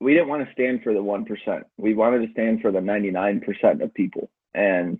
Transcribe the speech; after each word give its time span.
we 0.00 0.12
didn't 0.12 0.28
want 0.28 0.46
to 0.46 0.52
stand 0.52 0.82
for 0.82 0.92
the 0.92 1.02
one 1.02 1.24
percent. 1.24 1.64
We 1.76 1.94
wanted 1.94 2.26
to 2.26 2.32
stand 2.32 2.60
for 2.60 2.70
the 2.70 2.80
ninety 2.80 3.10
nine 3.10 3.40
percent 3.40 3.82
of 3.82 3.94
people. 3.94 4.30
And 4.54 4.98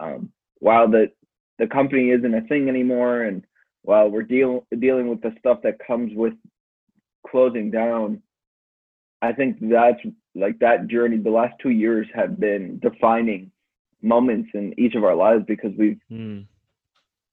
um, 0.00 0.32
while 0.58 0.88
the 0.88 1.10
the 1.58 1.66
company 1.66 2.10
isn't 2.10 2.34
a 2.34 2.42
thing 2.42 2.68
anymore, 2.68 3.22
and 3.22 3.44
while 3.82 4.10
we're 4.10 4.22
dealing 4.22 4.60
dealing 4.78 5.08
with 5.08 5.20
the 5.22 5.34
stuff 5.38 5.58
that 5.62 5.84
comes 5.84 6.12
with 6.14 6.34
closing 7.26 7.70
down, 7.70 8.22
I 9.22 9.32
think 9.32 9.58
that's 9.60 10.00
like 10.34 10.58
that 10.60 10.88
journey. 10.88 11.18
The 11.18 11.30
last 11.30 11.54
two 11.60 11.70
years 11.70 12.06
have 12.14 12.38
been 12.38 12.78
defining 12.78 13.50
moments 14.02 14.50
in 14.54 14.78
each 14.78 14.94
of 14.94 15.04
our 15.04 15.14
lives 15.14 15.44
because 15.46 15.72
we've 15.76 16.00
mm. 16.10 16.46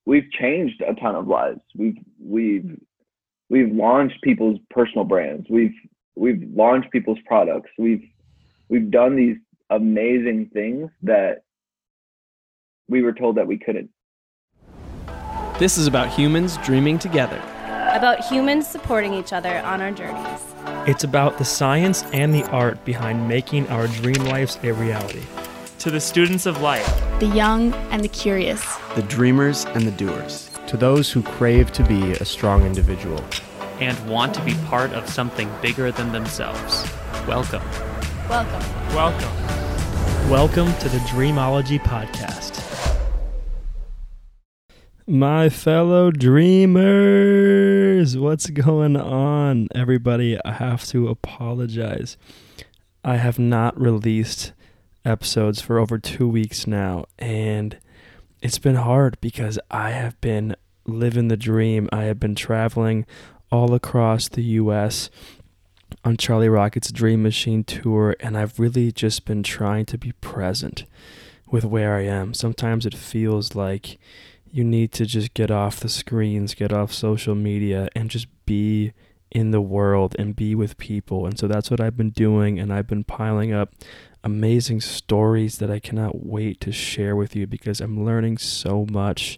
we've 0.06 0.30
changed 0.32 0.82
a 0.82 0.96
ton 0.96 1.16
of 1.16 1.28
lives. 1.28 1.62
We've 1.76 1.98
we've 2.20 2.80
we've 3.50 3.72
launched 3.72 4.22
people's 4.24 4.60
personal 4.70 5.06
brands. 5.06 5.46
We've 5.50 5.76
we've 6.16 6.44
launched 6.54 6.92
people's 6.92 7.20
products. 7.26 7.70
We've 7.78 8.04
we've 8.70 8.90
done 8.90 9.16
these 9.16 9.38
amazing 9.70 10.50
things 10.54 10.90
that 11.04 11.44
we 12.88 13.02
were 13.02 13.14
told 13.14 13.38
that 13.38 13.48
we 13.48 13.58
couldn't. 13.58 13.90
This 15.60 15.78
is 15.78 15.88
about 15.88 16.10
humans 16.10 16.58
dreaming 16.58 17.00
together. 17.00 17.42
About 17.94 18.26
humans 18.26 18.68
supporting 18.68 19.14
each 19.14 19.32
other 19.32 19.60
on 19.60 19.82
our 19.82 19.92
journeys. 19.92 20.42
It's 20.88 21.04
about 21.04 21.38
the 21.38 21.46
science 21.46 22.04
and 22.14 22.34
the 22.34 22.44
art 22.50 22.84
behind 22.84 23.28
making 23.28 23.68
our 23.70 23.88
dream 23.88 24.26
lives 24.26 24.60
a 24.64 24.74
reality. 24.74 25.24
To 25.80 25.92
the 25.92 26.02
students 26.02 26.46
of 26.46 26.62
life, 26.62 26.86
the 27.20 27.28
young 27.28 27.74
and 27.92 28.04
the 28.04 28.08
curious, 28.10 28.64
the 28.96 29.04
dreamers 29.04 29.66
and 29.66 29.84
the 29.84 29.92
doers, 29.92 30.50
to 30.68 30.78
those 30.78 31.12
who 31.12 31.22
crave 31.22 31.72
to 31.74 31.84
be 31.84 32.12
a 32.14 32.26
strong 32.26 32.66
individual 32.66 33.24
and 33.80 34.10
want 34.10 34.34
to 34.34 34.44
be 34.46 34.54
part 34.66 34.92
of 34.94 35.10
something 35.10 35.52
bigger 35.62 35.92
than 35.92 36.12
themselves. 36.12 36.90
Welcome. 37.28 37.64
Welcome. 38.30 38.64
Welcome. 38.96 40.30
Welcome 40.30 40.74
to 40.80 40.88
the 40.90 41.00
Dreamology 41.00 41.80
Podcast. 41.80 42.62
My 45.08 45.50
fellow 45.50 46.10
dreamers, 46.10 46.58
what's 48.18 48.50
going 48.50 48.96
on? 48.96 49.68
Everybody, 49.76 50.40
I 50.44 50.54
have 50.54 50.86
to 50.88 51.10
apologize. 51.10 52.18
I 53.04 53.18
have 53.18 53.38
not 53.38 53.80
released 53.80 54.54
episodes 55.04 55.62
for 55.62 55.78
over 55.78 56.00
two 56.00 56.28
weeks 56.28 56.66
now, 56.66 57.06
and 57.20 57.78
it's 58.42 58.58
been 58.58 58.76
hard 58.76 59.18
because 59.22 59.60
I 59.70 59.92
have 59.92 60.20
been 60.22 60.56
living 60.88 61.28
the 61.28 61.38
dream. 61.38 61.90
I 61.92 62.06
have 62.06 62.20
been 62.20 62.36
traveling 62.36 63.06
all 63.52 63.74
across 63.74 64.28
the 64.28 64.44
US 64.44 65.10
on 66.04 66.18
Charlie 66.18 66.50
Rocket's 66.50 66.92
Dream 66.92 67.24
Machine 67.24 67.64
tour, 67.64 68.16
and 68.20 68.38
I've 68.38 68.60
really 68.60 68.92
just 68.92 69.26
been 69.26 69.44
trying 69.44 69.86
to 69.88 69.98
be 69.98 70.12
present 70.14 70.86
with 71.50 71.66
where 71.66 71.96
I 71.96 72.04
am. 72.04 72.34
Sometimes 72.34 72.86
it 72.86 72.96
feels 72.96 73.56
like 73.56 73.98
you 74.52 74.64
need 74.64 74.92
to 74.94 75.06
just 75.06 75.34
get 75.34 75.52
off 75.52 75.80
the 75.80 75.90
screens, 75.90 76.54
get 76.54 76.72
off 76.72 76.94
social 76.94 77.36
media, 77.36 77.90
and 77.96 78.10
just 78.10 78.28
be 78.46 78.94
in 79.32 79.52
the 79.52 79.62
world 79.62 80.16
and 80.18 80.36
be 80.36 80.56
with 80.56 80.78
people. 80.78 81.26
And 81.26 81.38
so 81.38 81.48
that's 81.48 81.70
what 81.70 81.82
I've 81.82 81.98
been 81.98 82.12
doing. 82.12 82.58
And 82.58 82.72
I've 82.72 82.88
been 82.88 83.04
piling 83.04 83.52
up 83.52 83.74
amazing 84.24 84.82
stories 84.82 85.58
that 85.58 85.70
I 85.70 85.80
cannot 85.80 86.26
wait 86.26 86.62
to 86.62 86.72
share 86.72 87.16
with 87.16 87.36
you 87.36 87.46
because 87.46 87.82
I'm 87.82 88.06
learning 88.06 88.38
so 88.38 88.86
much. 88.90 89.38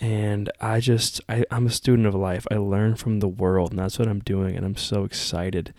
And 0.00 0.50
I 0.60 0.80
just, 0.80 1.20
I, 1.28 1.44
I'm 1.50 1.66
a 1.66 1.70
student 1.70 2.06
of 2.06 2.14
life. 2.14 2.46
I 2.50 2.56
learn 2.56 2.96
from 2.96 3.20
the 3.20 3.28
world, 3.28 3.70
and 3.70 3.78
that's 3.78 3.98
what 3.98 4.08
I'm 4.08 4.20
doing. 4.20 4.56
And 4.56 4.66
I'm 4.66 4.76
so 4.76 5.04
excited 5.04 5.72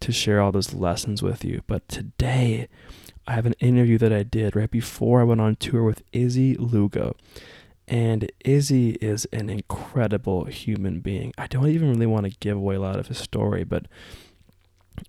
to 0.00 0.12
share 0.12 0.40
all 0.40 0.52
those 0.52 0.74
lessons 0.74 1.22
with 1.22 1.44
you. 1.44 1.62
But 1.66 1.88
today, 1.88 2.68
I 3.26 3.32
have 3.32 3.46
an 3.46 3.54
interview 3.58 3.98
that 3.98 4.12
I 4.12 4.22
did 4.22 4.54
right 4.54 4.70
before 4.70 5.20
I 5.20 5.24
went 5.24 5.40
on 5.40 5.56
tour 5.56 5.82
with 5.82 6.02
Izzy 6.12 6.56
Lugo. 6.56 7.16
And 7.88 8.30
Izzy 8.44 8.90
is 8.92 9.26
an 9.26 9.50
incredible 9.50 10.46
human 10.46 11.00
being. 11.00 11.32
I 11.36 11.46
don't 11.46 11.68
even 11.68 11.90
really 11.90 12.06
want 12.06 12.24
to 12.26 12.38
give 12.38 12.56
away 12.56 12.76
a 12.76 12.80
lot 12.80 12.98
of 12.98 13.08
his 13.08 13.18
story, 13.18 13.64
but 13.64 13.86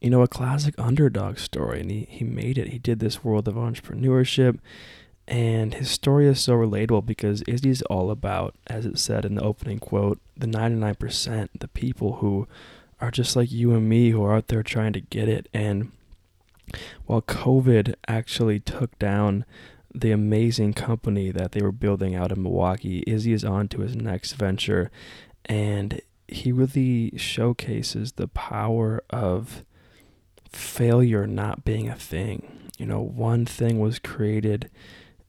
you 0.01 0.09
know, 0.09 0.23
a 0.23 0.27
classic 0.27 0.73
underdog 0.77 1.37
story. 1.37 1.81
And 1.81 1.91
he, 1.91 2.07
he 2.09 2.23
made 2.23 2.57
it. 2.57 2.69
He 2.69 2.79
did 2.79 2.99
this 2.99 3.23
world 3.23 3.47
of 3.47 3.55
entrepreneurship. 3.55 4.59
And 5.27 5.73
his 5.73 5.89
story 5.89 6.27
is 6.27 6.39
so 6.39 6.53
relatable 6.53 7.05
because 7.05 7.41
Izzy's 7.47 7.81
all 7.83 8.11
about, 8.11 8.55
as 8.67 8.85
it 8.85 8.99
said 8.99 9.25
in 9.25 9.35
the 9.35 9.43
opening 9.43 9.79
quote, 9.79 10.19
the 10.37 10.45
99%, 10.45 11.49
the 11.59 11.67
people 11.69 12.17
who 12.17 12.47
are 13.01 13.11
just 13.11 13.35
like 13.35 13.51
you 13.51 13.73
and 13.73 13.89
me 13.89 14.11
who 14.11 14.23
are 14.23 14.35
out 14.35 14.49
there 14.49 14.63
trying 14.63 14.93
to 14.93 15.01
get 15.01 15.27
it. 15.27 15.49
And 15.53 15.91
while 17.05 17.21
COVID 17.21 17.95
actually 18.07 18.59
took 18.59 18.97
down 18.99 19.45
the 19.95 20.11
amazing 20.11 20.73
company 20.73 21.31
that 21.31 21.53
they 21.53 21.61
were 21.61 21.71
building 21.71 22.15
out 22.15 22.31
in 22.31 22.43
Milwaukee. 22.43 23.03
Izzy 23.07 23.31
is 23.31 23.45
on 23.45 23.69
to 23.69 23.79
his 23.79 23.95
next 23.95 24.33
venture, 24.33 24.91
and 25.45 26.01
he 26.27 26.51
really 26.51 27.13
showcases 27.17 28.13
the 28.13 28.27
power 28.27 29.01
of 29.09 29.63
failure 30.49 31.25
not 31.25 31.63
being 31.63 31.87
a 31.87 31.95
thing. 31.95 32.69
You 32.77 32.85
know, 32.85 33.01
one 33.01 33.45
thing 33.45 33.79
was 33.79 33.99
created 33.99 34.69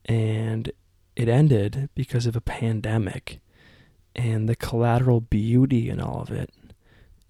and 0.07 0.73
it 1.15 1.29
ended 1.29 1.91
because 1.95 2.27
of 2.27 2.37
a 2.37 2.41
pandemic. 2.41 3.41
And 4.15 4.49
the 4.49 4.57
collateral 4.57 5.21
beauty 5.21 5.91
in 5.91 6.01
all 6.01 6.23
of 6.23 6.31
it 6.31 6.51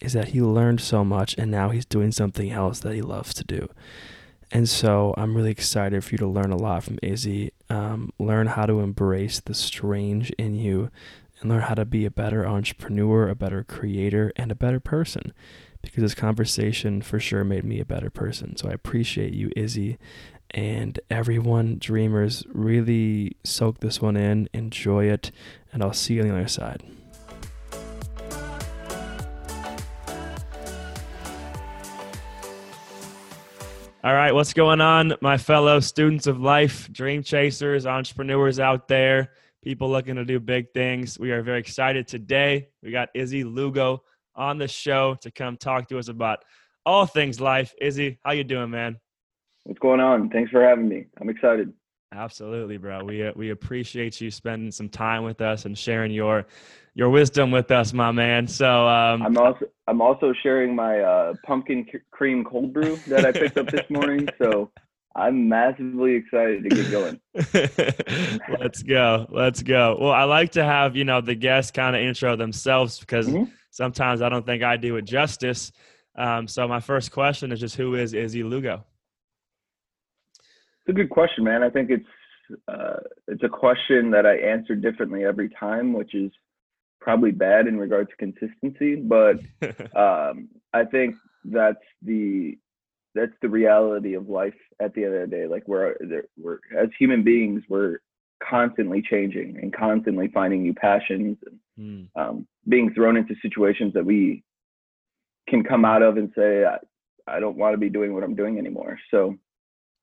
is 0.00 0.12
that 0.12 0.28
he 0.28 0.40
learned 0.40 0.80
so 0.80 1.04
much 1.04 1.34
and 1.36 1.50
now 1.50 1.70
he's 1.70 1.86
doing 1.86 2.12
something 2.12 2.50
else 2.50 2.80
that 2.80 2.94
he 2.94 3.02
loves 3.02 3.34
to 3.34 3.44
do. 3.44 3.68
And 4.52 4.68
so 4.68 5.12
I'm 5.16 5.36
really 5.36 5.50
excited 5.50 6.04
for 6.04 6.12
you 6.12 6.18
to 6.18 6.26
learn 6.26 6.52
a 6.52 6.56
lot 6.56 6.84
from 6.84 6.98
Izzy. 7.02 7.52
Um, 7.68 8.12
learn 8.18 8.48
how 8.48 8.66
to 8.66 8.80
embrace 8.80 9.40
the 9.40 9.54
strange 9.54 10.30
in 10.32 10.54
you 10.54 10.90
and 11.40 11.50
learn 11.50 11.62
how 11.62 11.74
to 11.74 11.84
be 11.84 12.04
a 12.04 12.10
better 12.10 12.46
entrepreneur, 12.46 13.28
a 13.28 13.34
better 13.34 13.64
creator, 13.64 14.32
and 14.36 14.52
a 14.52 14.56
better 14.56 14.78
person. 14.78 15.32
Because 15.82 16.02
this 16.02 16.14
conversation 16.14 17.02
for 17.02 17.18
sure 17.18 17.44
made 17.44 17.64
me 17.64 17.80
a 17.80 17.84
better 17.84 18.10
person. 18.10 18.56
So 18.56 18.68
I 18.68 18.72
appreciate 18.72 19.32
you, 19.32 19.50
Izzy. 19.56 19.98
And 20.56 20.98
everyone, 21.10 21.76
dreamers, 21.78 22.42
really 22.48 23.36
soak 23.44 23.80
this 23.80 24.00
one 24.00 24.16
in, 24.16 24.48
enjoy 24.54 25.04
it, 25.04 25.30
and 25.70 25.82
I'll 25.82 25.92
see 25.92 26.14
you 26.14 26.22
on 26.22 26.28
the 26.28 26.34
other 26.34 26.48
side. 26.48 26.82
All 34.02 34.14
right, 34.14 34.32
what's 34.32 34.54
going 34.54 34.80
on, 34.80 35.12
my 35.20 35.36
fellow 35.36 35.78
students 35.80 36.26
of 36.26 36.40
life, 36.40 36.90
dream 36.90 37.22
chasers, 37.22 37.84
entrepreneurs 37.84 38.58
out 38.58 38.88
there, 38.88 39.32
people 39.62 39.90
looking 39.90 40.14
to 40.14 40.24
do 40.24 40.40
big 40.40 40.72
things? 40.72 41.18
We 41.18 41.32
are 41.32 41.42
very 41.42 41.60
excited 41.60 42.08
today. 42.08 42.68
We 42.82 42.92
got 42.92 43.10
Izzy 43.14 43.44
Lugo 43.44 44.04
on 44.34 44.56
the 44.56 44.68
show 44.68 45.16
to 45.20 45.30
come 45.30 45.58
talk 45.58 45.86
to 45.88 45.98
us 45.98 46.08
about 46.08 46.46
all 46.86 47.04
things 47.04 47.42
life. 47.42 47.74
Izzy, 47.78 48.18
how 48.24 48.32
you 48.32 48.44
doing, 48.44 48.70
man? 48.70 48.98
What's 49.66 49.80
going 49.80 49.98
on? 49.98 50.30
Thanks 50.30 50.52
for 50.52 50.62
having 50.62 50.88
me. 50.88 51.06
I'm 51.20 51.28
excited. 51.28 51.72
Absolutely, 52.12 52.76
bro. 52.76 53.02
We 53.02 53.26
uh, 53.26 53.32
we 53.34 53.50
appreciate 53.50 54.20
you 54.20 54.30
spending 54.30 54.70
some 54.70 54.88
time 54.88 55.24
with 55.24 55.40
us 55.40 55.64
and 55.64 55.76
sharing 55.76 56.12
your 56.12 56.46
your 56.94 57.10
wisdom 57.10 57.50
with 57.50 57.72
us, 57.72 57.92
my 57.92 58.12
man. 58.12 58.46
So 58.46 58.86
um, 58.86 59.22
I'm 59.22 59.36
also 59.36 59.66
I'm 59.88 60.00
also 60.00 60.32
sharing 60.40 60.76
my 60.76 61.00
uh, 61.00 61.34
pumpkin 61.44 61.84
c- 61.90 61.98
cream 62.12 62.44
cold 62.44 62.72
brew 62.72 62.94
that 63.08 63.26
I 63.26 63.32
picked 63.32 63.58
up 63.58 63.68
this 63.68 63.90
morning. 63.90 64.28
So 64.38 64.70
I'm 65.16 65.48
massively 65.48 66.14
excited 66.14 66.62
to 66.62 66.68
get 66.68 66.90
going. 66.90 67.20
Let's 68.60 68.84
go. 68.84 69.26
Let's 69.30 69.62
go. 69.62 69.96
Well, 70.00 70.12
I 70.12 70.24
like 70.24 70.52
to 70.52 70.62
have 70.62 70.94
you 70.94 71.04
know 71.04 71.20
the 71.20 71.34
guests 71.34 71.72
kind 71.72 71.96
of 71.96 72.02
intro 72.02 72.36
themselves 72.36 73.00
because 73.00 73.26
mm-hmm. 73.26 73.50
sometimes 73.70 74.22
I 74.22 74.28
don't 74.28 74.46
think 74.46 74.62
I 74.62 74.76
do 74.76 74.94
it 74.96 75.02
justice. 75.02 75.72
Um, 76.14 76.46
so 76.46 76.68
my 76.68 76.78
first 76.78 77.10
question 77.10 77.50
is 77.50 77.58
just 77.58 77.74
who 77.74 77.96
is 77.96 78.14
Izzy 78.14 78.44
Lugo? 78.44 78.84
It's 80.86 80.94
a 80.96 81.00
good 81.00 81.10
question, 81.10 81.42
man. 81.42 81.64
I 81.64 81.70
think 81.70 81.90
it's 81.90 82.06
uh, 82.68 82.98
it's 83.26 83.42
a 83.42 83.48
question 83.48 84.12
that 84.12 84.24
I 84.24 84.36
answer 84.36 84.76
differently 84.76 85.24
every 85.24 85.48
time, 85.48 85.92
which 85.92 86.14
is 86.14 86.30
probably 87.00 87.32
bad 87.32 87.66
in 87.66 87.76
regard 87.76 88.08
to 88.08 88.16
consistency, 88.16 88.94
but 88.94 89.40
um, 89.96 90.48
I 90.72 90.84
think 90.84 91.16
that's 91.44 91.82
the 92.02 92.56
that's 93.16 93.32
the 93.42 93.48
reality 93.48 94.14
of 94.14 94.28
life 94.28 94.54
at 94.80 94.94
the 94.94 95.04
end 95.04 95.14
of 95.14 95.28
the 95.28 95.36
day. 95.36 95.46
Like 95.48 95.66
we're 95.66 95.96
we're 96.38 96.60
as 96.78 96.88
human 96.96 97.24
beings, 97.24 97.64
we're 97.68 97.98
constantly 98.48 99.02
changing 99.02 99.58
and 99.60 99.74
constantly 99.74 100.28
finding 100.28 100.62
new 100.62 100.74
passions 100.74 101.36
and 101.46 102.08
mm. 102.16 102.20
um, 102.20 102.46
being 102.68 102.92
thrown 102.94 103.16
into 103.16 103.34
situations 103.42 103.92
that 103.94 104.04
we 104.04 104.44
can 105.48 105.64
come 105.64 105.84
out 105.84 106.02
of 106.02 106.16
and 106.16 106.30
say, 106.36 106.64
I, 106.64 106.76
I 107.26 107.40
don't 107.40 107.56
want 107.56 107.72
to 107.74 107.78
be 107.78 107.88
doing 107.88 108.14
what 108.14 108.22
I'm 108.22 108.36
doing 108.36 108.58
anymore. 108.58 108.98
So 109.10 109.36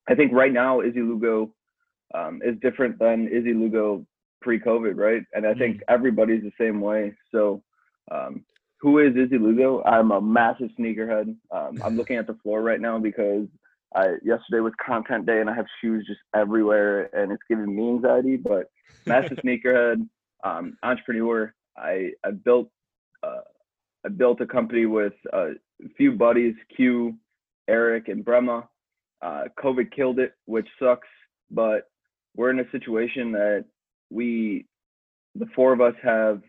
I 0.07 0.15
think 0.15 0.33
right 0.33 0.51
now 0.51 0.81
Izzy 0.81 1.01
Lugo 1.01 1.53
um, 2.13 2.41
is 2.43 2.55
different 2.61 2.99
than 2.99 3.27
Izzy 3.27 3.53
Lugo 3.53 4.05
pre-COVID, 4.41 4.95
right? 4.97 5.23
And 5.33 5.47
I 5.47 5.53
think 5.53 5.77
mm. 5.77 5.81
everybody's 5.87 6.43
the 6.43 6.51
same 6.59 6.81
way. 6.81 7.13
So 7.31 7.63
um, 8.11 8.43
who 8.79 8.99
is 8.99 9.15
Izzy 9.15 9.37
Lugo? 9.37 9.81
I'm 9.83 10.11
a 10.11 10.21
massive 10.21 10.69
sneakerhead. 10.77 11.35
Um, 11.51 11.81
I'm 11.83 11.95
looking 11.95 12.17
at 12.17 12.27
the 12.27 12.37
floor 12.43 12.61
right 12.61 12.81
now 12.81 12.99
because 12.99 13.47
I, 13.95 14.15
yesterday 14.23 14.59
was 14.59 14.73
content 14.85 15.25
day 15.25 15.39
and 15.39 15.49
I 15.49 15.55
have 15.55 15.65
shoes 15.81 16.05
just 16.07 16.19
everywhere 16.35 17.09
and 17.15 17.31
it's 17.31 17.43
giving 17.49 17.75
me 17.75 17.89
anxiety. 17.89 18.35
But 18.35 18.69
massive 19.05 19.37
sneakerhead, 19.37 20.07
um, 20.43 20.77
entrepreneur. 20.83 21.53
I 21.77 22.11
I 22.23 22.31
built 22.31 22.69
uh, 23.23 23.41
I 24.05 24.09
built 24.09 24.41
a 24.41 24.45
company 24.45 24.85
with 24.85 25.13
a 25.31 25.51
few 25.95 26.11
buddies, 26.11 26.55
Q, 26.75 27.15
Eric, 27.67 28.09
and 28.09 28.23
Brema. 28.23 28.67
Uh, 29.23 29.43
COVID 29.57 29.91
killed 29.95 30.19
it, 30.19 30.33
which 30.45 30.67
sucks. 30.79 31.07
But 31.49 31.87
we're 32.35 32.49
in 32.49 32.59
a 32.59 32.69
situation 32.71 33.31
that 33.33 33.65
we, 34.09 34.65
the 35.35 35.45
four 35.55 35.71
of 35.73 35.81
us, 35.81 35.93
have 36.03 36.41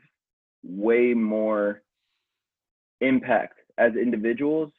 way 0.62 1.15
more 1.15 1.82
impact 3.00 3.59
as 3.79 3.93
individuals 3.97 4.71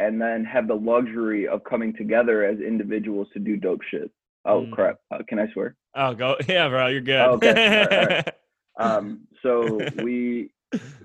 and 0.00 0.20
then 0.20 0.44
have 0.44 0.68
the 0.68 0.74
luxury 0.74 1.46
of 1.48 1.64
coming 1.64 1.94
together 1.96 2.44
as 2.44 2.58
individuals 2.58 3.28
to 3.32 3.38
do 3.38 3.56
dope 3.56 3.82
shit. 3.90 4.10
Oh 4.44 4.62
mm. 4.62 4.72
crap! 4.72 4.98
Uh, 5.10 5.18
can 5.26 5.38
I 5.38 5.50
swear? 5.52 5.76
Oh, 5.94 6.14
go 6.14 6.36
yeah, 6.48 6.68
bro. 6.68 6.88
You're 6.88 7.00
good. 7.00 7.16
Oh, 7.20 7.32
okay. 7.34 7.48
all 7.48 7.54
right, 7.54 7.92
all 7.92 8.06
right. 8.06 8.28
Um, 8.76 9.28
so 9.40 9.78
we 10.02 10.50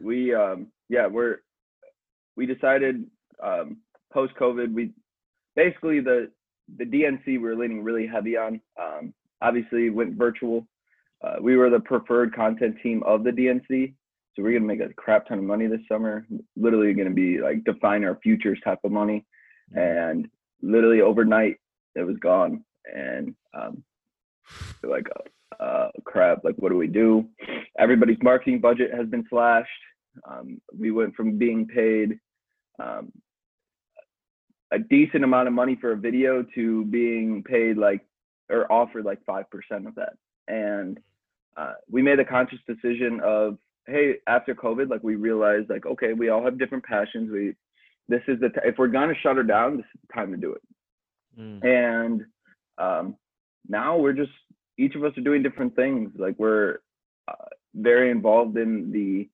we 0.01 0.33
um, 0.33 0.69
yeah 0.89 1.06
we're 1.06 1.38
we 2.35 2.47
decided 2.47 3.06
um, 3.44 3.77
post 4.12 4.33
COVID 4.42 4.74
we 4.74 4.92
basically 5.59 6.00
the 6.00 6.31
the 6.77 6.85
DNC 6.85 7.25
we 7.25 7.38
were 7.39 7.56
leaning 7.56 7.83
really 7.83 8.07
heavy 8.07 8.38
on. 8.38 8.61
Um, 8.81 9.13
obviously 9.41 9.89
went 9.89 10.17
virtual. 10.17 10.65
Uh, 11.21 11.35
we 11.41 11.57
were 11.57 11.69
the 11.69 11.81
preferred 11.81 12.33
content 12.33 12.77
team 12.81 13.03
of 13.03 13.25
the 13.25 13.31
DNC, 13.31 13.94
so 14.33 14.44
we're 14.44 14.53
gonna 14.53 14.73
make 14.73 14.79
a 14.79 14.94
crap 14.94 15.27
ton 15.27 15.39
of 15.39 15.44
money 15.44 15.67
this 15.67 15.81
summer. 15.91 16.25
Literally 16.56 16.94
gonna 16.94 17.09
be 17.09 17.39
like 17.39 17.65
define 17.65 18.06
our 18.06 18.17
futures 18.23 18.59
type 18.63 18.79
of 18.85 18.91
money, 18.91 19.25
mm-hmm. 19.75 19.79
and 19.79 20.27
literally 20.61 21.01
overnight 21.01 21.57
it 21.95 22.03
was 22.03 22.17
gone. 22.17 22.63
And 22.95 23.35
um, 23.53 23.83
like, 24.81 25.07
uh, 25.17 25.63
uh, 25.63 25.89
crap, 26.06 26.45
like 26.45 26.56
what 26.56 26.69
do 26.69 26.77
we 26.77 26.88
do? 26.88 27.27
Everybody's 27.77 28.23
marketing 28.23 28.61
budget 28.61 28.94
has 28.94 29.07
been 29.07 29.25
slashed. 29.29 29.69
Um, 30.29 30.61
we 30.77 30.91
went 30.91 31.15
from 31.15 31.38
being 31.38 31.67
paid 31.67 32.17
um, 32.81 33.11
a 34.71 34.80
decent 34.80 35.24
amount 35.24 35.48
of 35.48 35.54
money 35.54 35.77
for 35.80 35.92
a 35.92 35.98
video 35.98 36.45
to 36.56 36.86
being 36.86 37.44
paid 37.44 37.77
like 37.77 38.01
or 38.50 38.71
offered 38.71 39.06
like 39.06 39.24
five 39.25 39.45
percent 39.50 39.88
of 39.88 39.95
that. 39.95 40.13
And 40.48 41.00
uh, 41.57 41.74
we 41.89 42.01
made 42.01 42.19
a 42.19 42.25
conscious 42.25 42.60
decision 42.68 43.19
of 43.24 43.57
hey, 43.88 44.16
after 44.27 44.54
COVID, 44.54 44.89
like 44.89 45.04
we 45.04 45.16
realized 45.16 45.69
like 45.69 45.86
okay, 45.86 46.13
we 46.13 46.30
all 46.30 46.44
have 46.44 46.60
different 46.60 46.83
passions. 46.83 47.31
We 47.31 47.56
this 48.07 48.21
is 48.27 48.39
the 48.39 48.50
t- 48.50 48.62
if 48.66 48.77
we're 48.77 48.88
gonna 48.88 49.13
shut 49.21 49.38
her 49.38 49.44
down, 49.44 49.77
this 49.77 49.86
is 49.94 50.01
the 50.07 50.13
time 50.13 50.31
to 50.31 50.38
do 50.38 50.54
it. 50.54 50.62
Mm. 51.39 51.66
And 51.66 52.25
um, 52.77 53.16
now 53.68 53.98
we're 53.98 54.13
just 54.13 54.31
each 54.77 54.95
of 54.95 55.04
us 55.04 55.18
are 55.18 55.21
doing 55.21 55.44
different 55.44 55.75
things. 55.75 56.12
Like 56.18 56.36
we're 56.38 56.80
uh, 57.27 57.45
very 57.75 58.12
involved 58.12 58.57
in 58.57 58.92
the 58.92 59.30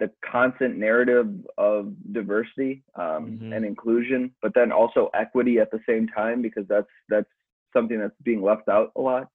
the 0.00 0.10
constant 0.30 0.76
narrative 0.76 1.28
of 1.56 1.92
diversity 2.12 2.82
um, 2.96 3.26
mm-hmm. 3.26 3.52
and 3.52 3.64
inclusion, 3.64 4.32
but 4.42 4.52
then 4.54 4.72
also 4.72 5.10
equity 5.14 5.58
at 5.58 5.70
the 5.70 5.80
same 5.88 6.08
time 6.08 6.42
because 6.42 6.64
that's 6.68 6.88
that's 7.08 7.28
something 7.72 7.98
that's 7.98 8.14
being 8.22 8.42
left 8.42 8.68
out 8.68 8.92
a 8.96 9.00
lot. 9.00 9.28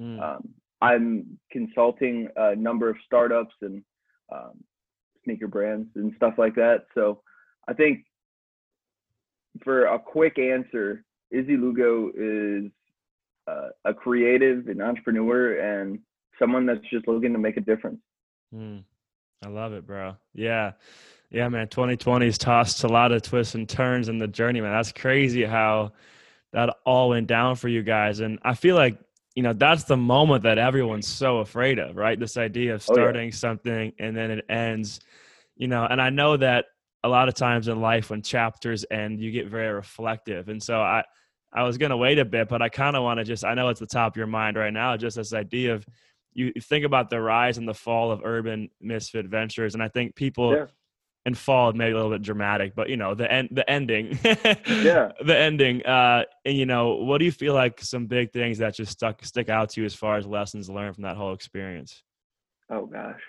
Mm. 0.00 0.20
Um, 0.20 0.48
I'm 0.80 1.38
consulting 1.50 2.28
a 2.36 2.54
number 2.54 2.88
of 2.88 2.96
startups 3.04 3.54
and 3.62 3.82
um, 4.32 4.62
sneaker 5.24 5.48
brands 5.48 5.88
and 5.94 6.12
stuff 6.16 6.34
like 6.38 6.54
that. 6.56 6.86
So 6.94 7.22
I 7.68 7.72
think 7.72 8.04
for 9.64 9.86
a 9.86 9.98
quick 9.98 10.38
answer, 10.38 11.04
Izzy 11.30 11.56
Lugo 11.56 12.10
is 12.14 12.70
uh, 13.48 13.68
a 13.84 13.94
creative, 13.94 14.68
an 14.68 14.80
entrepreneur, 14.80 15.58
and 15.58 15.98
someone 16.38 16.66
that's 16.66 16.84
just 16.90 17.08
looking 17.08 17.32
to 17.32 17.38
make 17.38 17.56
a 17.56 17.60
difference. 17.60 18.00
Mm. 18.54 18.84
I 19.44 19.48
love 19.48 19.72
it, 19.72 19.86
bro. 19.86 20.16
Yeah. 20.34 20.72
Yeah, 21.30 21.48
man. 21.48 21.68
2020 21.68 22.26
has 22.26 22.38
tossed 22.38 22.84
a 22.84 22.88
lot 22.88 23.12
of 23.12 23.22
twists 23.22 23.54
and 23.54 23.68
turns 23.68 24.08
in 24.08 24.18
the 24.18 24.28
journey, 24.28 24.60
man. 24.60 24.72
That's 24.72 24.92
crazy 24.92 25.44
how 25.44 25.92
that 26.52 26.74
all 26.84 27.10
went 27.10 27.26
down 27.26 27.56
for 27.56 27.68
you 27.68 27.82
guys. 27.82 28.20
And 28.20 28.38
I 28.42 28.54
feel 28.54 28.76
like, 28.76 28.98
you 29.34 29.42
know, 29.42 29.52
that's 29.52 29.84
the 29.84 29.96
moment 29.96 30.44
that 30.44 30.58
everyone's 30.58 31.06
so 31.06 31.38
afraid 31.38 31.78
of, 31.78 31.96
right? 31.96 32.18
This 32.18 32.36
idea 32.36 32.74
of 32.74 32.82
starting 32.82 33.22
oh, 33.22 33.24
yeah. 33.24 33.30
something 33.32 33.92
and 33.98 34.16
then 34.16 34.30
it 34.30 34.44
ends, 34.48 35.00
you 35.56 35.68
know, 35.68 35.84
and 35.84 36.00
I 36.00 36.10
know 36.10 36.36
that 36.38 36.66
a 37.04 37.08
lot 37.08 37.28
of 37.28 37.34
times 37.34 37.68
in 37.68 37.80
life 37.80 38.10
when 38.10 38.22
chapters 38.22 38.84
end, 38.90 39.20
you 39.20 39.30
get 39.30 39.48
very 39.48 39.72
reflective. 39.72 40.48
And 40.48 40.62
so 40.62 40.80
I, 40.80 41.04
I 41.52 41.62
was 41.64 41.76
going 41.78 41.90
to 41.90 41.96
wait 41.96 42.18
a 42.18 42.24
bit, 42.24 42.48
but 42.48 42.62
I 42.62 42.68
kind 42.68 42.96
of 42.96 43.02
want 43.02 43.18
to 43.18 43.24
just, 43.24 43.44
I 43.44 43.54
know 43.54 43.68
it's 43.68 43.80
the 43.80 43.86
top 43.86 44.12
of 44.12 44.16
your 44.16 44.26
mind 44.26 44.56
right 44.56 44.72
now, 44.72 44.96
just 44.96 45.16
this 45.16 45.34
idea 45.34 45.74
of 45.74 45.86
you 46.36 46.52
think 46.60 46.84
about 46.84 47.10
the 47.10 47.20
rise 47.20 47.58
and 47.58 47.66
the 47.66 47.74
fall 47.74 48.12
of 48.12 48.20
urban 48.24 48.70
misfit 48.80 49.26
ventures. 49.26 49.74
And 49.74 49.82
I 49.82 49.88
think 49.88 50.14
people, 50.14 50.54
yeah 50.54 50.66
and 51.26 51.36
fall 51.36 51.72
maybe 51.72 51.90
a 51.90 51.96
little 51.96 52.12
bit 52.12 52.22
dramatic, 52.22 52.76
but 52.76 52.88
you 52.88 52.96
know 52.96 53.12
the 53.14 53.30
end, 53.30 53.48
the 53.50 53.68
ending, 53.68 54.16
yeah, 54.24 55.10
the 55.24 55.36
ending. 55.36 55.84
Uh, 55.84 56.22
and 56.44 56.56
you 56.56 56.66
know, 56.66 56.94
what 56.94 57.18
do 57.18 57.24
you 57.24 57.32
feel 57.32 57.52
like 57.52 57.80
some 57.80 58.06
big 58.06 58.32
things 58.32 58.58
that 58.58 58.76
just 58.76 58.92
stuck 58.92 59.22
stick 59.24 59.48
out 59.48 59.70
to 59.70 59.80
you 59.80 59.86
as 59.86 59.94
far 59.94 60.16
as 60.16 60.24
lessons 60.24 60.70
learned 60.70 60.94
from 60.94 61.02
that 61.02 61.16
whole 61.16 61.34
experience? 61.34 62.04
Oh 62.70 62.86
gosh, 62.86 63.20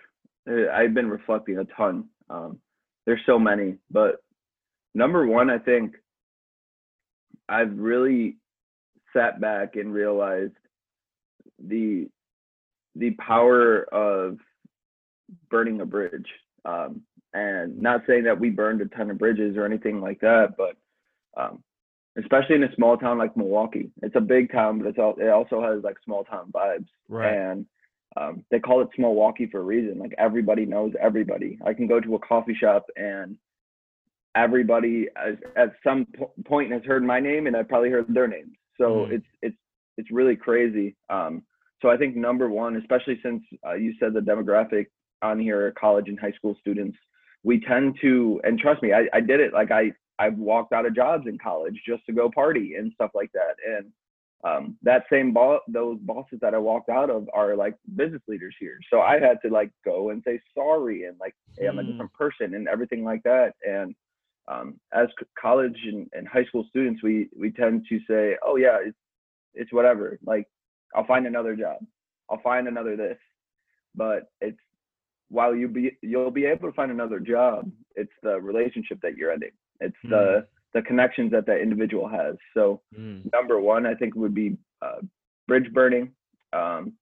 I've 0.47 0.93
been 0.93 1.09
reflecting 1.09 1.57
a 1.57 1.65
ton. 1.65 2.05
Um, 2.29 2.59
there's 3.07 3.21
so 3.25 3.39
many, 3.39 3.77
but 3.89 4.17
number 4.93 5.25
one, 5.25 5.49
I 5.49 5.57
think 5.57 5.95
I've 7.49 7.75
really 7.75 8.37
sat 9.11 9.41
back 9.41 9.75
and 9.75 9.91
realized 9.91 10.53
the 11.57 12.07
the 12.97 13.11
power 13.11 13.83
of 13.93 14.37
burning 15.49 15.81
a 15.81 15.85
bridge. 15.85 16.27
Um, 16.65 17.01
and 17.33 17.79
not 17.79 18.01
saying 18.07 18.23
that 18.23 18.39
we 18.39 18.49
burned 18.49 18.81
a 18.81 18.85
ton 18.85 19.11
of 19.11 19.17
bridges 19.17 19.57
or 19.57 19.65
anything 19.65 20.01
like 20.01 20.19
that, 20.21 20.55
but 20.57 20.75
um, 21.39 21.63
especially 22.17 22.55
in 22.55 22.63
a 22.63 22.75
small 22.75 22.97
town 22.97 23.17
like 23.17 23.37
Milwaukee, 23.37 23.91
it's 24.01 24.15
a 24.15 24.21
big 24.21 24.51
town, 24.51 24.79
but 24.79 24.87
it's 24.87 24.97
all, 24.97 25.15
it 25.19 25.29
also 25.29 25.61
has 25.61 25.83
like 25.83 25.97
small 26.03 26.23
town 26.23 26.51
vibes. 26.51 26.87
Right. 27.07 27.33
And 27.33 27.65
um, 28.15 28.43
they 28.49 28.59
call 28.59 28.81
it 28.81 28.89
small 28.95 29.13
Milwaukee 29.13 29.47
for 29.47 29.59
a 29.59 29.63
reason. 29.63 29.99
Like 29.99 30.15
everybody 30.17 30.65
knows 30.65 30.93
everybody. 30.99 31.59
I 31.65 31.73
can 31.73 31.87
go 31.87 31.99
to 31.99 32.15
a 32.15 32.19
coffee 32.19 32.55
shop 32.59 32.87
and 32.95 33.37
everybody 34.35 35.07
at 35.55 35.73
some 35.83 36.07
po- 36.17 36.31
point 36.45 36.71
has 36.71 36.83
heard 36.83 37.03
my 37.03 37.19
name 37.19 37.47
and 37.47 37.55
I've 37.55 37.69
probably 37.69 37.89
heard 37.89 38.05
their 38.09 38.27
names. 38.27 38.55
So 38.77 39.07
mm. 39.07 39.11
it's 39.11 39.25
it's 39.41 39.57
it's 39.97 40.11
really 40.11 40.35
crazy. 40.35 40.95
Um, 41.09 41.43
so 41.81 41.89
I 41.89 41.97
think 41.97 42.15
number 42.15 42.49
one, 42.49 42.75
especially 42.77 43.19
since 43.23 43.43
uh, 43.65 43.73
you 43.73 43.93
said 43.99 44.13
the 44.13 44.19
demographic 44.19 44.87
on 45.21 45.39
here, 45.39 45.67
are 45.67 45.71
college 45.71 46.07
and 46.07 46.19
high 46.19 46.31
school 46.31 46.55
students, 46.59 46.97
we 47.43 47.59
tend 47.59 47.97
to, 48.01 48.41
and 48.43 48.59
trust 48.59 48.81
me, 48.81 48.93
I, 48.93 49.07
I 49.13 49.21
did 49.21 49.39
it. 49.39 49.53
Like 49.53 49.71
I, 49.71 49.91
I 50.19 50.29
walked 50.29 50.73
out 50.73 50.85
of 50.85 50.95
jobs 50.95 51.27
in 51.27 51.37
college 51.37 51.79
just 51.87 52.05
to 52.07 52.13
go 52.13 52.29
party 52.29 52.75
and 52.75 52.91
stuff 52.93 53.11
like 53.13 53.31
that. 53.33 53.55
And 53.65 53.91
um, 54.43 54.77
that 54.83 55.03
same 55.11 55.33
boss, 55.33 55.61
those 55.67 55.99
bosses 55.99 56.39
that 56.41 56.53
I 56.53 56.59
walked 56.59 56.89
out 56.89 57.09
of 57.09 57.27
are 57.33 57.55
like 57.55 57.75
business 57.95 58.21
leaders 58.27 58.55
here. 58.59 58.79
So 58.91 59.01
I 59.01 59.19
had 59.19 59.37
to 59.45 59.51
like 59.51 59.71
go 59.85 60.09
and 60.09 60.23
say 60.25 60.39
sorry 60.55 61.05
and 61.05 61.17
like, 61.19 61.35
hey, 61.57 61.67
I'm 61.67 61.79
a 61.79 61.83
hmm. 61.83 61.91
different 61.91 62.13
person 62.13 62.53
and 62.53 62.67
everything 62.67 63.03
like 63.03 63.23
that. 63.23 63.53
And 63.67 63.95
um, 64.47 64.79
as 64.93 65.07
college 65.39 65.77
and, 65.85 66.07
and 66.13 66.27
high 66.27 66.45
school 66.45 66.65
students, 66.69 67.03
we 67.03 67.29
we 67.37 67.51
tend 67.51 67.85
to 67.89 67.99
say, 68.09 68.37
oh 68.45 68.55
yeah, 68.55 68.77
it's 68.83 68.97
it's 69.53 69.73
whatever. 69.73 70.17
Like 70.25 70.47
I'll 70.95 71.05
find 71.05 71.27
another 71.27 71.55
job. 71.55 71.77
I'll 72.29 72.41
find 72.41 72.67
another 72.67 72.95
this. 72.95 73.17
But 73.95 74.29
it's 74.41 74.57
while 75.29 75.55
you 75.55 75.67
be 75.67 75.97
you'll 76.01 76.31
be 76.31 76.45
able 76.45 76.69
to 76.69 76.75
find 76.75 76.91
another 76.91 77.19
job, 77.19 77.69
it's 77.95 78.11
the 78.23 78.39
relationship 78.39 78.99
that 79.01 79.17
you're 79.17 79.31
ending. 79.31 79.51
It's 79.79 79.95
mm. 80.05 80.09
the 80.09 80.47
the 80.73 80.81
connections 80.81 81.31
that 81.31 81.45
that 81.47 81.61
individual 81.61 82.07
has. 82.07 82.35
So 82.53 82.81
mm. 82.97 83.29
number 83.33 83.59
one, 83.59 83.85
I 83.85 83.95
think 83.95 84.15
would 84.15 84.35
be 84.35 84.57
uh, 84.81 85.01
bridge 85.47 85.71
burning. 85.73 86.11
Um, 86.53 86.93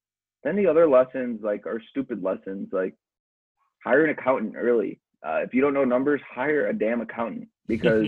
then 0.44 0.56
the 0.56 0.68
other 0.68 0.88
lessons 0.88 1.42
like 1.44 1.66
are 1.66 1.82
stupid 1.90 2.24
lessons 2.24 2.70
like 2.72 2.96
hire 3.84 4.06
an 4.06 4.12
accountant 4.12 4.56
early. 4.56 5.00
Uh, 5.26 5.40
if 5.44 5.54
you 5.54 5.62
don't 5.62 5.74
know 5.74 5.84
numbers, 5.84 6.22
hire 6.30 6.68
a 6.68 6.74
damn 6.74 7.02
accountant 7.02 7.48
because 7.68 8.08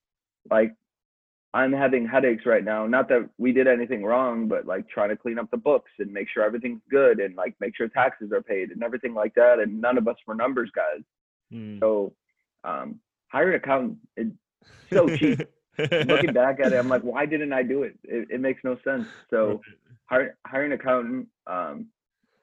like 0.50 0.74
I'm 1.56 1.72
having 1.72 2.06
headaches 2.06 2.44
right 2.44 2.64
now. 2.72 2.86
Not 2.96 3.08
that 3.08 3.22
we 3.38 3.50
did 3.58 3.66
anything 3.66 4.02
wrong, 4.04 4.46
but 4.46 4.66
like 4.66 4.84
trying 4.88 5.08
to 5.08 5.16
clean 5.16 5.38
up 5.38 5.50
the 5.50 5.56
books 5.70 5.90
and 6.00 6.12
make 6.12 6.28
sure 6.28 6.42
everything's 6.44 6.82
good 6.90 7.16
and 7.24 7.34
like 7.42 7.54
make 7.60 7.74
sure 7.76 7.88
taxes 7.88 8.30
are 8.36 8.42
paid 8.42 8.66
and 8.72 8.82
everything 8.82 9.14
like 9.14 9.34
that. 9.34 9.58
And 9.60 9.80
none 9.80 9.96
of 9.96 10.06
us 10.06 10.18
were 10.26 10.34
numbers 10.34 10.70
guys. 10.74 11.02
Mm. 11.50 11.80
So 11.80 12.12
um, 12.70 13.00
hire 13.28 13.50
an 13.50 13.54
accountant. 13.62 13.98
It's 14.16 14.36
so 14.92 15.08
cheap. 15.16 15.40
Looking 16.12 16.32
back 16.32 16.60
at 16.60 16.72
it, 16.72 16.78
I'm 16.82 16.88
like, 16.88 17.02
why 17.12 17.24
didn't 17.26 17.52
I 17.52 17.62
do 17.62 17.78
it? 17.84 17.94
It, 18.04 18.28
it 18.34 18.40
makes 18.40 18.62
no 18.62 18.76
sense. 18.84 19.06
So 19.30 19.62
hire, 20.10 20.36
hire 20.46 20.64
an 20.64 20.72
accountant. 20.72 21.28
Um, 21.46 21.86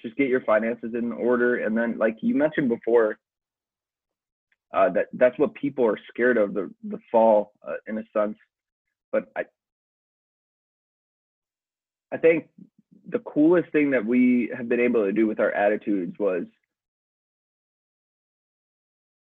just 0.02 0.16
get 0.16 0.28
your 0.28 0.42
finances 0.42 0.92
in 0.96 1.12
order. 1.12 1.58
And 1.64 1.78
then 1.78 1.98
like 1.98 2.18
you 2.22 2.36
mentioned 2.36 2.70
before, 2.70 3.20
Uh, 4.74 4.90
that 4.96 5.08
that's 5.22 5.38
what 5.38 5.52
people 5.54 5.86
are 5.86 6.00
scared 6.10 6.38
of 6.44 6.56
the 6.58 6.66
the 6.94 6.98
fall 7.12 7.38
uh, 7.68 7.78
in 7.90 7.96
a 8.00 8.06
sense. 8.12 8.38
But 9.14 9.32
I 9.38 9.46
I 12.12 12.18
think 12.18 12.50
the 13.08 13.20
coolest 13.20 13.72
thing 13.72 13.92
that 13.92 14.06
we 14.06 14.52
have 14.56 14.68
been 14.68 14.80
able 14.80 15.06
to 15.06 15.14
do 15.14 15.28
with 15.28 15.40
our 15.40 15.52
attitudes 15.52 16.18
was 16.20 16.44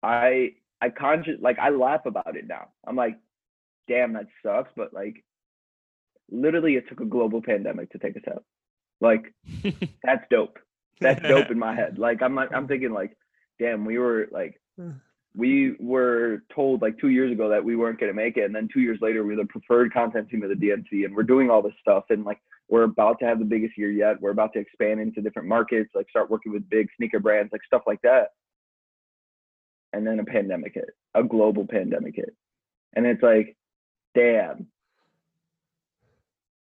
I 0.03 0.53
I 0.81 0.89
conscious 0.89 1.39
like 1.39 1.59
I 1.59 1.69
laugh 1.69 2.05
about 2.05 2.35
it 2.35 2.47
now. 2.47 2.69
I'm 2.85 2.95
like, 2.95 3.17
damn, 3.87 4.13
that 4.13 4.27
sucks, 4.43 4.71
but 4.75 4.93
like 4.93 5.23
literally 6.29 6.75
it 6.75 6.89
took 6.89 6.99
a 6.99 7.05
global 7.05 7.41
pandemic 7.41 7.91
to 7.91 7.99
take 7.99 8.17
us 8.17 8.23
out. 8.29 8.43
Like 8.99 9.33
that's 10.03 10.25
dope. 10.31 10.59
That's 10.99 11.21
dope 11.21 11.51
in 11.51 11.59
my 11.59 11.75
head. 11.75 11.99
Like 11.99 12.21
I'm 12.23 12.35
like 12.35 12.53
I'm 12.53 12.67
thinking 12.67 12.93
like, 12.93 13.15
damn, 13.59 13.85
we 13.85 13.99
were 13.99 14.27
like 14.31 14.59
we 15.37 15.75
were 15.79 16.41
told 16.53 16.81
like 16.81 16.97
two 16.97 17.09
years 17.09 17.31
ago 17.31 17.47
that 17.47 17.63
we 17.63 17.75
weren't 17.75 17.99
gonna 17.99 18.11
make 18.11 18.37
it, 18.37 18.45
and 18.45 18.55
then 18.55 18.67
two 18.73 18.81
years 18.81 18.97
later 19.01 19.23
we're 19.23 19.35
the 19.35 19.45
preferred 19.45 19.93
content 19.93 20.29
team 20.29 20.41
of 20.41 20.49
the 20.49 20.55
DNC, 20.55 21.05
and 21.05 21.15
we're 21.15 21.21
doing 21.23 21.51
all 21.51 21.61
this 21.61 21.75
stuff, 21.79 22.05
and 22.09 22.25
like 22.25 22.39
we're 22.69 22.83
about 22.83 23.19
to 23.19 23.25
have 23.25 23.37
the 23.37 23.45
biggest 23.45 23.77
year 23.77 23.91
yet. 23.91 24.19
We're 24.19 24.31
about 24.31 24.51
to 24.53 24.59
expand 24.59 24.99
into 24.99 25.21
different 25.21 25.47
markets, 25.47 25.91
like 25.93 26.09
start 26.09 26.31
working 26.31 26.51
with 26.51 26.67
big 26.69 26.87
sneaker 26.97 27.19
brands, 27.19 27.51
like 27.51 27.61
stuff 27.65 27.83
like 27.85 28.01
that. 28.01 28.29
And 29.93 30.05
then 30.05 30.19
a 30.19 30.25
pandemic 30.25 30.73
hit, 30.73 30.89
a 31.13 31.23
global 31.23 31.67
pandemic 31.67 32.15
hit, 32.15 32.35
and 32.95 33.05
it's 33.05 33.21
like, 33.21 33.55
damn, 34.15 34.67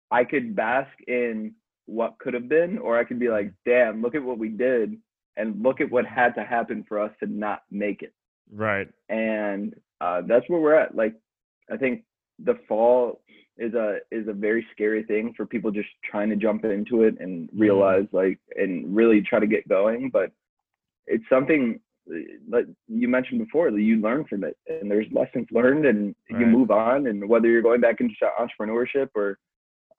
I 0.09 0.23
could 0.23 0.55
bask 0.55 0.91
in 1.07 1.53
what 1.85 2.17
could 2.17 2.33
have 2.33 2.49
been, 2.49 2.79
or 2.79 2.97
I 2.97 3.03
could 3.03 3.19
be 3.19 3.29
like, 3.29 3.53
damn, 3.63 4.01
look 4.01 4.15
at 4.15 4.23
what 4.23 4.39
we 4.39 4.49
did, 4.49 4.97
and 5.37 5.61
look 5.61 5.81
at 5.81 5.91
what 5.91 6.07
had 6.07 6.33
to 6.33 6.43
happen 6.43 6.83
for 6.87 6.99
us 6.99 7.11
to 7.19 7.27
not 7.27 7.61
make 7.69 8.01
it. 8.01 8.13
Right. 8.51 8.87
And 9.09 9.75
uh, 10.01 10.21
that's 10.27 10.47
where 10.49 10.59
we're 10.59 10.75
at. 10.75 10.95
Like, 10.95 11.15
I 11.71 11.77
think 11.77 12.03
the 12.43 12.59
fall 12.67 13.21
is 13.57 13.73
a 13.73 13.99
is 14.11 14.27
a 14.27 14.33
very 14.33 14.67
scary 14.73 15.03
thing 15.03 15.33
for 15.35 15.45
people 15.45 15.71
just 15.71 15.87
trying 16.03 16.29
to 16.29 16.35
jump 16.35 16.65
into 16.65 17.03
it 17.03 17.15
and 17.19 17.47
Mm-hmm. 17.49 17.59
realize 17.59 18.05
like 18.11 18.39
and 18.55 18.95
really 18.95 19.21
try 19.21 19.39
to 19.39 19.47
get 19.47 19.67
going. 19.67 20.09
But 20.09 20.31
it's 21.07 21.23
something 21.29 21.79
like 22.49 22.65
you 22.87 23.07
mentioned 23.07 23.39
before 23.39 23.71
that 23.71 23.81
you 23.81 23.97
learn 23.97 24.25
from 24.25 24.43
it, 24.43 24.57
and 24.67 24.91
there's 24.91 25.07
lessons 25.11 25.47
learned, 25.51 25.85
and 25.85 26.13
you 26.29 26.45
move 26.45 26.69
on. 26.69 27.07
And 27.07 27.27
whether 27.27 27.47
you're 27.47 27.61
going 27.61 27.81
back 27.81 27.99
into 27.99 28.13
entrepreneurship 28.39 29.09
or 29.15 29.37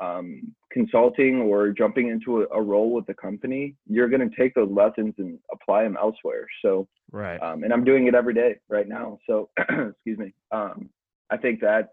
um, 0.01 0.55
consulting 0.71 1.41
or 1.41 1.71
jumping 1.71 2.09
into 2.09 2.43
a, 2.43 2.47
a 2.55 2.61
role 2.61 2.93
with 2.93 3.07
the 3.07 3.15
company, 3.15 3.75
you're 3.89 4.09
going 4.09 4.29
to 4.29 4.37
take 4.37 4.55
those 4.55 4.71
lessons 4.71 5.15
and 5.19 5.39
apply 5.53 5.85
them 5.85 5.97
elsewhere. 6.01 6.47
So, 6.63 6.87
Right. 7.13 7.41
um, 7.41 7.63
and 7.63 7.73
I'm 7.73 7.85
doing 7.85 8.07
it 8.09 8.15
every 8.15 8.35
day 8.35 8.57
right 8.69 8.89
now. 8.89 9.19
So, 9.27 9.49
excuse 9.59 10.19
me. 10.19 10.35
Um, 10.51 10.91
I 11.31 11.37
think 11.37 11.61
that 11.61 11.91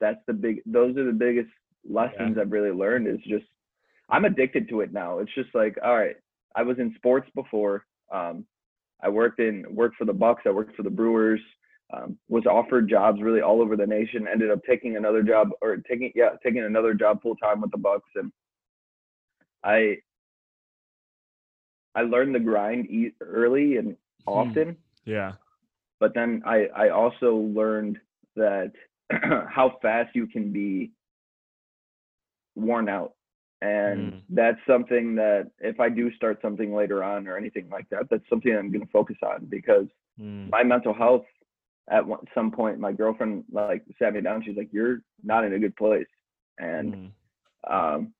that's 0.00 0.20
the 0.26 0.32
big. 0.32 0.62
Those 0.66 0.96
are 0.96 1.04
the 1.04 1.12
biggest 1.12 1.48
lessons 1.88 2.36
I've 2.38 2.52
really 2.52 2.70
learned. 2.70 3.06
Is 3.06 3.20
just 3.26 3.44
I'm 4.08 4.24
addicted 4.24 4.68
to 4.70 4.80
it 4.80 4.92
now. 4.92 5.18
It's 5.18 5.34
just 5.34 5.54
like, 5.54 5.76
all 5.84 5.96
right, 5.96 6.16
I 6.54 6.62
was 6.62 6.78
in 6.78 6.94
sports 6.96 7.28
before. 7.34 7.84
Um, 8.12 8.44
I 9.02 9.08
worked 9.08 9.40
in 9.40 9.64
worked 9.70 9.96
for 9.96 10.04
the 10.04 10.12
Bucks. 10.12 10.42
I 10.46 10.50
worked 10.50 10.76
for 10.76 10.82
the 10.82 10.90
Brewers. 10.90 11.40
Um, 11.92 12.18
was 12.28 12.46
offered 12.46 12.88
jobs 12.88 13.22
really 13.22 13.42
all 13.42 13.62
over 13.62 13.76
the 13.76 13.86
nation. 13.86 14.26
Ended 14.26 14.50
up 14.50 14.60
taking 14.68 14.96
another 14.96 15.22
job 15.22 15.50
or 15.62 15.76
taking 15.76 16.12
yeah 16.16 16.30
taking 16.42 16.62
another 16.64 16.94
job 16.94 17.22
full 17.22 17.36
time 17.36 17.60
with 17.60 17.70
the 17.70 17.78
Bucks, 17.78 18.10
and 18.16 18.32
I 19.62 19.98
I 21.94 22.02
learned 22.02 22.34
the 22.34 22.40
grind 22.40 22.90
e- 22.90 23.14
early 23.20 23.76
and 23.76 23.96
often, 24.26 24.76
Yeah. 25.04 25.34
but 26.00 26.12
then 26.14 26.42
I 26.44 26.66
I 26.74 26.88
also 26.88 27.36
learned 27.36 28.00
that 28.34 28.72
how 29.48 29.78
fast 29.80 30.14
you 30.14 30.26
can 30.26 30.52
be 30.52 30.90
worn 32.56 32.88
out. 32.88 33.14
And 33.62 34.12
Mm. 34.12 34.22
that's 34.30 34.58
something 34.66 35.14
that 35.14 35.50
if 35.60 35.80
I 35.80 35.88
do 35.88 36.12
start 36.12 36.40
something 36.42 36.74
later 36.74 37.02
on 37.02 37.26
or 37.26 37.36
anything 37.36 37.68
like 37.70 37.88
that, 37.90 38.08
that's 38.10 38.28
something 38.28 38.52
I'm 38.54 38.70
going 38.70 38.84
to 38.84 38.92
focus 38.92 39.16
on 39.22 39.46
because 39.46 39.86
Mm. 40.20 40.50
my 40.50 40.62
mental 40.62 40.92
health 40.94 41.26
at 41.90 42.06
one, 42.06 42.20
some 42.34 42.50
point, 42.50 42.78
my 42.80 42.92
girlfriend 42.92 43.44
like 43.52 43.84
sat 43.98 44.12
me 44.14 44.20
down. 44.20 44.42
She's 44.44 44.56
like, 44.56 44.72
"You're 44.72 45.02
not 45.22 45.44
in 45.44 45.52
a 45.52 45.58
good 45.58 45.76
place," 45.76 46.06
and 46.58 46.94
Mm. 46.94 47.10
um, 47.72 48.12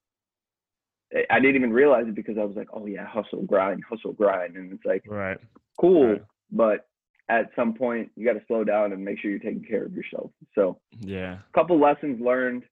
I- 1.30 1.40
didn't 1.40 1.56
even 1.56 1.72
realize 1.72 2.06
it 2.08 2.14
because 2.14 2.36
I 2.38 2.44
was 2.44 2.56
like, 2.56 2.68
"Oh 2.72 2.86
yeah, 2.86 3.04
hustle, 3.06 3.42
grind, 3.42 3.82
hustle, 3.88 4.12
grind," 4.12 4.56
and 4.56 4.72
it's 4.72 4.84
like, 4.84 5.04
Right. 5.06 5.38
cool, 5.80 6.06
Right. 6.12 6.24
but 6.50 6.88
at 7.28 7.50
some 7.56 7.74
point 7.74 8.10
you 8.16 8.24
got 8.26 8.38
to 8.38 8.44
slow 8.46 8.62
down 8.64 8.92
and 8.92 9.04
make 9.04 9.18
sure 9.18 9.30
you're 9.30 9.40
taking 9.40 9.64
care 9.64 9.84
of 9.84 9.92
yourself. 9.94 10.30
So, 10.54 10.80
Yeah. 11.00 11.34
a 11.34 11.52
couple 11.52 11.78
lessons 11.78 12.20
learned. 12.20 12.64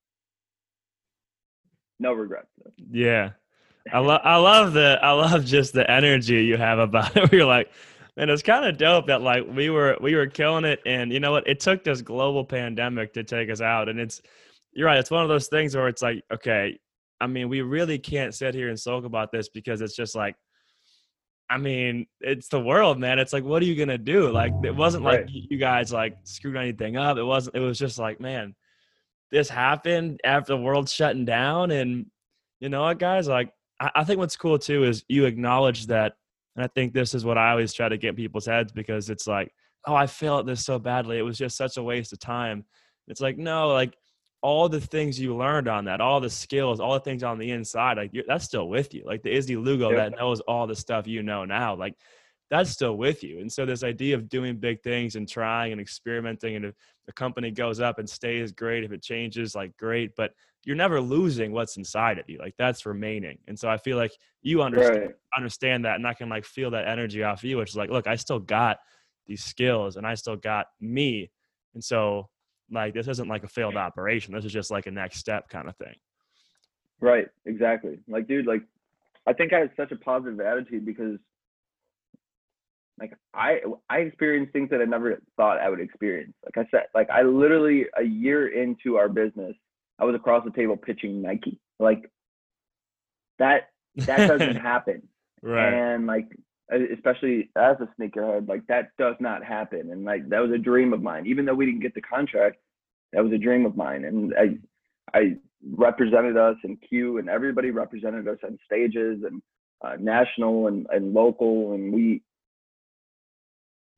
No 2.01 2.13
regrets. 2.13 2.49
though. 2.63 2.73
Yeah. 2.91 3.31
I 3.93 3.99
love 3.99 4.21
I 4.25 4.37
love 4.37 4.73
the 4.73 4.99
I 5.03 5.11
love 5.13 5.45
just 5.45 5.75
the 5.75 5.89
energy 5.91 6.45
you 6.45 6.57
have 6.57 6.79
about 6.79 7.17
it. 7.17 7.31
You're 7.33 7.45
like, 7.45 7.71
and 8.17 8.31
it's 8.31 8.43
kind 8.43 8.65
of 8.65 8.79
dope 8.79 9.07
that 9.09 9.23
like 9.23 9.45
we 9.49 9.71
were 9.71 9.97
we 10.01 10.15
were 10.15 10.27
killing 10.27 10.65
it, 10.65 10.81
and 10.87 11.13
you 11.13 11.21
know 11.21 11.33
what? 11.33 11.47
It 11.49 11.61
took 11.61 11.85
this 11.85 12.03
global 12.03 12.45
pandemic 12.45 13.13
to 13.15 13.25
take 13.25 13.51
us 13.51 13.61
out, 13.61 13.89
and 13.89 13.99
it's 13.99 14.21
you're 14.73 14.87
right. 14.87 14.99
It's 14.99 15.11
one 15.11 15.23
of 15.23 15.29
those 15.29 15.49
things 15.49 15.75
where 15.77 15.89
it's 15.89 16.03
like, 16.03 16.23
okay, 16.33 16.79
I 17.21 17.27
mean, 17.27 17.49
we 17.49 17.61
really 17.63 17.99
can't 17.99 18.35
sit 18.35 18.55
here 18.55 18.69
and 18.69 18.79
sulk 18.79 19.05
about 19.05 19.31
this 19.33 19.49
because 19.49 19.81
it's 19.81 19.95
just 19.97 20.15
like, 20.17 20.35
I 21.49 21.59
mean, 21.59 22.07
it's 22.21 22.49
the 22.49 22.61
world, 22.61 22.99
man. 22.99 23.19
It's 23.19 23.33
like, 23.33 23.45
what 23.45 23.63
are 23.63 23.67
you 23.67 23.77
gonna 23.77 23.99
do? 23.99 24.31
Like, 24.31 24.53
it 24.65 24.75
wasn't 24.75 25.05
like 25.05 25.21
Right. 25.21 25.29
you 25.31 25.43
you 25.51 25.59
guys 25.59 25.93
like 25.93 26.17
screwed 26.25 26.57
anything 26.57 26.97
up. 26.97 27.17
It 27.19 27.25
wasn't. 27.25 27.57
It 27.57 27.61
was 27.61 27.79
just 27.79 27.99
like, 27.99 28.21
man, 28.21 28.55
this 29.31 29.49
happened 29.49 30.21
after 30.25 30.55
the 30.55 30.63
world's 30.63 30.93
shutting 30.93 31.25
down, 31.25 31.71
and 31.71 32.07
you 32.61 32.69
know 32.69 32.83
what, 32.83 32.99
guys? 32.99 33.29
Like, 33.29 33.53
I, 33.81 33.91
I 33.97 34.05
think 34.05 34.19
what's 34.19 34.37
cool 34.37 34.59
too 34.59 34.85
is 34.85 35.05
you 35.09 35.27
acknowledge 35.27 35.87
that, 35.89 36.15
and 36.57 36.65
I 36.65 36.69
think 36.69 36.93
this 36.93 37.15
is 37.15 37.25
what 37.25 37.39
I 37.39 37.51
always 37.51 37.73
try 37.73 37.89
to 37.89 37.97
get 37.97 38.17
people's 38.17 38.47
heads 38.47 38.73
because 38.73 39.11
it's 39.11 39.27
like, 39.27 39.53
oh, 39.87 39.95
I 39.95 40.07
failed 40.07 40.41
at 40.41 40.47
this 40.47 40.65
so 40.65 40.79
badly. 40.79 41.19
It 41.19 41.23
was 41.23 41.39
just 41.39 41.57
such 41.57 41.77
a 41.77 41.83
waste 41.83 42.13
of 42.13 42.21
time. 42.21 42.65
It's 43.09 43.21
like, 43.21 43.37
no, 43.37 43.69
like 43.69 43.97
all 44.41 44.69
the 44.69 44.81
things 44.81 45.19
you 45.19 45.37
learned 45.37 45.69
on 45.69 45.87
that, 45.87 46.01
all 46.01 46.21
the 46.21 46.31
skills, 46.31 46.79
all 46.81 46.95
the 46.95 47.01
things 47.01 47.23
on 47.23 47.39
the 47.39 47.51
inside, 47.51 47.97
like 47.97 48.11
you're, 48.13 48.25
that's 48.27 48.45
still 48.45 48.69
with 48.69 48.95
you. 48.95 49.03
Like 49.05 49.23
the 49.23 49.35
Izzy 49.35 49.57
Lugo 49.57 49.91
Yep. 49.91 49.99
that 50.13 50.19
knows 50.19 50.41
all 50.41 50.67
the 50.67 50.77
stuff 50.77 51.07
you 51.07 51.23
know 51.23 51.45
now, 51.45 51.75
like 51.75 51.95
that's 52.51 52.71
still 52.71 52.97
with 52.97 53.25
you. 53.25 53.41
And 53.41 53.51
so 53.51 53.67
this 53.67 53.83
idea 53.83 54.15
of 54.15 54.29
doing 54.29 54.59
big 54.59 54.83
things 54.83 55.17
and 55.17 55.29
trying 55.29 55.73
and 55.73 55.81
experimenting, 55.81 56.57
and 56.57 56.73
the 57.07 57.13
company 57.13 57.51
goes 57.51 57.81
up 57.81 57.99
and 57.99 58.09
stays, 58.09 58.53
great. 58.53 58.85
If 58.85 58.93
it 58.93 59.03
changes, 59.03 59.55
like 59.55 59.77
great. 59.77 60.17
But 60.17 60.33
you're 60.65 60.77
never 60.77 61.01
losing 61.01 61.53
what's 61.53 61.77
inside 61.77 62.19
of 62.19 62.29
you. 62.29 62.39
Like 62.39 62.55
that's 62.57 62.87
remaining. 62.87 63.39
And 63.47 63.59
so 63.59 63.69
I 63.69 63.77
feel 63.77 63.97
like 63.97 64.13
you 64.43 64.63
understand 64.63 65.03
Right. 65.03 65.15
understand 65.37 65.85
that 65.85 65.97
and 65.97 66.07
I 66.07 66.15
can 66.15 66.29
like 66.29 66.45
feel 66.45 66.71
that 66.71 66.87
energy 66.89 67.23
off 67.23 67.45
you, 67.45 67.59
which 67.59 67.71
is 67.71 67.77
like, 67.77 67.91
look, 67.91 68.07
I 68.07 68.17
still 68.17 68.39
got 68.39 68.79
these 69.27 69.45
skills 69.45 69.97
and 69.97 70.07
I 70.07 70.15
still 70.15 70.37
got 70.37 70.67
me. 70.81 71.31
And 71.75 71.83
so 71.85 72.29
like 72.71 72.95
this 72.95 73.09
isn't 73.09 73.29
like 73.29 73.45
a 73.45 73.49
failed 73.49 73.77
operation. 73.77 74.33
This 74.33 74.45
is 74.45 74.53
just 74.53 74.71
like 74.71 74.87
a 74.87 74.91
next 74.91 75.19
step 75.19 75.49
kind 75.49 75.69
of 75.69 75.77
thing. 75.77 75.95
Right. 77.01 77.29
Exactly. 77.45 77.99
Like, 78.09 78.27
dude, 78.27 78.47
like, 78.47 78.63
I 79.27 79.33
think 79.33 79.53
I 79.53 79.59
had 79.59 79.71
such 79.77 79.93
a 79.93 79.97
positive 79.97 80.41
attitude 80.41 80.87
because, 80.87 81.19
like, 82.99 83.13
I 83.35 83.61
I 83.91 83.99
experienced 83.99 84.53
things 84.53 84.71
that 84.71 84.81
I 84.81 84.85
never 84.85 85.21
thought 85.37 85.59
I 85.59 85.69
would 85.69 85.81
experience. 85.81 86.33
Like 86.45 86.67
I 86.67 86.69
said, 86.71 86.85
like 86.95 87.11
I 87.11 87.23
literally 87.23 87.87
a 87.99 88.03
year 88.05 88.49
into 88.49 88.97
our 88.97 89.09
business, 89.09 89.55
I 89.99 90.05
was 90.05 90.15
across 90.15 90.45
the 90.45 90.51
table 90.53 90.77
pitching 90.77 91.23
Nike. 91.23 91.59
Like, 91.79 92.11
that 93.39 93.71
that 93.97 94.27
doesn't 94.29 94.57
happen. 94.73 95.03
right. 95.43 95.73
and 95.73 96.07
like 96.07 96.29
especially 96.93 97.51
as 97.57 97.77
a 97.81 97.89
sneakerhead 98.01 98.49
like 98.49 98.67
that 98.69 98.89
does 98.99 99.15
not 99.21 99.45
happen 99.45 99.91
and 99.93 100.05
like 100.05 100.27
that 100.31 100.41
was 100.41 100.51
a 100.51 100.59
dream 100.59 100.95
of 100.95 101.03
mine 101.03 101.27
even 101.27 101.45
though 101.45 101.55
we 101.55 101.67
didn't 101.67 101.83
get 101.83 101.95
the 101.95 102.01
contract 102.01 102.57
that 103.13 103.23
was 103.23 103.33
a 103.33 103.39
dream 103.39 103.67
of 103.67 103.77
mine 103.77 104.07
and 104.07 104.33
i 104.39 104.57
i 105.17 105.37
represented 105.77 106.39
us 106.39 106.57
in 106.65 106.77
q 106.79 107.19
and 107.19 107.29
everybody 107.29 107.71
represented 107.71 108.27
us 108.27 108.39
on 108.45 108.59
stages 108.65 109.23
and 109.25 109.43
uh, 109.85 109.97
national 110.01 110.69
and, 110.69 110.87
and 110.91 111.13
local 111.13 111.75
and 111.75 111.93
we 111.93 112.23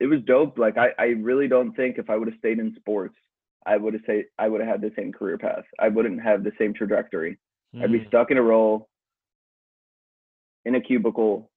it 0.00 0.06
was 0.06 0.20
dope 0.26 0.58
like 0.58 0.76
i 0.78 0.88
i 0.98 1.06
really 1.06 1.48
don't 1.48 1.72
think 1.74 1.98
if 1.98 2.10
i 2.10 2.16
would 2.16 2.28
have 2.28 2.38
stayed 2.38 2.58
in 2.58 2.74
sports 2.76 3.16
i 3.66 3.76
would 3.76 3.94
have 3.94 4.02
say 4.06 4.24
i 4.38 4.48
would 4.48 4.60
have 4.60 4.70
had 4.70 4.80
the 4.80 4.92
same 4.96 5.12
career 5.12 5.38
path 5.38 5.64
i 5.80 5.88
wouldn't 5.88 6.22
have 6.22 6.44
the 6.44 6.52
same 6.58 6.74
trajectory 6.74 7.38
I'd 7.82 7.92
be 7.92 7.98
Mm, 7.98 8.08
stuck 8.08 8.30
in 8.30 8.38
a 8.38 8.42
role 8.42 8.88
in 10.64 10.74
a 10.74 10.80
cubicle. 10.80 11.50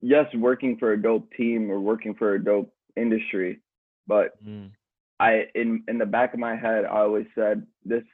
Yes, 0.00 0.26
working 0.34 0.76
for 0.78 0.92
a 0.92 1.02
dope 1.02 1.30
team 1.32 1.70
or 1.70 1.80
working 1.80 2.14
for 2.14 2.34
a 2.34 2.44
dope 2.44 2.72
industry, 2.96 3.60
but 4.06 4.38
mm, 4.44 4.70
I 5.18 5.46
in 5.54 5.82
in 5.88 5.98
the 5.98 6.06
back 6.06 6.34
of 6.34 6.40
my 6.40 6.56
head, 6.56 6.84
I 6.84 7.00
always 7.00 7.26
said 7.34 7.66
this. 7.84 8.04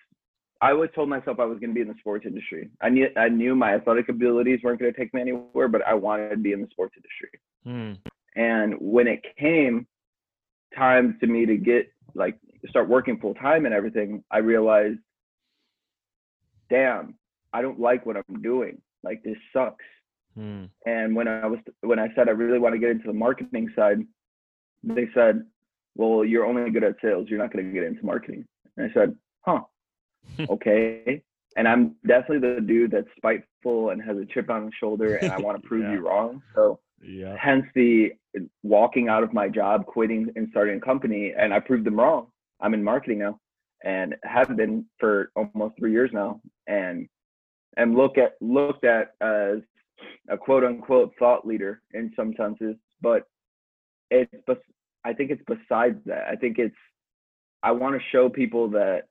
I 0.62 0.70
always 0.70 0.90
told 0.94 1.08
myself 1.10 1.40
I 1.40 1.44
was 1.44 1.58
going 1.58 1.70
to 1.70 1.74
be 1.74 1.82
in 1.82 1.88
the 1.88 1.94
sports 1.98 2.24
industry. 2.26 2.70
I 2.80 2.88
knew 2.88 3.08
I 3.16 3.28
knew 3.28 3.54
my 3.54 3.74
athletic 3.74 4.08
abilities 4.08 4.60
weren't 4.62 4.80
going 4.80 4.92
to 4.92 4.98
take 4.98 5.12
me 5.12 5.20
anywhere, 5.20 5.68
but 5.68 5.82
I 5.86 5.94
wanted 5.94 6.30
to 6.30 6.36
be 6.38 6.52
in 6.52 6.62
the 6.62 6.68
sports 6.70 6.94
industry. 6.96 7.38
mm, 7.66 7.98
And 8.36 8.74
when 8.80 9.06
it 9.06 9.22
came, 9.38 9.86
time 10.76 11.16
to 11.20 11.26
me 11.26 11.46
to 11.46 11.56
get 11.56 11.86
like 12.14 12.36
start 12.68 12.88
working 12.88 13.18
full 13.20 13.34
time 13.34 13.64
and 13.66 13.74
everything, 13.74 14.24
I 14.30 14.38
realized, 14.38 14.98
damn, 16.70 17.14
I 17.52 17.62
don't 17.62 17.78
like 17.80 18.06
what 18.06 18.16
I'm 18.16 18.42
doing. 18.42 18.80
Like 19.02 19.22
this 19.22 19.36
sucks. 19.52 19.84
Hmm. 20.34 20.64
And 20.86 21.14
when 21.14 21.28
I 21.28 21.46
was 21.46 21.60
when 21.82 21.98
I 21.98 22.08
said 22.14 22.28
I 22.28 22.32
really 22.32 22.58
want 22.58 22.74
to 22.74 22.78
get 22.78 22.90
into 22.90 23.06
the 23.06 23.12
marketing 23.12 23.68
side, 23.76 24.00
they 24.82 25.08
said, 25.14 25.44
"Well, 25.94 26.24
you're 26.24 26.44
only 26.46 26.70
good 26.70 26.82
at 26.84 26.96
sales. 27.02 27.28
You're 27.28 27.38
not 27.38 27.52
going 27.52 27.66
to 27.66 27.72
get 27.72 27.84
into 27.84 28.04
marketing." 28.04 28.44
And 28.76 28.90
I 28.90 28.94
said, 28.94 29.14
"Huh, 29.42 29.60
okay." 30.48 31.22
And 31.56 31.68
I'm 31.68 31.94
definitely 32.04 32.40
the 32.56 32.60
dude 32.60 32.90
that's 32.90 33.06
spiteful 33.16 33.90
and 33.90 34.02
has 34.02 34.16
a 34.16 34.24
chip 34.24 34.50
on 34.50 34.64
his 34.64 34.72
shoulder, 34.80 35.16
and 35.16 35.30
I 35.30 35.38
want 35.38 35.62
to 35.62 35.68
prove 35.68 35.84
Yeah. 35.84 35.92
you 35.92 36.00
wrong. 36.00 36.42
So 36.56 36.80
Yeah. 37.06 37.36
hence 37.38 37.64
the 37.74 38.12
walking 38.62 39.08
out 39.08 39.22
of 39.22 39.32
my 39.32 39.48
job, 39.48 39.86
quitting 39.86 40.30
and 40.36 40.48
starting 40.50 40.78
a 40.78 40.80
company, 40.80 41.32
and 41.36 41.52
I 41.52 41.60
proved 41.60 41.84
them 41.84 41.98
wrong. 41.98 42.28
I'm 42.60 42.74
in 42.74 42.82
marketing 42.82 43.18
now, 43.18 43.38
and 43.84 44.16
have 44.24 44.56
been 44.56 44.86
for 44.98 45.30
almost 45.36 45.76
three 45.78 45.92
years 45.92 46.10
now, 46.12 46.40
and 46.66 47.08
am 47.76 47.96
look 47.96 48.18
at 48.18 48.34
looked 48.40 48.84
at 48.84 49.14
as 49.20 49.58
a 50.28 50.36
quote 50.36 50.64
unquote 50.64 51.12
thought 51.18 51.46
leader 51.46 51.82
in 51.92 52.12
some 52.16 52.34
senses, 52.36 52.76
but 53.00 53.24
it's 54.10 54.32
I 55.04 55.12
think 55.12 55.30
it's 55.30 55.42
besides 55.46 55.98
that. 56.06 56.26
I 56.28 56.36
think 56.36 56.58
it's 56.58 56.76
I 57.62 57.72
want 57.72 57.94
to 57.94 58.08
show 58.10 58.28
people 58.28 58.70
that 58.70 59.04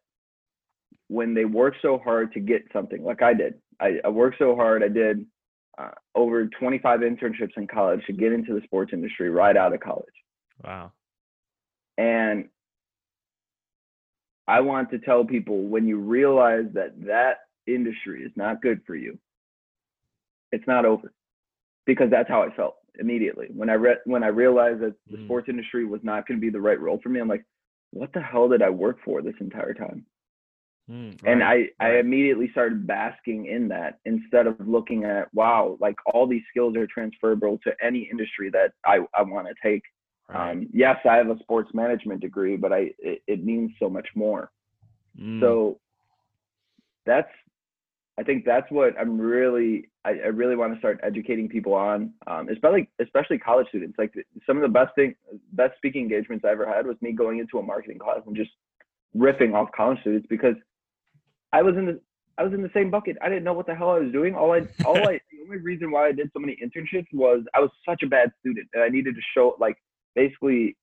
when 1.07 1.33
they 1.33 1.45
work 1.45 1.75
so 1.81 1.99
hard 2.03 2.33
to 2.33 2.39
get 2.39 2.63
something, 2.71 3.03
like 3.03 3.21
I 3.21 3.33
did, 3.33 3.55
I, 3.79 3.99
I 4.03 4.09
worked 4.09 4.39
so 4.39 4.55
hard. 4.55 4.83
I 4.83 4.87
did 4.87 5.25
uh, 5.77 5.91
over 6.15 6.47
25 6.47 6.99
internships 7.01 7.57
in 7.57 7.67
college 7.67 8.05
to 8.05 8.13
get 8.13 8.31
into 8.31 8.53
the 8.53 8.61
sports 8.63 8.91
industry 8.93 9.29
right 9.29 9.57
out 9.57 9.73
of 9.73 9.79
college. 9.79 10.05
Wow. 10.63 10.91
And 11.97 12.49
I 14.47 14.59
want 14.61 14.91
to 14.91 14.99
tell 14.99 15.23
people 15.25 15.63
when 15.67 15.87
you 15.87 15.97
realize 15.99 16.65
that 16.73 17.01
that 17.05 17.37
industry 17.65 18.23
is 18.23 18.31
not 18.35 18.61
good 18.61 18.81
for 18.85 18.95
you, 18.95 19.17
it's 20.51 20.67
not 20.67 20.85
over. 20.85 21.11
Because 21.85 22.09
that's 22.09 22.29
how 22.29 22.41
I 22.43 22.49
felt 22.55 22.75
immediately 22.99 23.47
when 23.53 23.69
I 23.69 23.73
read 23.73 23.97
when 24.05 24.23
I 24.23 24.27
realized 24.27 24.79
that 24.81 24.95
the 25.09 25.17
Mhm. 25.17 25.25
sports 25.25 25.49
industry 25.49 25.83
was 25.85 26.03
not 26.03 26.27
going 26.27 26.37
to 26.39 26.41
be 26.41 26.49
the 26.49 26.61
right 26.61 26.79
role 26.79 26.99
for 26.99 27.09
me. 27.09 27.19
I'm 27.19 27.27
like, 27.27 27.45
what 27.91 28.13
the 28.13 28.21
hell 28.21 28.47
did 28.47 28.61
I 28.61 28.69
work 28.69 28.99
for 29.03 29.21
this 29.21 29.35
entire 29.41 29.73
time? 29.73 30.05
And 30.89 31.39
right, 31.39 31.69
I, 31.79 31.85
I 31.85 31.89
right. 31.91 31.99
immediately 31.99 32.49
started 32.51 32.85
basking 32.85 33.45
in 33.45 33.69
that 33.69 33.99
instead 34.05 34.47
of 34.47 34.55
looking 34.67 35.05
at 35.05 35.33
wow 35.33 35.77
like 35.79 35.95
all 36.13 36.27
these 36.27 36.41
skills 36.49 36.75
are 36.75 36.87
transferable 36.87 37.57
to 37.63 37.71
any 37.81 38.07
industry 38.11 38.49
that 38.49 38.73
i, 38.85 38.99
I 39.15 39.21
want 39.21 39.47
to 39.47 39.53
take 39.63 39.83
Right. 40.29 40.51
um, 40.51 40.69
yes 40.73 40.97
i 41.09 41.15
have 41.17 41.29
a 41.29 41.37
sports 41.39 41.71
management 41.73 42.21
degree 42.21 42.55
but 42.55 42.71
i 42.71 42.91
it, 42.99 43.21
it 43.27 43.43
means 43.43 43.71
so 43.79 43.89
much 43.89 44.07
more 44.15 44.51
Mm. 45.19 45.39
so 45.39 45.79
that's 47.05 47.29
i 48.19 48.23
think 48.23 48.45
that's 48.45 48.65
what 48.71 48.99
i'm 48.99 49.21
really 49.21 49.89
i, 50.05 50.09
I 50.11 50.27
really 50.27 50.55
want 50.55 50.73
to 50.73 50.79
start 50.79 50.99
educating 51.03 51.47
people 51.47 51.75
on 51.75 52.13
um, 52.25 52.49
especially 52.49 52.89
especially 52.99 53.37
college 53.37 53.67
students 53.67 53.95
like 53.99 54.11
some 54.47 54.57
of 54.57 54.63
the 54.63 54.69
best 54.69 54.95
thing 54.95 55.13
best 55.51 55.75
speaking 55.77 56.01
engagements 56.01 56.43
i 56.45 56.49
ever 56.49 56.65
had 56.67 56.87
was 56.87 56.97
me 57.01 57.11
going 57.11 57.37
into 57.37 57.59
a 57.59 57.61
marketing 57.61 57.99
class 57.99 58.21
and 58.25 58.35
just 58.35 58.49
ripping 59.13 59.53
off 59.53 59.69
college 59.75 59.99
students 60.01 60.25
because 60.29 60.55
i 61.53 61.61
was 61.61 61.75
in 61.77 61.85
the 61.85 61.99
I 62.35 62.43
was 62.43 62.53
in 62.53 62.63
the 62.63 62.71
same 62.73 62.89
bucket. 62.89 63.15
I 63.21 63.29
didn't 63.29 63.43
know 63.43 63.53
what 63.53 63.67
the 63.67 63.75
hell 63.75 63.91
I 63.91 63.99
was 63.99 64.11
doing. 64.11 64.33
All 64.33 64.51
I, 64.53 64.61
all 64.85 64.97
I, 65.07 65.19
the 65.31 65.43
only 65.45 65.57
reason 65.57 65.91
why 65.91 66.07
I 66.07 66.11
did 66.11 66.31
so 66.33 66.39
many 66.39 66.57
internships 66.65 67.05
was 67.13 67.43
I 67.53 67.59
was 67.59 67.69
such 67.87 68.01
a 68.01 68.07
bad 68.07 68.31
student, 68.39 68.67
and 68.73 68.81
I 68.81 68.89
needed 68.89 69.13
to 69.13 69.21
show, 69.35 69.55
like, 69.59 69.77
basically, 70.15 70.75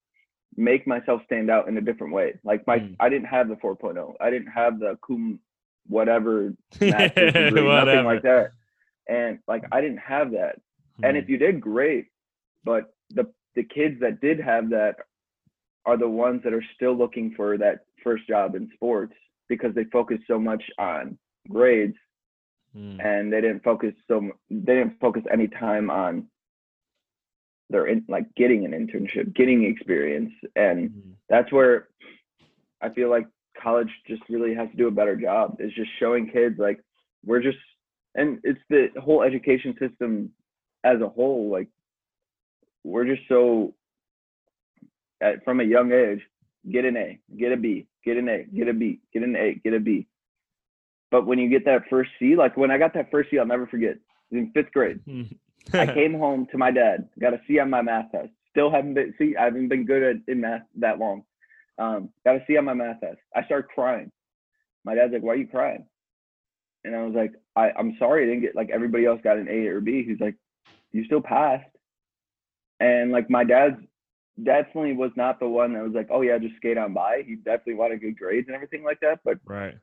make 0.57 0.87
myself 0.87 1.23
stand 1.27 1.51
out 1.51 1.67
in 1.67 1.77
a 1.77 1.81
different 1.81 2.13
way. 2.13 2.35
Like 2.45 2.65
my, 2.69 2.79
Mm. 2.79 2.95
I 3.01 3.09
didn't 3.09 3.27
have 3.27 3.49
the 3.49 3.57
4.0. 3.57 4.15
I 4.21 4.31
didn't 4.31 4.47
have 4.53 4.79
the 4.79 4.97
cum, 5.05 5.41
whatever, 5.89 6.55
master's 6.81 7.33
degree, 7.33 7.67
nothing 7.67 8.05
like 8.05 8.23
that. 8.23 8.53
And 9.09 9.41
like 9.49 9.65
I 9.73 9.81
didn't 9.81 9.99
have 9.99 10.31
that. 10.33 10.61
And 11.03 11.17
Hmm. 11.17 11.23
if 11.23 11.29
you 11.29 11.37
did, 11.37 11.61
great. 11.61 12.07
But 12.63 12.95
the 13.11 13.27
the 13.57 13.65
kids 13.65 13.99
that 14.03 14.21
did 14.21 14.39
have 14.39 14.71
that 14.71 14.95
are 15.85 15.97
the 15.97 16.09
ones 16.09 16.43
that 16.45 16.53
are 16.53 16.65
still 16.77 16.97
looking 16.97 17.33
for 17.35 17.59
that 17.59 17.81
first 18.05 18.29
job 18.29 18.55
in 18.55 18.71
sports 18.75 19.15
because 19.51 19.75
they 19.75 19.85
focus 19.85 20.19
so 20.27 20.39
much 20.39 20.63
on 20.79 21.19
grades 21.51 21.97
Hmm. 22.73 23.01
and 23.01 23.33
they 23.33 23.41
didn't 23.41 23.65
focus 23.65 23.93
so 24.07 24.31
they 24.49 24.75
didn't 24.77 25.01
focus 25.01 25.25
any 25.29 25.49
time 25.49 25.91
on 25.91 26.29
their 27.69 27.87
in, 27.87 28.05
like 28.09 28.33
getting 28.37 28.65
an 28.65 28.71
internship, 28.71 29.35
getting 29.35 29.65
experience, 29.65 30.33
and 30.55 30.91
Hmm. 30.91 31.11
that's 31.29 31.51
where 31.51 31.89
I 32.81 32.91
feel 32.91 33.11
like 33.11 33.27
college 33.61 33.91
just 34.07 34.23
really 34.29 34.55
has 34.55 34.71
to 34.71 34.77
do 34.77 34.87
a 34.87 34.93
better 34.93 35.17
job. 35.17 35.57
Is 35.61 35.73
just 35.75 35.91
showing 35.99 36.31
kids 36.31 36.59
like 36.59 36.81
we're 37.27 37.43
just 37.43 37.59
and 38.15 38.41
it's 38.45 38.61
the 38.69 38.89
whole 39.01 39.23
education 39.23 39.77
system 39.79 40.33
as 40.85 41.01
a 41.01 41.09
whole 41.09 41.51
like 41.51 41.69
we're 42.85 43.05
just 43.05 43.27
so 43.29 43.75
at, 45.21 45.45
from 45.45 45.59
a 45.61 45.65
young 45.65 45.91
age 45.93 46.23
get 46.71 46.85
an 46.85 46.97
A, 46.97 47.19
get 47.37 47.53
a 47.53 47.57
B, 47.57 47.87
get 48.05 48.17
an 48.17 48.29
A, 48.29 48.45
get 48.55 48.69
a 48.69 48.75
B, 48.75 49.01
get 49.13 49.23
an 49.23 49.37
A, 49.37 49.61
get 49.63 49.75
a 49.75 49.81
B. 49.81 50.07
But 51.11 51.27
when 51.27 51.39
you 51.39 51.49
get 51.49 51.65
that 51.65 51.83
first 51.91 52.11
C, 52.19 52.37
like 52.37 52.57
when 52.57 52.71
I 52.71 52.79
got 52.79 52.95
that 52.95 53.11
first 53.11 53.31
C, 53.31 53.39
I'll 53.39 53.47
never 53.47 53.67
forget. 53.67 53.97
In 54.31 54.53
fifth 54.53 54.73
grade. 54.73 55.01
I 55.73 55.87
came 55.95 56.15
home 56.15 56.47
to 56.53 56.59
my 56.59 56.71
dad, 56.71 57.09
got 57.19 57.35
a 57.35 57.41
C 57.49 57.59
on 57.59 57.71
my 57.71 57.83
math 57.83 58.13
test. 58.13 58.31
Still 58.51 58.71
haven't 58.71 58.95
been 58.95 59.15
see, 59.19 59.35
I 59.37 59.45
haven't 59.45 59.69
been 59.69 59.85
good 59.85 60.03
at 60.03 60.17
in 60.29 60.41
math 60.41 60.63
that 60.77 60.99
long. 60.99 61.25
Um, 61.79 62.11
got 62.25 62.37
a 62.37 62.45
C 62.47 62.57
on 62.57 62.65
my 62.65 62.75
math 62.75 63.01
test. 63.01 63.19
I 63.35 63.45
started 63.45 63.69
crying. 63.69 64.13
My 64.85 64.95
dad's 64.95 65.13
like, 65.13 65.23
"Why 65.23 65.33
are 65.33 65.37
you 65.37 65.47
crying?" 65.47 65.85
And 66.85 66.95
I 66.95 67.03
was 67.03 67.15
like, 67.15 67.33
I, 67.57 67.71
"I'm 67.77 67.97
sorry, 67.99 68.23
I 68.23 68.27
didn't 68.27 68.43
get 68.43 68.57
like 68.57 68.71
everybody 68.71 69.05
else 69.05 69.21
got 69.23 69.39
an 69.39 69.49
A 69.49 69.67
or 69.67 69.81
B." 69.81 70.05
He's 70.05 70.21
like, 70.21 70.37
"You 70.93 71.05
still 71.05 71.21
passed." 71.21 71.69
And 72.79 73.11
like 73.11 73.29
my 73.29 73.45
dad's 73.45 73.77
definitely 74.45 74.93
was 74.95 75.11
not 75.17 75.41
the 75.41 75.49
one 75.49 75.73
that 75.75 75.83
was 75.83 75.93
like, 75.93 76.09
"Oh 76.11 76.23
yeah, 76.23 76.39
just 76.39 76.57
skate 76.57 76.79
on 76.79 76.93
by." 76.93 77.23
He 77.27 77.37
definitely 77.37 77.75
wanted 77.75 78.01
good 78.01 78.19
grades 78.19 78.49
and 78.49 78.55
everything 78.55 78.83
like 78.83 79.01
that. 79.01 79.21
But 79.25 79.39
Right. 79.45 79.77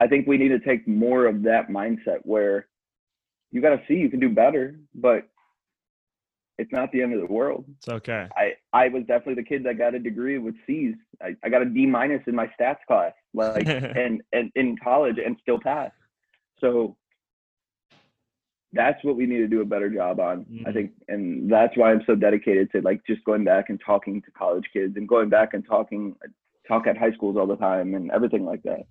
I 0.00 0.06
think 0.06 0.26
we 0.26 0.36
need 0.36 0.48
to 0.48 0.58
take 0.58 0.86
more 0.86 1.26
of 1.26 1.42
that 1.44 1.68
mindset 1.68 2.20
where 2.22 2.68
you 3.50 3.60
got 3.60 3.70
to 3.70 3.82
see 3.88 3.94
you 3.94 4.10
can 4.10 4.20
do 4.20 4.28
better, 4.28 4.78
but 4.94 5.28
it's 6.58 6.72
not 6.72 6.90
the 6.92 7.02
end 7.02 7.14
of 7.14 7.20
the 7.20 7.32
world. 7.32 7.64
It's 7.76 7.88
okay. 7.88 8.28
I, 8.36 8.54
I 8.72 8.88
was 8.88 9.02
definitely 9.04 9.34
the 9.34 9.48
kid 9.48 9.64
that 9.64 9.78
got 9.78 9.94
a 9.94 9.98
degree 9.98 10.38
with 10.38 10.54
C's. 10.66 10.94
I, 11.22 11.36
I 11.42 11.48
got 11.48 11.62
a 11.62 11.66
D 11.66 11.86
minus 11.86 12.22
in 12.26 12.34
my 12.34 12.50
stats 12.58 12.78
class, 12.86 13.12
like 13.34 13.66
and 13.68 14.22
and 14.32 14.50
in 14.54 14.76
college 14.82 15.16
and 15.24 15.36
still 15.42 15.58
passed. 15.58 15.94
So 16.60 16.96
that's 18.72 19.02
what 19.04 19.16
we 19.16 19.26
need 19.26 19.38
to 19.38 19.48
do 19.48 19.60
a 19.60 19.64
better 19.64 19.88
job 19.88 20.20
on, 20.20 20.44
I 20.66 20.70
Mhm. 20.70 20.74
think, 20.74 20.92
and 21.08 21.50
that's 21.50 21.76
why 21.76 21.92
I'm 21.92 22.02
so 22.06 22.14
dedicated 22.14 22.70
to 22.72 22.80
like 22.82 23.04
just 23.06 23.24
going 23.24 23.44
back 23.44 23.70
and 23.70 23.80
talking 23.80 24.20
to 24.22 24.30
college 24.32 24.68
kids 24.72 24.96
and 24.96 25.08
going 25.08 25.28
back 25.28 25.54
and 25.54 25.64
talking 25.64 26.16
talk 26.66 26.86
at 26.86 26.96
high 26.96 27.12
schools 27.12 27.36
all 27.36 27.46
the 27.46 27.56
time 27.56 27.94
and 27.94 28.10
everything 28.10 28.44
like 28.44 28.62
that. 28.64 28.86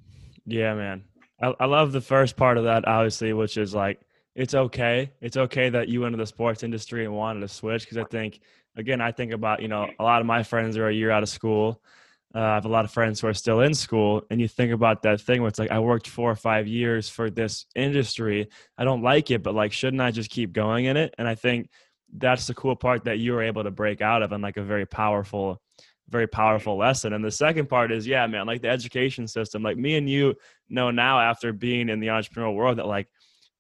Yeah, 0.46 0.74
man. 0.76 1.04
I, 1.42 1.54
I 1.60 1.66
love 1.66 1.92
the 1.92 2.02
first 2.02 2.38
part 2.38 2.58
of 2.58 2.64
that, 2.64 2.88
obviously, 2.88 3.34
which 3.34 3.58
is 3.58 3.76
like, 3.76 4.00
it's 4.36 4.54
okay. 4.54 5.12
It's 5.22 5.38
okay 5.38 5.70
that 5.70 5.90
you 5.90 6.02
went 6.02 6.14
into 6.14 6.24
the 6.24 6.28
sports 6.28 6.64
industry 6.64 7.06
and 7.06 7.14
wanted 7.14 7.42
to 7.42 7.48
switch. 7.48 7.84
Because 7.84 7.98
I 7.98 8.04
think, 8.06 8.40
again, 8.76 9.02
I 9.02 9.12
think 9.12 9.34
about, 9.34 9.62
you 9.62 9.68
know, 9.68 9.90
a 10.00 10.04
lot 10.04 10.22
of 10.22 10.28
my 10.28 10.44
friends 10.44 10.78
are 10.78 10.88
a 10.88 10.94
year 10.94 11.12
out 11.12 11.24
of 11.24 11.30
school. 11.30 11.82
Uh, 12.36 12.40
I 12.40 12.56
have 12.56 12.66
a 12.66 12.70
lot 12.70 12.84
of 12.84 12.92
friends 12.92 13.22
who 13.22 13.28
are 13.28 13.34
still 13.34 13.62
in 13.62 13.74
school. 13.74 14.24
And 14.30 14.42
you 14.42 14.48
think 14.48 14.74
about 14.74 15.04
that 15.04 15.22
thing 15.22 15.42
where 15.42 15.48
it's 15.48 15.60
like, 15.60 15.72
I 15.72 15.80
worked 15.80 16.08
four 16.08 16.30
or 16.30 16.36
five 16.36 16.68
years 16.68 17.08
for 17.08 17.30
this 17.30 17.66
industry. 17.76 18.50
I 18.78 18.84
don't 18.84 19.02
like 19.02 19.32
it, 19.32 19.42
but 19.42 19.56
like, 19.56 19.72
shouldn't 19.72 20.02
I 20.02 20.12
just 20.12 20.30
keep 20.30 20.52
going 20.52 20.86
in 20.86 20.98
it? 20.98 21.16
And 21.18 21.28
I 21.28 21.36
think 21.36 21.70
that's 22.14 22.48
the 22.48 22.54
cool 22.54 22.76
part 22.76 23.06
that 23.06 23.20
you 23.20 23.34
were 23.34 23.42
able 23.42 23.64
to 23.64 23.72
break 23.72 24.02
out 24.02 24.22
of 24.22 24.34
and 24.34 24.44
like 24.44 24.58
a 24.58 24.64
very 24.64 24.86
powerful 24.86 25.62
very 26.10 26.28
powerful 26.28 26.78
lesson. 26.78 27.14
And 27.14 27.26
the 27.26 27.32
second 27.32 27.68
part 27.68 27.92
is, 27.92 28.06
yeah, 28.06 28.28
man, 28.28 28.46
like 28.46 28.62
the 28.62 28.70
education 28.70 29.28
system. 29.28 29.64
Like 29.64 29.78
me 29.78 29.96
and 29.96 30.08
you 30.08 30.36
know 30.70 30.92
now 30.92 31.20
after 31.20 31.52
being 31.52 31.90
in 31.90 32.00
the 32.00 32.08
entrepreneurial 32.08 32.54
world 32.54 32.78
that 32.78 32.86
like 32.86 33.08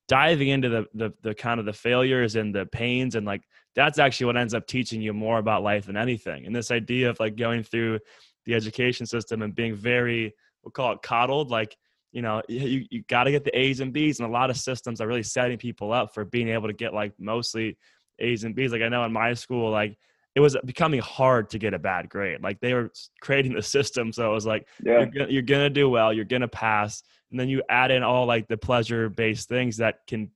diving 0.08 0.50
into 0.50 0.70
the 0.70 0.86
the 0.94 1.12
the 1.24 1.34
kind 1.34 1.60
of 1.60 1.66
the 1.66 1.74
failures 1.74 2.36
and 2.36 2.54
the 2.54 2.68
pains 2.68 3.16
and 3.16 3.26
like 3.26 3.42
that's 3.76 3.98
actually 3.98 4.28
what 4.28 4.38
ends 4.38 4.54
up 4.54 4.68
teaching 4.68 5.02
you 5.02 5.12
more 5.12 5.40
about 5.40 5.64
life 5.64 5.88
than 5.88 5.98
anything. 5.98 6.46
And 6.46 6.56
this 6.56 6.72
idea 6.72 7.10
of 7.10 7.20
like 7.20 7.36
going 7.36 7.64
through 7.64 8.00
the 8.46 8.54
education 8.54 9.06
system 9.06 9.42
and 9.42 9.54
being 9.56 9.76
very 9.76 10.34
we'll 10.64 10.72
call 10.72 10.94
it 10.94 11.02
coddled, 11.02 11.50
like 11.50 11.78
you 12.12 12.22
know, 12.22 12.42
you, 12.48 12.86
you 12.90 13.04
got 13.10 13.26
to 13.26 13.32
get 13.32 13.44
the 13.44 13.58
A's 13.58 13.82
and 13.82 13.92
B's, 13.92 14.20
and 14.20 14.30
a 14.30 14.32
lot 14.32 14.50
of 14.50 14.56
systems 14.58 15.02
are 15.02 15.08
really 15.08 15.22
setting 15.22 15.58
people 15.58 15.92
up 15.92 16.14
for 16.14 16.24
being 16.24 16.48
able 16.48 16.68
to 16.68 16.74
get 16.74 16.94
like 16.94 17.12
mostly 17.20 17.78
A's 18.20 18.46
and 18.46 18.56
B's. 18.56 18.72
Like 18.72 18.82
I 18.82 18.88
know 18.88 19.04
in 19.04 19.12
my 19.12 19.34
school, 19.34 19.70
like 19.70 19.98
it 20.34 20.40
was 20.40 20.56
becoming 20.66 21.02
hard 21.02 21.50
to 21.50 21.60
get 21.60 21.74
a 21.74 21.80
bad 21.80 22.10
grade. 22.10 22.42
Like 22.42 22.62
they 22.62 22.74
were 22.74 22.92
creating 23.22 23.54
the 23.54 23.62
system, 23.78 24.14
so 24.14 24.32
it 24.32 24.34
was 24.34 24.46
like 24.46 24.68
Yeah. 24.84 25.00
you're, 25.00 25.06
gonna, 25.08 25.28
you're 25.30 25.42
gonna 25.42 25.70
do 25.70 25.90
well, 25.90 26.14
you're 26.14 26.26
gonna 26.26 26.48
pass, 26.48 27.04
and 27.32 27.40
then 27.40 27.50
you 27.50 27.62
add 27.70 27.92
in 27.92 28.02
all 28.02 28.26
like 28.26 28.48
the 28.48 28.58
pleasure 28.58 29.10
based 29.10 29.50
things 29.50 29.78
that 29.78 30.00
can 30.08 30.32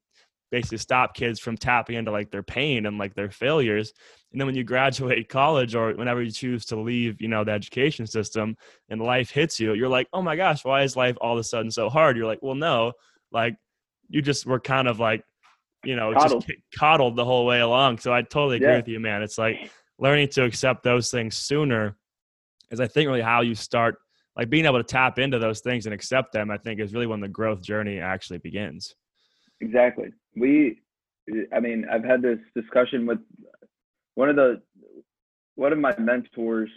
basically 0.52 0.78
stop 0.78 1.14
kids 1.14 1.40
from 1.40 1.58
tapping 1.58 1.96
into 1.96 2.12
like 2.12 2.32
their 2.32 2.44
pain 2.44 2.86
and 2.86 2.98
like 2.98 3.14
their 3.14 3.30
failures. 3.30 3.94
And 4.32 4.40
then 4.40 4.46
when 4.48 4.56
you 4.56 4.64
graduate 4.76 5.30
college 5.30 5.76
or 5.76 5.94
whenever 5.94 6.22
you 6.22 6.32
choose 6.32 6.66
to 6.66 6.80
leave, 6.80 7.22
you 7.22 7.28
know, 7.28 7.44
the 7.44 7.52
education 7.52 8.08
system 8.08 8.56
and 8.90 9.02
life 9.02 9.30
hits 9.30 9.60
you, 9.60 9.74
you're 9.74 9.90
like, 9.90 10.08
oh 10.14 10.22
my 10.22 10.36
gosh, 10.36 10.66
why 10.66 10.84
is 10.84 10.96
life 10.96 11.18
all 11.22 11.34
of 11.34 11.40
a 11.40 11.44
sudden 11.44 11.72
so 11.72 11.90
hard? 11.90 12.18
You're 12.18 12.26
like, 12.28 12.42
well, 12.42 12.56
no, 12.56 12.94
like 13.32 13.56
you 14.10 14.22
just 14.22 14.46
were 14.46 14.60
kind 14.60 14.88
of 14.88 15.00
like, 15.00 15.24
you 15.84 15.96
know, 15.96 16.14
Coddled. 16.14 16.46
just 16.46 16.60
coddled 16.78 17.16
the 17.16 17.26
whole 17.26 17.46
way 17.46 17.62
along. 17.62 18.00
So 18.00 18.14
I 18.14 18.22
totally 18.22 18.58
agree 18.58 18.70
Yeah. 18.70 18.78
with 18.78 18.88
you, 18.88 19.00
man. 19.00 19.22
It's 19.22 19.38
like 19.38 19.72
learning 19.98 20.30
to 20.30 20.44
accept 20.44 20.84
those 20.84 21.12
things 21.12 21.38
sooner 21.38 21.96
is 22.72 22.80
I 22.80 22.88
think 22.88 23.08
really 23.08 23.22
how 23.22 23.42
you 23.42 23.56
start 23.56 23.96
like 24.36 24.50
being 24.50 24.66
able 24.66 24.78
to 24.80 24.84
tap 24.84 25.20
into 25.20 25.40
those 25.40 25.60
things 25.62 25.86
and 25.86 25.94
accept 25.94 26.32
them, 26.32 26.50
I 26.52 26.58
think 26.58 26.80
is 26.80 26.94
really 26.94 27.08
when 27.08 27.20
the 27.20 27.28
growth 27.28 27.62
journey 27.62 28.00
actually 28.00 28.38
begins. 28.40 28.96
Exactly. 29.62 30.10
We, 30.36 30.82
I 31.54 31.60
mean, 31.60 31.86
I've 31.92 32.04
had 32.04 32.22
this 32.22 32.40
discussion 32.56 33.06
with 33.06 33.20
one 34.16 34.30
of 34.30 34.36
the, 34.36 34.62
one 35.56 35.74
of 35.74 35.80
my 35.80 35.98
mentors 35.98 36.70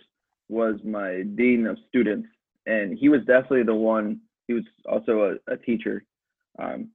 was 0.49 0.77
my 0.85 1.23
dean 1.35 1.66
of 1.66 1.79
students, 1.88 2.29
and 2.66 2.97
he 2.99 3.09
was 3.09 3.21
definitely 3.21 3.62
the 3.62 3.75
one. 3.75 4.21
He 4.49 4.55
was 4.55 4.64
also 4.87 5.38
a, 5.49 5.53
a 5.53 5.57
teacher. 5.57 6.05
Um, 6.59 6.90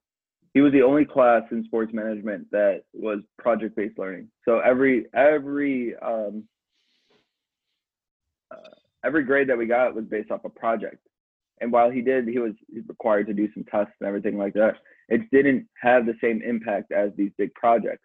he 0.53 0.61
was 0.61 0.73
the 0.73 0.81
only 0.81 1.05
class 1.05 1.43
in 1.51 1.63
sports 1.65 1.93
management 1.93 2.49
that 2.51 2.83
was 2.93 3.19
project-based 3.37 3.97
learning. 3.97 4.29
So 4.43 4.59
every 4.59 5.05
every 5.13 5.95
um, 5.97 6.43
uh, 8.51 8.69
every 9.05 9.23
grade 9.23 9.49
that 9.49 9.57
we 9.57 9.65
got 9.65 9.95
was 9.95 10.05
based 10.05 10.31
off 10.31 10.45
a 10.45 10.49
project. 10.49 10.97
And 11.61 11.71
while 11.71 11.89
he 11.89 12.01
did, 12.01 12.27
he 12.27 12.39
was 12.39 12.53
required 12.87 13.27
to 13.27 13.33
do 13.33 13.51
some 13.53 13.63
tests 13.63 13.93
and 13.99 14.07
everything 14.07 14.37
like 14.37 14.53
that 14.53 14.75
it 15.09 15.21
didn't 15.31 15.67
have 15.81 16.05
the 16.05 16.15
same 16.21 16.41
impact 16.41 16.91
as 16.91 17.11
these 17.17 17.31
big 17.37 17.53
projects. 17.53 18.03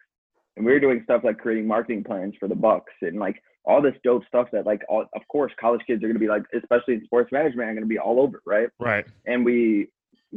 And 0.55 0.65
we 0.65 0.71
were 0.71 0.79
doing 0.79 1.01
stuff 1.03 1.23
like 1.23 1.39
creating 1.39 1.67
marketing 1.67 2.03
plans 2.03 2.35
for 2.39 2.47
the 2.47 2.55
Bucks 2.55 2.93
and 3.01 3.19
like 3.19 3.41
all 3.65 3.81
this 3.81 3.95
dope 4.03 4.23
stuff 4.27 4.47
that 4.51 4.65
like 4.65 4.81
all, 4.89 5.05
of 5.15 5.21
course 5.29 5.51
college 5.59 5.81
kids 5.87 6.03
are 6.03 6.07
going 6.07 6.13
to 6.13 6.19
be 6.19 6.27
like 6.27 6.43
especially 6.53 6.95
in 6.95 7.05
sports 7.05 7.31
management 7.31 7.69
are 7.69 7.73
going 7.73 7.83
to 7.83 7.87
be 7.87 7.99
all 7.99 8.19
over, 8.19 8.41
right? 8.45 8.69
Right. 8.79 9.05
And 9.25 9.43
we 9.43 9.87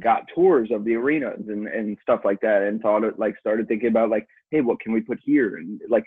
got 0.01 0.23
tours 0.35 0.71
of 0.71 0.85
the 0.85 0.95
arenas 0.95 1.45
and, 1.49 1.67
and 1.69 1.97
stuff 2.03 2.21
like 2.25 2.41
that 2.41 2.63
and 2.63 2.81
thought 2.81 3.03
it 3.05 3.19
like 3.19 3.35
started 3.39 3.67
thinking 3.67 3.89
about 3.89 4.11
like 4.11 4.27
hey 4.51 4.61
what 4.61 4.79
can 4.79 4.93
we 4.93 5.01
put 5.01 5.19
here 5.25 5.57
and 5.57 5.81
like 5.89 6.05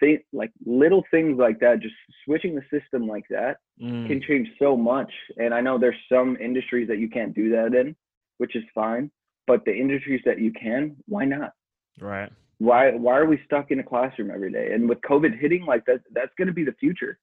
think 0.00 0.22
like 0.32 0.50
little 0.64 1.04
things 1.10 1.38
like 1.38 1.60
that 1.60 1.80
just 1.80 1.94
switching 2.24 2.54
the 2.54 2.62
system 2.70 3.06
like 3.06 3.24
that 3.30 3.58
Mm. 3.80 4.06
can 4.06 4.22
change 4.22 4.48
so 4.58 4.74
much. 4.74 5.12
And 5.36 5.52
I 5.52 5.60
know 5.60 5.76
there's 5.78 5.96
some 6.10 6.36
industries 6.40 6.88
that 6.88 6.98
you 6.98 7.10
can't 7.10 7.34
do 7.34 7.50
that 7.50 7.74
in, 7.74 7.94
which 8.38 8.56
is 8.56 8.64
fine. 8.74 9.10
But 9.46 9.64
the 9.64 9.72
industries 9.72 10.22
that 10.24 10.40
you 10.40 10.52
can, 10.52 10.96
why 11.06 11.24
not? 11.24 11.52
Right. 12.00 12.30
Why 12.58 12.92
why 12.92 13.18
are 13.18 13.26
we 13.26 13.40
stuck 13.44 13.70
in 13.70 13.80
a 13.80 13.82
classroom 13.82 14.30
every 14.30 14.50
day? 14.50 14.72
And 14.72 14.88
with 14.88 15.00
COVID 15.02 15.38
hitting, 15.38 15.66
like 15.66 15.84
that, 15.86 16.00
that's 16.12 16.32
going 16.38 16.48
to 16.48 16.54
be 16.54 16.64
the 16.64 16.72
future. 16.72 17.18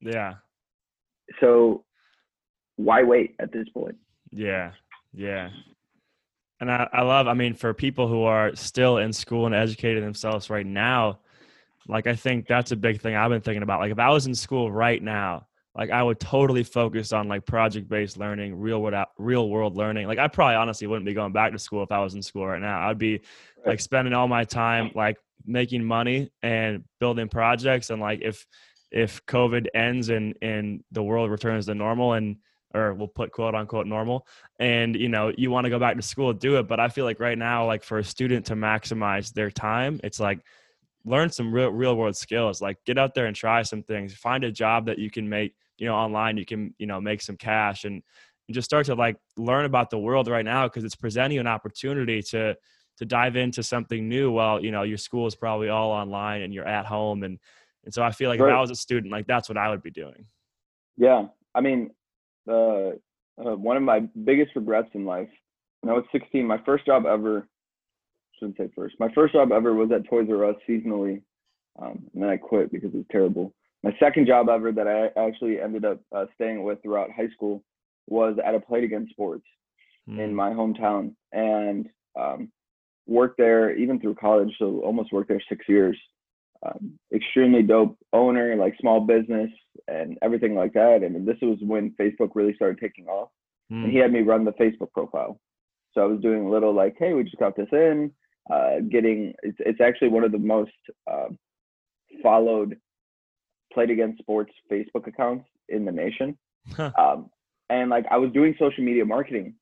Yeah. 0.00 0.34
So 1.40 1.84
why 2.76 3.02
wait 3.02 3.34
at 3.40 3.52
this 3.52 3.68
point? 3.70 3.96
Yeah. 4.30 4.72
Yeah. 5.12 5.50
And 6.60 6.70
I, 6.70 6.88
I 6.92 7.02
love, 7.02 7.28
I 7.28 7.34
mean, 7.34 7.54
for 7.54 7.74
people 7.74 8.08
who 8.08 8.22
are 8.22 8.54
still 8.54 8.98
in 8.98 9.12
school 9.12 9.46
and 9.46 9.54
educating 9.54 10.02
themselves 10.02 10.50
right 10.50 10.66
now, 10.66 11.18
like 11.88 12.06
I 12.06 12.14
think 12.14 12.46
that's 12.46 12.72
a 12.72 12.76
big 12.76 13.00
thing 13.00 13.14
I've 13.14 13.30
been 13.30 13.40
thinking 13.40 13.62
about. 13.62 13.80
Like 13.80 13.92
if 13.92 13.98
I 13.98 14.10
was 14.10 14.26
in 14.26 14.34
school 14.34 14.70
right 14.70 15.02
now, 15.02 15.47
like 15.78 15.90
I 15.90 16.02
would 16.02 16.18
totally 16.18 16.64
focus 16.64 17.12
on 17.12 17.28
like 17.28 17.46
project 17.46 17.88
based 17.88 18.18
learning, 18.18 18.58
real 18.58 18.82
world 18.82 19.06
real 19.16 19.48
world 19.48 19.76
learning. 19.76 20.08
Like 20.08 20.18
I 20.18 20.26
probably 20.26 20.56
honestly 20.56 20.88
wouldn't 20.88 21.06
be 21.06 21.14
going 21.14 21.32
back 21.32 21.52
to 21.52 21.58
school 21.58 21.84
if 21.84 21.92
I 21.92 22.00
was 22.00 22.14
in 22.14 22.22
school 22.22 22.44
right 22.48 22.60
now. 22.60 22.88
I'd 22.88 22.98
be 22.98 23.20
like 23.64 23.78
spending 23.78 24.12
all 24.12 24.26
my 24.26 24.42
time 24.42 24.90
like 24.96 25.18
making 25.46 25.84
money 25.84 26.30
and 26.42 26.82
building 26.98 27.28
projects 27.28 27.90
and 27.90 28.02
like 28.02 28.20
if 28.22 28.44
if 28.90 29.24
COVID 29.26 29.66
ends 29.72 30.08
and 30.08 30.34
and 30.42 30.82
the 30.90 31.02
world 31.02 31.30
returns 31.30 31.66
to 31.66 31.76
normal 31.76 32.14
and 32.14 32.38
or 32.74 32.92
we'll 32.92 33.06
put 33.06 33.30
quote 33.30 33.54
unquote 33.54 33.86
normal 33.86 34.26
and 34.58 34.96
you 34.96 35.08
know 35.08 35.32
you 35.38 35.50
want 35.50 35.64
to 35.64 35.70
go 35.70 35.78
back 35.78 35.96
to 35.96 36.02
school 36.02 36.34
do 36.34 36.58
it 36.58 36.68
but 36.68 36.78
i 36.78 36.86
feel 36.86 37.06
like 37.06 37.18
right 37.18 37.38
now 37.38 37.64
like 37.64 37.82
for 37.82 37.98
a 37.98 38.04
student 38.04 38.44
to 38.44 38.54
maximize 38.54 39.32
their 39.32 39.50
time 39.50 39.98
it's 40.04 40.20
like 40.20 40.38
learn 41.06 41.30
some 41.30 41.50
real 41.50 41.70
real 41.70 41.96
world 41.96 42.14
skills 42.14 42.60
like 42.60 42.76
get 42.84 42.98
out 42.98 43.14
there 43.14 43.24
and 43.24 43.34
try 43.34 43.62
some 43.62 43.82
things 43.82 44.12
find 44.12 44.44
a 44.44 44.52
job 44.52 44.84
that 44.84 44.98
you 44.98 45.10
can 45.10 45.26
make 45.26 45.54
you 45.78 45.86
know 45.86 45.94
online 45.94 46.36
you 46.36 46.44
can 46.44 46.74
you 46.78 46.86
know 46.86 47.00
make 47.00 47.22
some 47.22 47.36
cash 47.36 47.84
and, 47.84 47.94
and 47.94 48.54
just 48.54 48.66
start 48.66 48.86
to 48.86 48.94
like 48.94 49.16
learn 49.36 49.64
about 49.64 49.90
the 49.90 49.98
world 49.98 50.28
right 50.28 50.44
now 50.44 50.66
because 50.66 50.84
it's 50.84 50.96
presenting 50.96 51.36
you 51.36 51.40
an 51.40 51.46
opportunity 51.46 52.22
to 52.22 52.56
to 52.96 53.04
dive 53.04 53.36
into 53.36 53.62
something 53.62 54.08
new 54.08 54.30
while 54.30 54.62
you 54.62 54.70
know 54.70 54.82
your 54.82 54.98
school 54.98 55.26
is 55.26 55.34
probably 55.34 55.68
all 55.68 55.90
online 55.90 56.42
and 56.42 56.52
you're 56.52 56.68
at 56.68 56.84
home 56.86 57.22
and 57.22 57.38
and 57.84 57.94
so 57.94 58.02
i 58.02 58.10
feel 58.10 58.28
like 58.28 58.40
if 58.40 58.46
i 58.46 58.60
was 58.60 58.70
a 58.70 58.76
student 58.76 59.12
like 59.12 59.26
that's 59.26 59.48
what 59.48 59.56
i 59.58 59.68
would 59.68 59.82
be 59.82 59.90
doing 59.90 60.26
Yeah, 60.98 61.26
I 61.54 61.60
mean, 61.60 61.90
uh, 62.50 62.90
uh, 63.38 63.54
one 63.56 63.76
of 63.76 63.84
my 63.84 64.00
biggest 64.24 64.54
regrets 64.56 64.90
in 64.94 65.04
life. 65.04 65.28
When 65.80 65.94
I 65.94 65.96
was 65.96 66.04
16, 66.12 66.44
my 66.44 66.60
first 66.66 66.84
job 66.84 67.06
ever. 67.06 67.46
Shouldn't 68.38 68.56
say 68.56 68.68
first. 68.74 68.96
My 69.00 69.08
first 69.14 69.32
job 69.32 69.52
ever 69.52 69.74
was 69.74 69.90
at 69.92 70.08
Toys 70.08 70.28
R 70.30 70.44
Us 70.44 70.56
seasonally, 70.68 71.22
um, 71.80 72.04
and 72.12 72.22
then 72.22 72.28
I 72.28 72.36
quit 72.36 72.70
because 72.70 72.92
it 72.92 72.96
was 72.96 73.06
terrible. 73.10 73.52
My 73.82 73.94
second 74.00 74.26
job 74.26 74.48
ever 74.48 74.72
that 74.72 74.88
I 74.88 75.10
actually 75.20 75.60
ended 75.60 75.84
up 75.84 76.00
uh, 76.14 76.26
staying 76.34 76.62
with 76.64 76.82
throughout 76.82 77.10
high 77.10 77.28
school 77.28 77.62
was 78.08 78.36
at 78.44 78.54
a 78.54 78.60
Play 78.60 78.80
It 78.80 78.84
Again 78.84 79.06
Sports 79.10 79.44
in 80.08 80.14
Mm. 80.16 80.32
my 80.32 80.50
hometown, 80.50 81.14
and 81.32 81.86
um, 82.18 82.50
worked 83.06 83.36
there 83.36 83.76
even 83.76 84.00
through 84.00 84.14
college. 84.14 84.54
So 84.58 84.80
almost 84.80 85.12
worked 85.12 85.28
there 85.28 85.42
six 85.48 85.68
years. 85.68 85.98
Um, 86.66 86.98
extremely 87.14 87.62
dope 87.62 87.96
owner, 88.12 88.56
like 88.56 88.74
small 88.80 89.00
business 89.00 89.50
and 89.86 90.18
everything 90.22 90.56
like 90.56 90.72
that. 90.72 91.02
And 91.04 91.26
this 91.26 91.36
was 91.40 91.58
when 91.60 91.94
Facebook 92.00 92.30
really 92.34 92.54
started 92.54 92.78
taking 92.80 93.06
off. 93.06 93.28
Mm. 93.70 93.84
And 93.84 93.92
he 93.92 93.98
had 93.98 94.12
me 94.12 94.22
run 94.22 94.44
the 94.44 94.52
Facebook 94.52 94.92
profile. 94.92 95.38
So 95.92 96.00
I 96.00 96.06
was 96.06 96.20
doing 96.20 96.46
a 96.46 96.50
little 96.50 96.74
like, 96.74 96.96
hey, 96.98 97.12
we 97.12 97.22
just 97.22 97.36
got 97.36 97.54
this 97.54 97.68
in. 97.70 98.10
Uh, 98.50 98.80
getting 98.90 99.34
it's 99.42 99.58
it's 99.60 99.80
actually 99.80 100.08
one 100.08 100.24
of 100.24 100.32
the 100.32 100.38
most 100.38 100.72
um 101.10 101.38
followed 102.22 102.76
Play 103.72 103.84
It 103.84 103.90
Again 103.90 104.16
Sports 104.18 104.52
Facebook 104.70 105.06
accounts 105.06 105.46
in 105.68 105.84
the 105.84 105.92
nation. 105.92 106.36
Huh. 106.74 106.90
Um, 106.98 107.30
and 107.70 107.90
like 107.90 108.06
I 108.10 108.16
was 108.16 108.30
doing 108.32 108.54
social 108.58 108.82
media 108.84 109.04
marketing. 109.04 109.54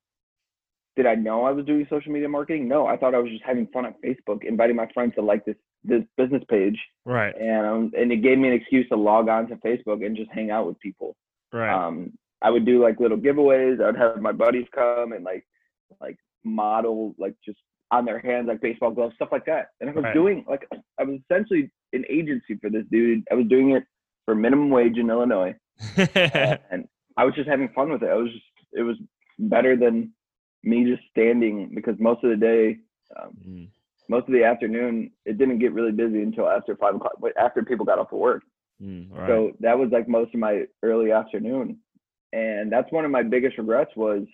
Did 0.96 1.06
I 1.06 1.14
know 1.14 1.44
I 1.44 1.50
was 1.50 1.66
doing 1.66 1.86
social 1.90 2.10
media 2.12 2.28
marketing? 2.28 2.68
No, 2.68 2.86
I 2.86 2.96
thought 2.96 3.14
I 3.14 3.18
was 3.18 3.30
just 3.30 3.44
having 3.44 3.66
fun 3.68 3.84
on 3.84 3.94
Facebook, 4.04 4.44
inviting 4.44 4.76
my 4.76 4.88
friends 4.94 5.14
to 5.16 5.22
like 5.22 5.44
this 5.44 5.56
this 5.84 6.02
business 6.16 6.42
page, 6.48 6.78
right 7.04 7.34
and 7.38 7.66
um, 7.66 7.92
and 7.96 8.10
it 8.10 8.16
gave 8.22 8.38
me 8.38 8.48
an 8.48 8.54
excuse 8.54 8.88
to 8.88 8.96
log 8.96 9.28
on 9.28 9.46
to 9.48 9.56
Facebook 9.56 10.04
and 10.04 10.16
just 10.16 10.30
hang 10.32 10.50
out 10.50 10.66
with 10.66 10.78
people. 10.80 11.14
right 11.52 11.72
Um, 11.72 12.12
I 12.42 12.50
would 12.50 12.64
do 12.64 12.82
like 12.82 12.98
little 12.98 13.18
giveaways. 13.18 13.80
I 13.82 13.86
would 13.86 13.96
have 13.96 14.20
my 14.20 14.32
buddies 14.32 14.66
come 14.74 15.12
and 15.12 15.22
like 15.24 15.44
like 16.00 16.16
model 16.44 17.14
like 17.18 17.34
just 17.44 17.58
on 17.90 18.04
their 18.04 18.18
hands 18.18 18.48
like 18.48 18.60
baseball 18.60 18.90
gloves, 18.90 19.14
stuff 19.16 19.28
like 19.30 19.44
that. 19.46 19.68
And 19.80 19.90
I 19.90 19.92
was 19.92 20.04
Right. 20.04 20.14
doing 20.14 20.44
like 20.48 20.66
I 20.98 21.04
was 21.04 21.20
essentially 21.30 21.70
an 21.92 22.04
agency 22.08 22.54
for 22.60 22.70
this 22.70 22.84
dude. 22.90 23.22
I 23.30 23.34
was 23.34 23.46
doing 23.46 23.72
it 23.72 23.84
for 24.26 24.34
minimum 24.34 24.68
wage 24.70 24.98
in 24.98 25.08
Illinois, 25.10 25.54
and 25.96 26.86
I 27.16 27.24
was 27.24 27.34
just 27.34 27.48
having 27.48 27.70
fun 27.70 27.90
with 27.90 28.02
it. 28.02 28.10
I 28.10 28.14
was 28.14 28.30
just 28.32 28.44
it 28.72 28.82
was 28.82 28.96
better 29.38 29.76
than 29.76 30.12
me 30.64 30.84
just 30.84 31.02
standing 31.10 31.72
because 31.74 31.94
most 31.98 32.22
of 32.24 32.30
the 32.30 32.36
day, 32.36 32.78
um, 33.18 33.30
Mm. 33.48 33.68
most 34.08 34.26
of 34.28 34.34
the 34.34 34.44
afternoon, 34.44 35.10
it 35.24 35.38
didn't 35.38 35.58
get 35.60 35.72
really 35.72 35.92
busy 35.92 36.22
until 36.22 36.48
after 36.48 36.76
five 36.76 36.94
o'clock. 36.96 37.14
But 37.20 37.36
after 37.38 37.62
people 37.64 37.86
got 37.86 37.98
off 37.98 38.12
of 38.12 38.18
work. 38.18 38.42
Mm, 38.82 39.10
right. 39.12 39.28
So 39.28 39.52
that 39.60 39.78
was 39.78 39.90
like 39.90 40.08
most 40.08 40.34
of 40.34 40.40
my 40.40 40.64
early 40.82 41.10
afternoon. 41.12 41.78
And 42.32 42.70
that's 42.70 42.92
one 42.92 43.04
of 43.06 43.10
my 43.10 43.22
biggest 43.22 43.56
regrets 43.56 43.92
was 43.96 44.24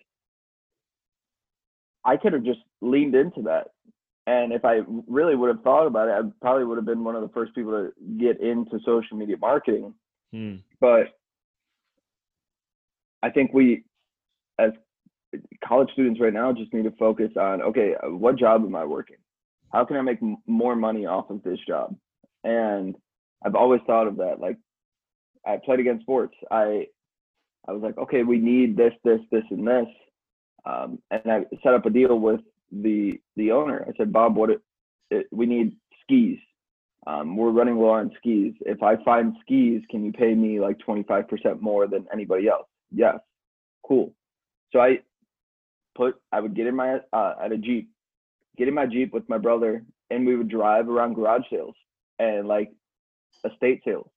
I 2.05 2.17
could 2.17 2.33
have 2.33 2.43
just 2.45 2.61
leaned 2.81 3.15
into 3.15 3.43
that. 3.43 3.69
And 4.27 4.53
if 4.53 4.65
I 4.65 4.81
really 5.09 5.35
would 5.35 5.49
have 5.49 5.65
thought 5.65 5.87
about 5.87 6.09
it, 6.09 6.13
I 6.13 6.21
probably 6.41 6.65
would 6.65 6.79
have 6.79 6.85
been 6.85 7.03
one 7.03 7.17
of 7.17 7.23
the 7.23 7.29
first 7.29 7.55
people 7.55 7.73
to 7.73 7.93
get 8.19 8.41
into 8.41 8.79
social 8.85 9.17
media 9.17 9.37
marketing. 9.37 9.95
Mm. 10.33 10.61
But 10.81 11.09
I 13.23 13.31
think 13.31 13.53
we, 13.53 13.85
as 14.59 14.71
college 15.65 15.91
students 15.93 16.21
right 16.21 16.33
now, 16.33 16.53
just 16.53 16.73
need 16.73 16.85
to 16.85 16.93
focus 16.93 17.31
on 17.39 17.63
okay, 17.63 17.95
what 18.05 18.39
job 18.39 18.63
am 18.65 18.77
I 18.77 18.85
working? 18.85 19.17
How 19.73 19.85
can 19.85 19.97
I 19.97 20.03
make 20.03 20.23
m- 20.23 20.37
more 20.47 20.77
money 20.77 21.07
off 21.07 21.31
of 21.31 21.43
this 21.43 21.59
job? 21.67 21.97
And 22.45 22.95
I've 23.45 23.55
always 23.55 23.81
thought 23.87 24.07
of 24.07 24.19
that. 24.19 24.39
Like, 24.39 24.59
I 25.47 25.59
Play 25.65 25.75
It 25.75 25.81
Again 25.81 26.01
Sports. 26.03 26.37
I, 26.51 26.87
I 27.67 27.73
was 27.73 27.83
like, 27.83 27.99
okay, 27.99 28.23
we 28.23 28.39
need 28.39 28.77
this, 28.77 28.93
this, 29.03 29.21
this, 29.31 29.45
and 29.51 29.67
this. 29.67 29.87
Um, 30.65 30.99
and 31.11 31.23
I 31.27 31.45
set 31.63 31.75
up 31.75 31.87
a 31.87 31.91
deal 31.91 32.19
with 32.19 32.41
the 32.73 33.21
the 33.37 33.53
owner. 33.53 33.87
I 33.89 33.93
said, 33.99 34.13
Bob, 34.13 34.37
what 34.37 34.51
it, 34.51 34.63
it 35.11 35.27
we 35.33 35.47
need 35.47 35.77
skis. 36.03 36.39
Um, 37.07 37.37
we're 37.37 37.51
running 37.51 37.79
low 37.79 37.91
on 37.91 38.13
skis. 38.19 38.55
If 38.63 38.83
I 38.83 38.97
find 39.05 39.35
skis, 39.43 39.83
can 39.91 40.05
you 40.05 40.13
pay 40.13 40.35
me 40.35 40.61
like 40.61 40.79
25% 40.79 41.61
more 41.61 41.87
than 41.89 42.07
anybody 42.13 42.49
else? 42.49 42.69
Yes. 42.93 43.19
Cool. 43.87 44.15
So 44.73 44.81
I 44.81 45.01
put, 45.97 46.17
I 46.33 46.41
would 46.41 46.55
get 46.55 46.67
in 46.67 46.77
my, 46.77 47.01
uh, 47.13 47.35
at 47.43 47.53
a 47.53 47.59
Jeep, 47.59 47.91
get 48.59 48.69
in 48.69 48.75
my 48.75 48.87
Jeep 48.87 49.13
with 49.13 49.29
my 49.29 49.39
brother 49.39 49.85
and 50.11 50.27
we 50.27 50.37
would 50.37 50.49
drive 50.49 50.89
around 50.89 51.15
garage 51.15 51.45
sales 51.51 51.75
and 52.19 52.49
like 52.49 52.73
estate 53.51 53.83
sales. 53.85 54.11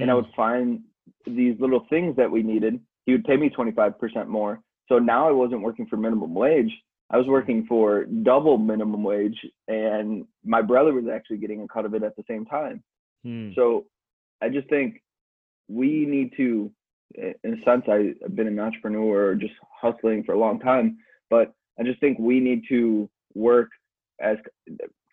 And 0.00 0.10
I 0.10 0.14
Hmm. 0.14 0.16
would 0.16 0.28
find 0.36 0.82
these 1.26 1.56
little 1.60 1.86
things 1.90 2.16
that 2.16 2.30
we 2.30 2.42
needed. 2.42 2.80
He 3.06 3.12
would 3.12 3.24
pay 3.24 3.36
me 3.36 3.50
25% 3.50 4.28
more. 4.28 4.60
So 4.88 4.98
now 4.98 5.28
I 5.28 5.32
wasn't 5.32 5.62
working 5.62 5.86
for 5.86 5.96
minimum 5.96 6.34
wage. 6.34 6.72
I 7.12 7.18
was 7.18 7.26
working 7.26 7.66
for 7.66 8.04
double 8.04 8.56
minimum 8.56 9.02
wage 9.02 9.38
and 9.68 10.24
my 10.44 10.62
brother 10.62 10.94
was 10.94 11.04
actually 11.12 11.36
getting 11.36 11.62
a 11.62 11.68
cut 11.68 11.84
of 11.84 11.94
it 11.94 12.02
at 12.02 12.16
the 12.16 12.24
same 12.26 12.46
time. 12.46 12.82
Hmm. 13.22 13.50
So 13.54 13.84
I 14.40 14.48
just 14.48 14.68
think 14.68 15.02
we 15.68 16.06
need 16.06 16.32
to, 16.38 16.72
in 17.14 17.34
a 17.44 17.62
sense, 17.64 17.84
I've 17.86 18.34
been 18.34 18.48
an 18.48 18.58
entrepreneur 18.58 19.26
or 19.26 19.34
just 19.34 19.52
hustling 19.80 20.24
for 20.24 20.32
a 20.32 20.38
long 20.38 20.58
time, 20.58 20.98
but 21.28 21.52
I 21.78 21.82
just 21.82 22.00
think 22.00 22.18
we 22.18 22.40
need 22.40 22.62
to 22.70 23.08
work 23.34 23.68
as 24.20 24.38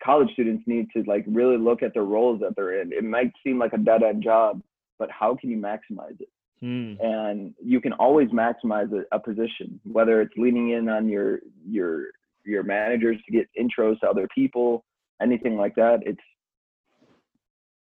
college 0.02 0.32
students 0.32 0.64
need 0.66 0.86
to 0.96 1.02
like 1.06 1.24
really 1.26 1.58
look 1.58 1.82
at 1.82 1.92
the 1.92 2.00
roles 2.00 2.40
that 2.40 2.56
they're 2.56 2.80
in. 2.80 2.92
It 2.92 3.04
might 3.04 3.32
seem 3.44 3.58
like 3.58 3.74
a 3.74 3.78
dead 3.78 4.02
end 4.02 4.22
job, 4.22 4.62
but 4.98 5.10
how 5.10 5.34
can 5.34 5.50
you 5.50 5.58
maximize 5.58 6.18
it? 6.18 6.28
Hmm. 6.62 6.94
And 7.00 7.54
you 7.62 7.80
can 7.80 7.92
always 7.94 8.28
maximize 8.28 8.92
a, 8.92 9.04
a 9.16 9.18
position, 9.18 9.80
whether 9.84 10.20
it's 10.20 10.36
leaning 10.36 10.70
in 10.70 10.88
on 10.88 11.08
your 11.08 11.40
your 11.66 12.08
your 12.44 12.62
managers 12.62 13.16
to 13.26 13.32
get 13.32 13.48
intros 13.58 13.98
to 14.00 14.08
other 14.08 14.28
people, 14.34 14.84
anything 15.22 15.56
like 15.56 15.74
that. 15.76 16.00
It's 16.04 16.20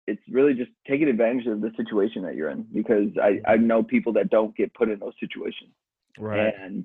it's 0.06 0.22
really 0.30 0.54
just 0.54 0.70
taking 0.88 1.08
advantage 1.08 1.46
of 1.46 1.60
the 1.60 1.70
situation 1.76 2.22
that 2.22 2.34
you're 2.34 2.50
in 2.50 2.66
because 2.72 3.08
I, 3.22 3.40
I 3.46 3.56
know 3.56 3.82
people 3.82 4.12
that 4.14 4.28
don't 4.28 4.54
get 4.56 4.74
put 4.74 4.88
in 4.90 4.98
those 4.98 5.12
situations. 5.20 5.70
Right. 6.18 6.52
And 6.60 6.84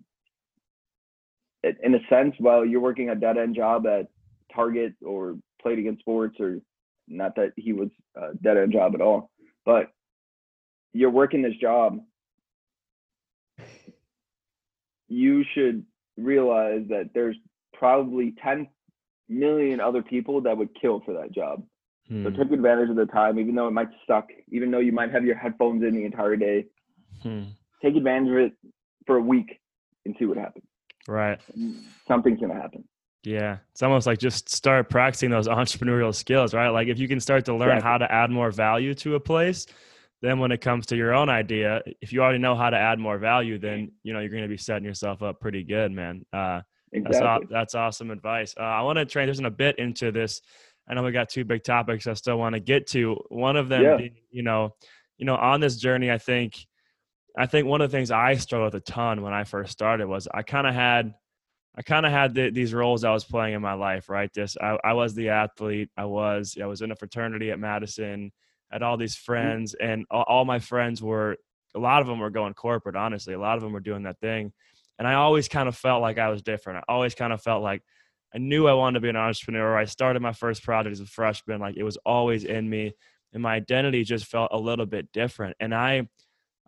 it- 1.63 1.77
in 1.83 1.95
a 1.95 2.07
sense, 2.07 2.35
while 2.37 2.63
you're 2.63 2.81
working 2.81 3.09
a 3.09 3.15
dead 3.15 3.37
end 3.37 3.55
job 3.55 3.87
at 3.87 4.07
Target 4.53 4.93
or 5.03 5.37
Play 5.61 5.73
It 5.73 5.79
Again 5.79 5.97
Sports, 5.99 6.39
or 6.39 6.59
not 7.07 7.35
that 7.35 7.53
he 7.55 7.73
was 7.73 7.89
a 8.15 8.35
dead 8.35 8.57
end 8.57 8.71
job 8.73 8.93
at 8.93 9.01
all, 9.01 9.31
but 9.65 9.91
you're 10.95 11.09
working 11.09 11.41
this 11.41 11.55
job, 11.59 11.99
you 15.07 15.43
should 15.53 15.83
realize 16.17 16.81
that 16.89 17.09
there's 17.13 17.35
probably 17.73 18.33
10 18.43 18.67
million 19.27 19.79
other 19.79 20.01
people 20.01 20.41
that 20.41 20.57
would 20.57 20.69
kill 20.79 21.01
for 21.05 21.13
that 21.13 21.31
job. 21.33 21.63
So 22.07 22.13
Hmm. 22.29 22.35
take 22.35 22.51
advantage 22.51 22.89
of 22.91 22.95
the 22.95 23.07
time, 23.07 23.39
even 23.39 23.55
though 23.55 23.67
it 23.67 23.71
might 23.71 23.89
suck, 24.07 24.29
even 24.51 24.69
though 24.71 24.79
you 24.79 24.91
might 24.91 25.11
have 25.11 25.25
your 25.25 25.35
headphones 25.35 25.83
in 25.83 25.95
the 25.95 26.05
entire 26.05 26.35
day. 26.35 26.65
Hmm. 27.23 27.43
Take 27.81 27.95
advantage 27.95 28.29
of 28.31 28.37
it 28.37 28.53
for 29.07 29.17
a 29.17 29.21
week 29.21 29.59
and 30.05 30.15
see 30.19 30.25
what 30.25 30.37
happens. 30.37 30.65
Right. 31.07 31.39
Something's 32.07 32.39
gonna 32.39 32.53
happen. 32.53 32.83
Yeah. 33.23 33.57
It's 33.71 33.81
almost 33.81 34.05
like 34.05 34.19
just 34.19 34.49
start 34.49 34.89
practicing 34.89 35.31
those 35.31 35.47
entrepreneurial 35.47 36.13
skills, 36.13 36.53
right? 36.53 36.69
Like 36.69 36.87
if 36.87 36.99
you 36.99 37.07
can 37.07 37.19
start 37.19 37.45
to 37.45 37.55
learn 37.55 37.77
Exactly. 37.77 37.89
how 37.89 37.97
to 37.97 38.11
add 38.11 38.29
more 38.29 38.51
value 38.51 38.93
to 38.95 39.15
a 39.15 39.19
place, 39.19 39.65
then 40.21 40.39
when 40.39 40.51
it 40.51 40.61
comes 40.61 40.85
to 40.87 40.95
your 40.95 41.13
own 41.13 41.29
idea, 41.29 41.81
if 42.01 42.11
you 42.13 42.21
already 42.23 42.39
know 42.39 42.55
how 42.55 42.69
to 42.69 42.77
add 42.77 42.99
more 42.99 43.17
value, 43.17 43.57
then 43.59 43.91
you 44.03 44.13
know 44.13 44.19
you're 44.19 44.29
going 44.29 44.43
to 44.43 44.49
be 44.49 44.57
setting 44.57 44.85
yourself 44.85 45.21
up 45.21 45.39
pretty 45.39 45.63
good, 45.63 45.91
man. 45.91 46.25
Uh, 46.33 46.61
that's 46.93 47.17
Exactly. 47.17 47.47
that's 47.51 47.75
awesome 47.75 48.09
advice. 48.11 48.53
Uh, 48.57 48.63
I 48.63 48.81
want 48.81 48.97
to 48.97 49.05
transition 49.05 49.45
a 49.45 49.51
bit 49.51 49.77
into 49.79 50.11
this. 50.11 50.41
I 50.87 50.93
know 50.93 51.03
we 51.03 51.11
got 51.11 51.29
two 51.29 51.43
big 51.43 51.63
topics 51.63 52.07
I 52.07 52.13
still 52.13 52.37
want 52.37 52.53
to 52.53 52.59
get 52.59 52.87
to. 52.87 53.15
One 53.29 53.57
of 53.57 53.69
them, 53.69 53.81
Yeah. 53.83 53.97
being, 53.97 54.15
you 54.31 54.43
know, 54.43 54.75
you 55.17 55.25
know, 55.25 55.35
on 55.35 55.59
this 55.59 55.77
journey, 55.77 56.11
I 56.11 56.17
think, 56.19 56.53
I 57.37 57.47
think 57.47 57.67
one 57.67 57.81
of 57.81 57.89
the 57.91 57.97
things 57.97 58.11
I 58.11 58.35
struggled 58.35 58.73
with 58.73 58.81
a 58.87 58.91
ton 58.91 59.21
when 59.23 59.33
I 59.33 59.43
first 59.45 59.71
started 59.71 60.07
was 60.07 60.27
I 60.33 60.43
kind 60.43 60.67
of 60.67 60.73
had, 60.75 61.13
I 61.75 61.81
kind 61.81 62.05
of 62.05 62.11
had 62.11 62.33
the, 62.35 62.51
these 62.51 62.73
roles 62.73 63.03
I 63.03 63.11
was 63.11 63.25
playing 63.25 63.55
in 63.55 63.61
my 63.61 63.73
life, 63.73 64.09
right? 64.09 64.31
This, 64.33 64.55
I, 64.61 64.77
I 64.83 64.93
was 64.93 65.15
the 65.15 65.29
athlete. 65.29 65.89
I 65.97 66.05
was, 66.05 66.55
I 66.61 66.65
was 66.67 66.81
in 66.81 66.91
a 66.91 66.95
fraternity 66.95 67.49
at 67.51 67.59
Madison. 67.59 68.31
Had 68.75 68.83
all 68.83 68.97
these 68.97 69.15
friends, 69.15 69.73
and 69.73 70.05
all, 70.11 70.25
all 70.27 70.43
my 70.43 70.59
friends 70.59 71.01
were, 71.01 71.37
a 71.75 71.79
lot 71.79 72.01
of 72.01 72.07
them 72.07 72.19
were 72.19 72.29
going 72.29 72.53
corporate. 72.53 72.97
Honestly, 72.97 73.33
a 73.33 73.39
lot 73.39 73.55
of 73.55 73.63
them 73.63 73.71
were 73.71 73.79
doing 73.79 74.03
that 74.03 74.19
thing, 74.19 74.51
and 74.99 75.07
I 75.07 75.13
always 75.13 75.47
kind 75.47 75.69
of 75.69 75.77
felt 75.77 76.01
like 76.01 76.17
I 76.17 76.27
was 76.27 76.41
different. 76.41 76.79
I 76.79 76.91
always 76.91 77.15
kind 77.15 77.31
of 77.31 77.41
felt 77.41 77.63
like 77.63 77.81
I 78.33 78.37
knew 78.37 78.67
I 78.67 78.73
wanted 78.73 78.95
to 78.95 78.99
be 78.99 79.07
an 79.09 79.15
entrepreneur. 79.15 79.77
I 79.77 79.85
started 79.85 80.21
my 80.21 80.33
first 80.33 80.61
project 80.61 80.91
as 80.91 80.99
a 80.99 81.05
freshman. 81.05 81.61
Like 81.61 81.77
it 81.77 81.83
was 81.83 81.95
always 82.05 82.43
in 82.43 82.69
me, 82.69 82.93
and 83.31 83.41
my 83.41 83.55
identity 83.55 84.03
just 84.03 84.25
felt 84.25 84.49
a 84.51 84.59
little 84.59 84.85
bit 84.85 85.09
different. 85.13 85.55
And 85.61 85.73
I, 85.73 86.09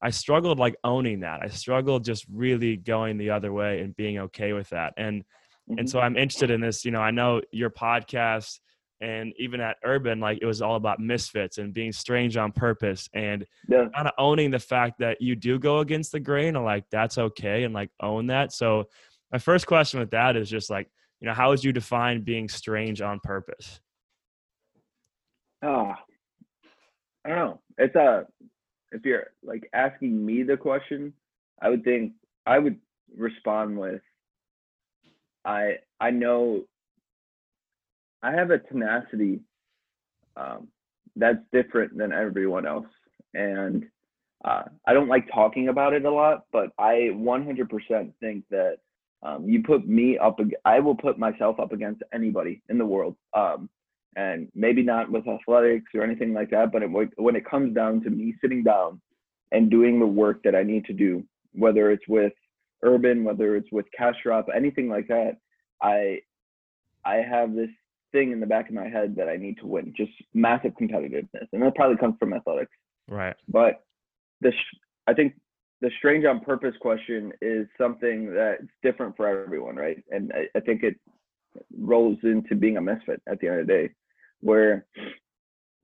I 0.02 0.12
struggled 0.12 0.60
like 0.60 0.78
owning 0.86 1.20
that. 1.22 1.42
I 1.44 1.50
struggled 1.50 2.06
just 2.06 2.26
really 2.32 2.78
going 2.78 3.18
the 3.18 3.32
other 3.32 3.52
way 3.52 3.82
and 3.82 3.94
being 3.98 4.18
okay 4.20 4.54
with 4.54 4.70
that. 4.70 4.94
And 4.96 5.26
Mhm. 5.70 5.80
and 5.80 5.90
so 5.90 6.00
I'm 6.00 6.16
interested 6.16 6.52
in 6.52 6.62
this. 6.62 6.86
You 6.86 6.92
know, 6.92 7.02
I 7.02 7.12
know 7.12 7.42
your 7.52 7.70
podcast 7.70 8.62
and 9.00 9.34
even 9.38 9.62
at 9.62 9.78
Urban, 9.84 10.20
like 10.20 10.40
it 10.42 10.46
was 10.46 10.62
all 10.62 10.76
about 10.76 11.00
misfits 11.00 11.58
and 11.58 11.74
being 11.74 11.92
strange 11.92 12.36
on 12.38 12.52
purpose 12.52 13.08
and 13.14 13.46
yeah. 13.68 13.86
kind 13.96 14.08
of 14.08 14.14
owning 14.18 14.52
the 14.52 14.60
fact 14.60 15.00
that 15.00 15.22
you 15.22 15.36
do 15.36 15.60
go 15.60 15.80
against 15.80 16.12
the 16.12 16.20
grain 16.20 16.56
and 16.56 16.66
like 16.66 16.86
that's 16.90 17.18
okay 17.18 17.64
and 17.64 17.74
like 17.74 17.92
own 18.02 18.28
that. 18.28 18.52
So 18.52 18.86
my 19.32 19.38
first 19.38 19.68
question 19.68 20.00
with 20.00 20.12
that 20.12 20.36
is 20.36 20.50
just 20.50 20.70
like, 20.70 20.90
you 21.20 21.28
know, 21.28 21.34
how 21.34 21.50
would 21.50 21.64
you 21.64 21.72
define 21.72 22.22
being 22.22 22.50
strange 22.50 23.02
on 23.02 23.20
purpose? 23.24 23.80
Ah, 25.64 25.96
I 27.26 27.30
don't 27.30 27.38
know. 27.38 27.62
It's 27.78 27.96
a 27.96 28.26
if 28.92 29.06
you're 29.06 29.28
like 29.44 29.70
asking 29.74 30.26
me 30.26 30.44
the 30.44 30.58
question, 30.58 31.14
I 31.62 31.70
would 31.70 31.84
think 31.84 32.14
I 32.46 32.60
would 32.60 32.78
respond 33.16 33.78
with 33.78 34.02
I 35.46 35.78
I 36.00 36.12
know 36.12 36.64
I 38.24 38.32
have 38.32 38.52
a 38.52 38.60
tenacity 38.60 39.40
um, 40.36 40.68
that's 41.16 41.40
different 41.52 41.98
than 41.98 42.12
everyone 42.12 42.66
else, 42.66 42.88
and 43.34 43.86
uh, 44.46 44.64
I 44.86 44.94
don't 44.94 45.10
like 45.10 45.28
talking 45.34 45.70
about 45.70 45.94
it 45.94 46.06
a 46.06 46.12
lot, 46.12 46.46
but 46.52 46.70
I 46.78 47.12
100% 47.14 48.14
think 48.20 48.44
that 48.52 48.78
um, 49.24 49.50
you 49.50 49.64
put 49.64 49.88
me 49.88 50.18
up, 50.18 50.40
I 50.64 50.80
will 50.80 50.96
put 50.96 51.18
myself 51.18 51.60
up 51.60 51.72
against 51.72 52.04
anybody 52.14 52.62
in 52.70 52.78
the 52.78 52.86
world. 52.86 53.16
Um, 53.34 53.70
and 54.16 54.48
maybe 54.56 54.82
not 54.82 55.12
with 55.12 55.28
athletics 55.28 55.92
or 55.94 56.04
anything 56.04 56.34
like 56.34 56.50
that, 56.50 56.72
but 56.72 56.82
it, 56.82 56.90
when 57.18 57.36
it 57.36 57.46
comes 57.46 57.76
down 57.76 58.02
to 58.02 58.10
me 58.10 58.34
sitting 58.42 58.64
down 58.64 59.00
and 59.52 59.70
doing 59.70 60.00
the 60.00 60.08
work 60.08 60.42
that 60.44 60.56
I 60.56 60.64
need 60.64 60.86
to 60.86 60.94
do, 60.94 61.24
whether 61.54 61.92
it's 61.92 62.08
with 62.08 62.34
Urban, 62.84 63.24
whether 63.24 63.56
it's 63.56 63.72
with 63.72 63.86
Cash 63.96 64.16
Drop, 64.24 64.48
anything 64.56 64.90
like 64.90 65.08
that, 65.08 65.38
I 65.82 66.22
I 67.06 67.18
have 67.18 67.54
this 67.54 67.70
thing 68.12 68.32
in 68.32 68.40
the 68.40 68.46
back 68.46 68.70
of 68.70 68.76
my 68.76 68.88
head 68.88 69.16
that 69.18 69.30
I 69.30 69.38
need 69.38 69.58
to 69.60 69.68
win, 69.68 69.94
just 69.96 70.12
massive 70.34 70.74
competitiveness, 70.80 71.48
and 71.52 71.62
that 71.62 71.76
probably 71.76 71.98
comes 71.98 72.16
from 72.20 72.34
athletics. 72.34 72.72
Right. 73.08 73.36
But 73.48 73.84
the 74.42 74.52
sh- 74.52 74.78
I 75.08 75.14
think 75.14 75.34
the 75.82 75.92
strange 75.98 76.26
on 76.26 76.40
purpose 76.40 76.76
question 76.80 77.32
is 77.42 77.68
something 77.78 78.34
that's 78.34 78.64
different 78.84 79.16
for 79.16 79.28
everyone, 79.28 79.76
right? 79.76 80.04
And 80.10 80.32
I, 80.34 80.58
I 80.58 80.62
think 80.62 80.84
it 80.84 80.96
rolls 81.78 82.18
into 82.24 82.56
being 82.56 82.78
a 82.78 82.82
misfit 82.82 83.22
at 83.28 83.40
the 83.40 83.48
end 83.48 83.60
of 83.60 83.68
the 83.68 83.74
day, 83.74 83.90
where 84.42 84.86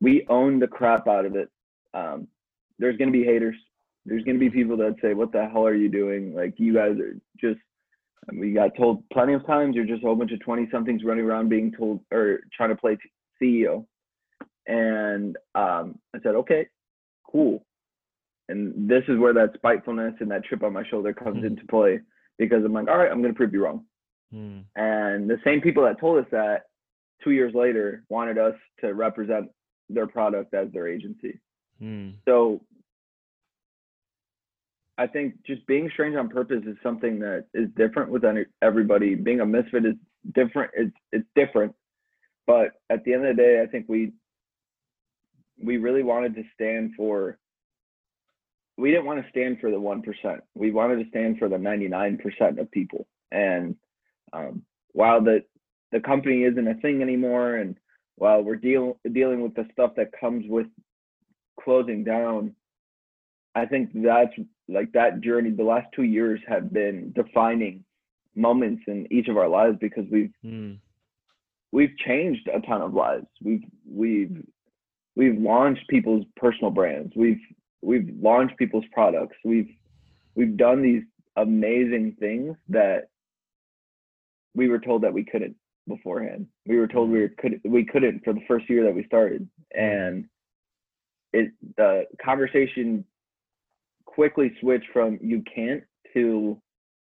we 0.01 0.25
own 0.29 0.59
the 0.59 0.67
crap 0.67 1.07
out 1.07 1.25
of 1.25 1.36
it. 1.36 1.49
Um, 1.93 2.27
there's 2.79 2.97
gonna 2.97 3.12
be 3.12 3.23
haters. 3.23 3.55
There's 4.05 4.23
gonna 4.23 4.39
be 4.39 4.49
people 4.49 4.77
that 4.77 4.95
say, 5.01 5.13
"What 5.13 5.31
the 5.31 5.47
hell 5.47 5.65
are 5.65 5.75
you 5.75 5.89
doing? 5.89 6.33
Like 6.33 6.59
you 6.59 6.73
guys 6.73 6.97
are 6.99 7.15
just." 7.38 7.59
And 8.27 8.39
We 8.39 8.51
got 8.53 8.75
told 8.75 9.07
plenty 9.12 9.33
of 9.33 9.45
times 9.45 9.75
you're 9.75 9.86
just 9.86 10.03
a 10.03 10.05
whole 10.07 10.15
bunch 10.15 10.31
of 10.31 10.39
twenty 10.39 10.67
somethings 10.71 11.03
running 11.03 11.25
around 11.25 11.49
being 11.49 11.71
told 11.71 11.99
or 12.12 12.41
trying 12.55 12.69
to 12.69 12.75
play 12.75 12.95
t- 12.95 13.09
CEO. 13.41 13.86
And 14.67 15.36
um, 15.55 15.99
I 16.15 16.19
said, 16.23 16.36
okay, 16.36 16.67
cool. 17.29 17.65
And 18.49 18.89
this 18.89 19.03
is 19.07 19.17
where 19.17 19.33
that 19.33 19.53
spitefulness 19.55 20.15
and 20.19 20.31
that 20.31 20.45
chip 20.45 20.63
on 20.63 20.73
my 20.73 20.86
shoulder 20.88 21.13
comes 21.13 21.43
Mhm. 21.43 21.47
into 21.47 21.65
play 21.67 21.99
because 22.38 22.63
I'm 22.63 22.73
like, 22.73 22.88
all 22.88 22.97
right, 22.97 23.12
I'm 23.12 23.21
going 23.21 23.33
to 23.33 23.38
prove 23.38 23.53
you 23.53 23.63
wrong. 23.63 23.86
Hmm. 24.31 24.59
And 24.75 25.29
the 25.29 25.39
same 25.43 25.62
people 25.62 25.83
that 25.83 25.99
told 25.99 26.23
us 26.23 26.29
that 26.31 26.63
two 27.23 27.31
years 27.31 27.53
later 27.53 28.03
wanted 28.09 28.38
us 28.38 28.55
to 28.81 28.93
represent 28.93 29.49
their 29.89 30.07
product 30.07 30.53
as 30.53 30.71
their 30.71 30.88
agency. 30.88 31.39
Hmm. 31.79 32.12
So 32.25 32.62
I 34.97 35.08
think 35.08 35.36
just 35.45 35.65
being 35.65 35.89
strange 35.91 36.15
on 36.15 36.29
purpose 36.29 36.63
is 36.67 36.77
something 36.84 37.19
that 37.19 37.45
is 37.53 37.69
different 37.75 38.12
with 38.12 38.23
everybody. 38.62 39.15
Being 39.15 39.39
a 39.39 39.45
misfit 39.45 39.86
is 39.86 39.95
different. 40.34 40.71
It's 40.75 40.95
it's 41.12 41.27
different, 41.36 41.73
but 42.45 42.73
at 42.89 43.03
the 43.03 43.13
end 43.13 43.25
of 43.25 43.36
the 43.36 43.41
day, 43.41 43.62
I 43.62 43.67
think 43.67 43.86
we 43.88 44.12
we 45.62 45.77
really 45.77 46.03
wanted 46.03 46.36
to 46.36 46.43
stand 46.53 46.91
for. 46.95 47.38
We 48.77 48.89
didn't 48.91 49.06
want 49.06 49.23
to 49.23 49.29
stand 49.29 49.60
for 49.60 49.71
the 49.71 49.79
one 49.79 50.01
percent. 50.01 50.41
We 50.53 50.71
wanted 50.71 51.03
to 51.03 51.10
stand 51.10 51.39
for 51.39 51.49
the 51.49 51.58
ninety 51.58 51.88
nine 51.88 52.17
percent 52.17 52.60
of 52.60 52.69
people. 52.71 53.08
And 53.32 53.75
um, 54.32 54.63
while 54.91 55.21
the 55.21 55.43
the 55.91 55.99
company 55.99 56.43
isn't 56.43 56.67
a 56.67 56.75
thing 56.75 57.01
anymore, 57.01 57.56
and 57.56 57.77
while 58.15 58.43
we're 58.43 58.56
deal, 58.56 58.99
dealing 59.12 59.41
with 59.41 59.56
the 59.56 59.67
stuff 59.71 59.91
that 59.95 60.12
comes 60.19 60.45
with 60.47 60.67
closing 61.60 62.03
down, 62.03 62.56
I 63.56 63.65
think 63.65 63.91
that's 63.93 64.34
like 64.67 64.91
that 64.93 65.21
journey. 65.21 65.52
The 65.52 65.63
last 65.63 65.88
two 65.95 66.04
years 66.04 66.39
have 66.47 66.71
been 66.71 67.12
defining 67.13 67.84
moments 68.36 68.84
in 68.88 69.08
each 69.12 69.28
of 69.28 69.38
our 69.38 69.47
lives 69.47 69.78
because 69.80 70.06
we've 70.10 70.34
Hmm. 70.41 70.73
we've 71.71 71.95
changed 71.97 72.47
a 72.47 72.62
ton 72.62 72.82
of 72.82 72.93
lives. 72.93 73.28
We've 73.41 73.63
we've 73.86 74.43
we've 75.15 75.38
launched 75.38 75.88
people's 75.88 76.26
personal 76.36 76.71
brands. 76.71 77.13
We've 77.15 77.41
we've 77.82 78.10
launched 78.19 78.58
people's 78.58 78.86
products. 78.91 79.38
We've 79.43 79.69
we've 80.36 80.58
done 80.58 80.82
these 80.82 81.04
amazing 81.36 82.13
things 82.19 82.56
that 82.69 83.10
we 84.56 84.67
were 84.69 84.80
told 84.80 85.02
that 85.02 85.13
we 85.13 85.23
couldn't 85.23 85.56
beforehand. 85.88 86.47
We 86.65 86.78
were 86.78 86.88
told 86.88 87.10
we 87.10 87.21
were, 87.21 87.30
could 87.30 87.60
we 87.63 87.86
couldn't 87.86 88.23
for 88.23 88.34
the 88.34 88.43
first 88.47 88.69
year 88.69 88.84
that 88.84 88.95
we 88.95 89.04
started, 89.06 89.47
and 89.76 90.26
it 91.34 91.52
the 91.78 92.06
conversation 92.23 93.06
quickly 94.13 94.52
switch 94.60 94.84
from 94.93 95.17
you 95.21 95.41
can't 95.54 95.84
to 96.13 96.60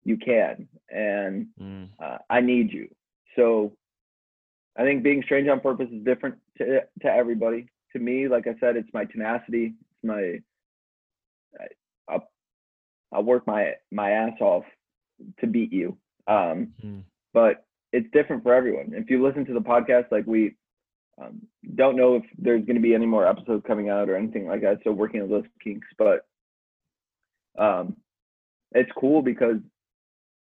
you 0.06 0.18
can, 0.18 0.68
and 0.90 1.48
Mm. 1.60 1.90
uh, 2.00 2.18
I 2.30 2.42
need 2.42 2.72
you. 2.74 2.88
So 3.36 3.72
I 4.76 4.84
think 4.84 5.04
being 5.04 5.24
strange 5.24 5.48
on 5.48 5.60
purpose 5.60 5.90
is 5.92 6.04
different 6.04 6.36
to 6.58 6.82
to 7.02 7.08
everybody. 7.12 7.68
To 7.94 8.00
me, 8.00 8.28
like 8.28 8.48
I 8.48 8.56
said, 8.60 8.76
it's 8.76 8.94
my 8.94 9.06
tenacity. 9.06 9.74
It's 9.92 10.04
my 10.04 10.42
I, 11.60 11.66
I'll, 12.10 12.28
I'll 13.12 13.24
work 13.24 13.46
my 13.48 13.74
my 13.92 14.12
ass 14.12 14.40
off 14.42 14.66
to 15.40 15.48
beat 15.48 15.72
you. 15.72 15.98
Um, 16.28 16.74
Mm. 16.84 17.04
but 17.34 17.66
it's 17.92 18.10
different 18.12 18.44
for 18.44 18.54
everyone. 18.54 18.94
If 18.94 19.10
you 19.10 19.22
listen 19.22 19.46
to 19.46 19.54
the 19.54 19.60
podcast, 19.62 20.12
like 20.12 20.26
we 20.26 20.56
um, 21.22 21.42
don't 21.76 21.96
know 21.96 22.16
if 22.16 22.24
there's 22.40 22.66
going 22.66 22.76
to 22.76 22.82
be 22.82 22.96
any 22.96 23.06
more 23.06 23.28
episodes 23.28 23.64
coming 23.68 23.90
out 23.90 24.10
or 24.10 24.16
anything 24.16 24.48
like 24.48 24.62
that. 24.62 24.80
So 24.84 24.92
working 24.92 25.22
on 25.22 25.30
those 25.30 25.46
kinks, 25.64 25.88
but 25.98 26.26
um, 27.58 27.98
it's 28.74 28.92
cool 28.98 29.22
because 29.22 29.58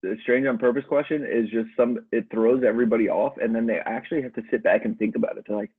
the 0.02 0.16
strange 0.22 0.46
on 0.46 0.58
purpose 0.58 0.84
question 0.86 1.24
is 1.24 1.48
just 1.50 1.68
some 1.76 1.98
it 2.12 2.26
throws 2.30 2.62
everybody 2.62 3.08
off 3.08 3.34
and 3.40 3.54
then 3.54 3.66
they 3.66 3.78
actually 3.84 4.22
have 4.22 4.34
to 4.34 4.42
sit 4.50 4.62
back 4.62 4.84
and 4.84 4.98
think 4.98 5.16
about 5.16 5.38
it. 5.38 5.44
They're 5.46 5.56
like 5.56 5.70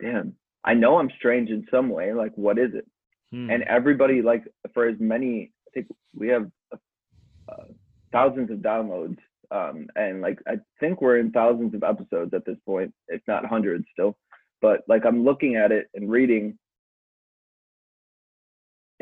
damn 0.00 0.34
i 0.64 0.74
know 0.74 0.98
i'm 0.98 1.10
strange 1.16 1.48
in 1.48 1.66
some 1.70 1.88
way 1.88 2.12
like 2.12 2.32
what 2.34 2.58
is 2.58 2.74
it? 2.74 2.86
Hmm. 3.30 3.50
and 3.50 3.62
everybody 3.62 4.20
like 4.20 4.44
for 4.74 4.86
as 4.86 4.96
many 4.98 5.52
i 5.66 5.70
think 5.72 5.86
we 6.14 6.28
have 6.28 6.50
uh, 6.72 7.64
thousands 8.12 8.50
of 8.50 8.58
downloads 8.58 9.16
um 9.50 9.86
and 9.96 10.20
like 10.20 10.38
i 10.46 10.56
think 10.80 11.00
we're 11.00 11.18
in 11.18 11.30
thousands 11.30 11.74
of 11.74 11.82
episodes 11.82 12.34
at 12.34 12.44
this 12.44 12.58
point 12.66 12.92
if 13.08 13.22
not 13.26 13.46
hundreds 13.46 13.84
still. 13.92 14.16
But 14.60 14.82
like 14.86 15.04
i'm 15.04 15.24
looking 15.24 15.56
at 15.56 15.72
it 15.72 15.88
and 15.94 16.10
reading 16.10 16.58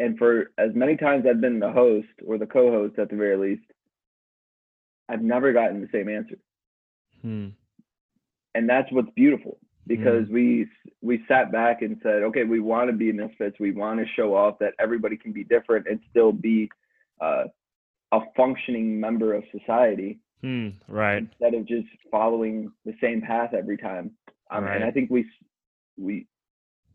and 0.01 0.19
for 0.19 0.51
as 0.59 0.71
many 0.75 0.97
times 0.97 1.25
i've 1.29 1.41
been 1.41 1.61
the 1.61 1.71
host 1.73 2.09
or 2.27 2.39
the 2.39 2.47
co-host 2.47 2.99
at 2.99 3.11
the 3.11 3.17
very 3.17 3.37
least 3.37 3.67
i've 5.09 5.23
never 5.23 5.53
gotten 5.53 5.81
the 5.81 5.89
same 5.93 6.09
answer 6.09 6.37
Hmm. 7.23 7.49
and 8.55 8.69
that's 8.69 8.91
what's 8.93 9.11
beautiful 9.15 9.59
because 9.87 10.27
we 10.31 10.67
we 11.03 11.23
sat 11.29 11.53
back 11.53 11.83
and 11.83 11.99
said 12.03 12.23
okay 12.23 12.45
we 12.45 12.61
want 12.61 12.91
to 12.91 12.97
be 12.97 13.13
misfits 13.13 13.59
we 13.61 13.73
want 13.73 14.01
to 14.01 14.07
show 14.17 14.35
off 14.35 14.59
that 14.61 14.75
everybody 14.79 15.17
can 15.17 15.33
be 15.33 15.45
different 15.45 15.87
and 15.89 16.01
still 16.11 16.33
be 16.33 16.69
uh, 17.21 17.45
a 18.13 18.21
functioning 18.37 18.99
member 19.01 19.35
of 19.35 19.45
society 19.57 20.19
Hmm. 20.43 20.69
Right. 20.89 21.19
instead 21.19 21.53
of 21.53 21.67
just 21.67 21.89
following 22.11 22.73
the 22.87 22.95
same 23.03 23.21
path 23.21 23.53
every 23.53 23.77
time 23.77 24.13
um, 24.51 24.65
and 24.67 24.83
i 24.83 24.91
think 24.91 25.11
we 25.11 25.27
we 25.99 26.27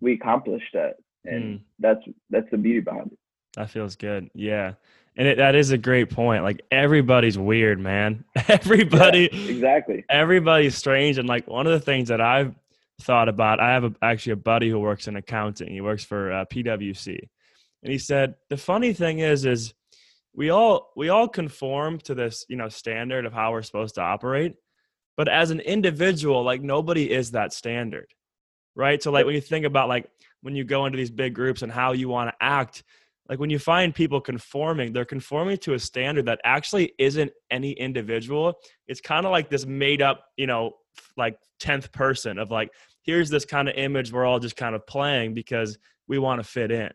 we 0.01 0.13
accomplished 0.13 0.73
that 0.73 0.95
and 1.27 1.43
Hmm. 1.59 1.63
that's 1.79 2.01
that's 2.29 2.49
the 2.51 2.57
beauty 2.57 2.79
behind 2.81 3.11
it 3.11 3.17
That 3.55 3.69
feels 3.69 3.95
good. 3.95 4.29
Yeah. 4.33 4.73
And 5.17 5.27
it, 5.29 5.37
that 5.37 5.55
is 5.55 5.71
a 5.71 5.77
great 5.77 6.09
point. 6.09 6.43
Like 6.43 6.61
everybody's 6.71 7.37
weird, 7.37 7.79
man. 7.79 8.25
Everybody, 8.49 9.29
Yeah, 9.31 9.49
exactly 9.49 10.03
everybody's 10.09 10.75
strange. 10.75 11.17
And 11.17 11.27
like 11.27 11.47
one 11.47 11.65
of 11.67 11.71
the 11.73 11.79
things 11.79 12.09
that 12.09 12.19
I've 12.19 12.53
thought 13.01 13.29
about, 13.29 13.59
I 13.61 13.71
have 13.73 13.85
a, 13.85 13.93
actually 14.01 14.33
a 14.33 14.37
buddy 14.37 14.69
who 14.69 14.79
works 14.79 15.07
in 15.07 15.15
accounting. 15.15 15.71
He 15.71 15.79
works 15.81 16.03
for 16.03 16.31
uh, 16.33 16.45
PwC, 16.45 17.17
and 17.83 17.91
he 17.91 17.97
said 17.97 18.35
the 18.49 18.57
funny 18.57 18.91
thing 18.93 19.19
is, 19.19 19.45
is 19.45 19.73
we 20.33 20.49
all 20.49 20.91
we 20.97 21.07
all 21.07 21.29
conform 21.29 21.99
to 21.99 22.13
this, 22.13 22.45
you 22.49 22.57
know, 22.57 22.67
standard 22.67 23.25
of 23.25 23.31
how 23.31 23.51
we're 23.53 23.61
supposed 23.63 23.95
to 23.95 24.01
operate. 24.01 24.55
But 25.15 25.29
as 25.29 25.49
an 25.51 25.61
individual, 25.61 26.43
like 26.43 26.61
nobody 26.61 27.09
is 27.09 27.31
that 27.31 27.53
standard, 27.53 28.07
right? 28.75 29.01
So 29.01 29.11
like 29.11 29.25
when 29.25 29.35
you 29.35 29.39
think 29.41 29.65
about 29.65 29.87
like 29.87 30.09
when 30.45 30.55
you 30.55 30.63
go 30.63 30.85
into 30.85 30.95
these 30.95 31.09
big 31.09 31.33
groups 31.33 31.63
and 31.63 31.71
how 31.71 31.91
you 31.91 32.07
want 32.07 32.29
to 32.29 32.35
act 32.39 32.83
like 33.27 33.39
when 33.39 33.49
you 33.49 33.57
find 33.57 33.95
people 33.95 34.21
conforming 34.21 34.93
they're 34.93 35.03
conforming 35.03 35.57
to 35.57 35.73
a 35.73 35.79
standard 35.79 36.27
that 36.27 36.39
actually 36.43 36.93
isn't 36.99 37.31
any 37.49 37.71
individual. 37.71 38.53
It's 38.87 39.01
kind 39.01 39.25
of 39.25 39.31
like 39.31 39.49
this 39.49 39.65
made 39.65 40.03
up 40.03 40.25
you 40.37 40.45
know 40.45 40.73
like 41.17 41.39
10th 41.59 41.91
person 41.91 42.37
of 42.37 42.51
like 42.51 42.69
here's 43.01 43.31
this 43.31 43.43
kind 43.43 43.67
of 43.67 43.73
image 43.75 44.13
we're 44.13 44.23
all 44.23 44.37
just 44.37 44.55
kind 44.55 44.75
of 44.75 44.85
playing 44.85 45.33
because 45.33 45.79
we 46.07 46.19
want 46.19 46.39
to 46.39 46.47
fit 46.47 46.69
in. 46.69 46.91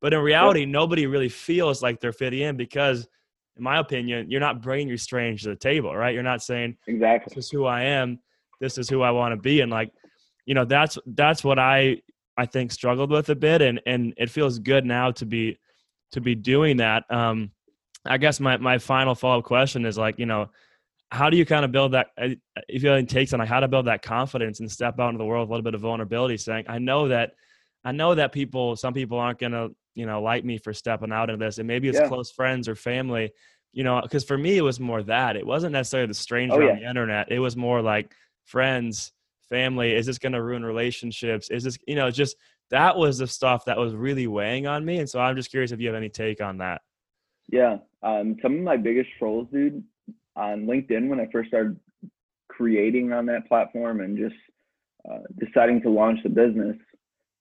But 0.00 0.14
in 0.14 0.20
reality 0.20 0.64
nobody 0.64 1.08
really 1.08 1.28
feels 1.28 1.82
like 1.82 1.98
they're 1.98 2.12
fitting 2.12 2.42
in 2.42 2.56
because 2.56 3.08
in 3.56 3.64
my 3.64 3.80
opinion 3.80 4.30
you're 4.30 4.38
not 4.38 4.62
bringing 4.62 4.86
your 4.86 4.96
strange 4.96 5.42
to 5.42 5.48
the 5.48 5.56
table 5.56 5.92
right? 5.96 6.14
You're 6.14 6.22
not 6.22 6.40
saying 6.40 6.76
exactly. 6.86 7.34
This 7.34 7.46
is 7.46 7.50
who 7.50 7.64
I 7.64 7.82
am. 7.82 8.20
This 8.60 8.78
is 8.78 8.88
who 8.88 9.02
I 9.02 9.10
want 9.10 9.32
to 9.32 9.40
be. 9.40 9.60
And 9.60 9.72
like, 9.72 9.90
you 10.46 10.54
know, 10.54 10.64
that's 10.64 10.98
that's 11.06 11.42
what 11.42 11.58
I 11.58 12.00
I 12.36 12.46
think 12.46 12.72
struggled 12.72 13.10
with 13.10 13.28
a 13.28 13.34
bit. 13.34 13.62
And 13.62 13.80
and 13.86 14.14
it 14.16 14.30
feels 14.30 14.58
good 14.58 14.84
now 14.86 15.10
to 15.12 15.26
be 15.26 15.58
to 16.12 16.20
be 16.20 16.34
doing 16.34 16.78
that. 16.78 17.04
Um, 17.10 17.52
I 18.04 18.18
guess 18.18 18.40
my 18.40 18.56
my 18.56 18.78
final 18.78 19.14
follow 19.14 19.38
up 19.38 19.44
question 19.44 19.84
is 19.86 19.96
like, 19.98 20.18
you 20.18 20.26
know, 20.26 20.50
how 21.10 21.30
do 21.30 21.36
you 21.36 21.44
kind 21.46 21.64
of 21.64 21.72
build 21.72 21.92
that? 21.92 22.08
uh, 22.20 22.28
If 22.68 22.82
you 22.82 22.88
have 22.88 22.98
any 22.98 23.06
takes 23.06 23.32
on 23.32 23.38
like 23.40 23.48
how 23.48 23.60
to 23.60 23.68
build 23.68 23.86
that 23.86 24.02
confidence 24.02 24.60
and 24.60 24.70
step 24.70 24.98
out 24.98 25.08
into 25.08 25.18
the 25.18 25.24
world 25.24 25.48
with 25.48 25.50
a 25.50 25.52
little 25.52 25.64
bit 25.64 25.74
of 25.74 25.80
vulnerability, 25.82 26.36
saying, 26.36 26.64
I 26.68 26.78
know 26.78 27.08
that 27.08 27.32
I 27.84 27.92
know 27.92 28.14
that 28.14 28.32
people, 28.32 28.76
some 28.76 28.94
people 28.94 29.18
aren't 29.18 29.38
gonna, 29.38 29.68
you 29.94 30.06
know, 30.06 30.22
like 30.22 30.44
me 30.44 30.58
for 30.58 30.72
stepping 30.72 31.12
out 31.12 31.30
into 31.30 31.44
this, 31.44 31.58
and 31.58 31.66
maybe 31.66 31.88
it's 31.88 31.98
Yeah. 31.98 32.08
close 32.08 32.30
friends 32.30 32.68
or 32.68 32.74
family 32.74 33.32
you 33.74 33.84
know, 33.84 34.02
because 34.02 34.22
for 34.22 34.36
me 34.36 34.58
it 34.58 34.60
was 34.60 34.78
more 34.78 35.02
that 35.02 35.34
it 35.34 35.46
wasn't 35.46 35.72
necessarily 35.72 36.06
the 36.06 36.12
stranger 36.12 36.62
Oh, 36.62 36.68
on 36.68 36.76
the 36.76 36.86
internet. 36.86 37.32
It 37.32 37.38
was 37.38 37.56
more 37.56 37.80
like 37.80 38.14
friends, 38.44 39.12
family. 39.52 39.92
Is 39.92 40.06
this 40.06 40.18
going 40.18 40.32
to 40.32 40.42
ruin 40.42 40.64
relationships? 40.64 41.50
Is 41.50 41.64
this, 41.64 41.78
you 41.86 41.94
know, 41.94 42.10
just 42.10 42.36
that 42.70 42.96
was 42.96 43.18
the 43.18 43.26
stuff 43.26 43.66
that 43.66 43.76
was 43.76 43.94
really 43.94 44.26
weighing 44.26 44.66
on 44.66 44.82
me. 44.84 44.98
And 44.98 45.08
so 45.08 45.20
I'm 45.20 45.36
just 45.36 45.50
curious 45.50 45.72
if 45.72 45.80
you 45.80 45.88
have 45.88 45.96
any 45.96 46.08
take 46.08 46.40
on 46.40 46.58
that. 46.58 46.80
Yeah. 47.50 47.76
Um, 48.02 48.36
some 48.40 48.54
of 48.54 48.60
my 48.62 48.78
biggest 48.78 49.10
trolls, 49.18 49.46
dude, 49.52 49.84
on 50.36 50.64
LinkedIn 50.64 51.08
when 51.08 51.20
I 51.20 51.28
first 51.30 51.48
started 51.48 51.78
creating 52.48 53.12
on 53.12 53.26
that 53.26 53.46
platform 53.46 54.00
and 54.00 54.16
just 54.16 54.34
uh, 55.10 55.18
deciding 55.38 55.82
to 55.82 55.90
launch 55.90 56.18
the 56.22 56.30
business 56.30 56.76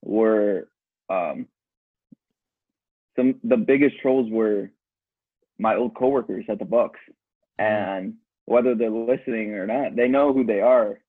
were 0.03 0.67
um, 1.09 1.47
some 3.15 3.35
the 3.43 3.57
biggest 3.57 3.99
trolls 4.01 4.29
were 4.31 4.71
my 5.59 5.75
old 5.75 5.95
coworkers 5.95 6.45
at 6.49 6.59
the 6.59 6.65
Bucks, 6.65 6.99
and 7.59 8.15
whether 8.45 8.73
they're 8.73 8.89
listening 8.89 9.53
or 9.53 9.67
not, 9.67 9.95
they 9.95 10.07
know 10.07 10.33
who 10.33 10.43
they 10.43 10.61
are. 10.61 10.99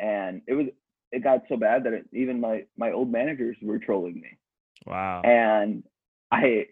And 0.00 0.42
it 0.46 0.54
was 0.54 0.66
it 1.12 1.22
got 1.22 1.42
so 1.48 1.56
bad 1.56 1.84
that 1.84 1.92
it, 1.92 2.06
even 2.12 2.40
my 2.40 2.64
my 2.76 2.92
old 2.92 3.10
managers 3.10 3.56
were 3.62 3.78
trolling 3.78 4.14
me 4.14 4.38
Wow. 4.86 5.22
and 5.24 5.84
I 6.30 6.66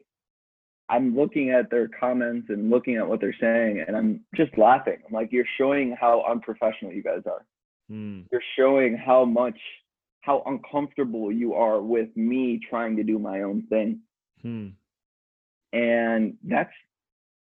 I'm 0.88 1.14
looking 1.14 1.50
at 1.50 1.70
their 1.70 1.88
comments 1.88 2.46
and 2.48 2.70
looking 2.70 2.96
at 2.96 3.06
what 3.06 3.20
they're 3.20 3.36
saying 3.40 3.84
and 3.86 3.96
I'm 3.96 4.24
just 4.34 4.56
laughing. 4.58 4.96
I'm 5.06 5.12
like, 5.12 5.30
you're 5.30 5.44
showing 5.56 5.96
how 6.00 6.24
unprofessional 6.28 6.92
you 6.92 7.02
guys 7.02 7.22
are. 7.26 7.44
Hmm. 7.88 8.22
You're 8.32 8.42
showing 8.58 8.96
how 8.96 9.24
much 9.24 9.58
how 10.22 10.42
uncomfortable 10.46 11.30
you 11.30 11.54
are 11.54 11.80
with 11.80 12.08
me 12.16 12.60
trying 12.68 12.96
to 12.96 13.02
do 13.02 13.18
my 13.18 13.42
own 13.42 13.62
thing. 13.68 14.00
Hmm. 14.42 14.68
And 15.72 16.34
that's 16.42 16.72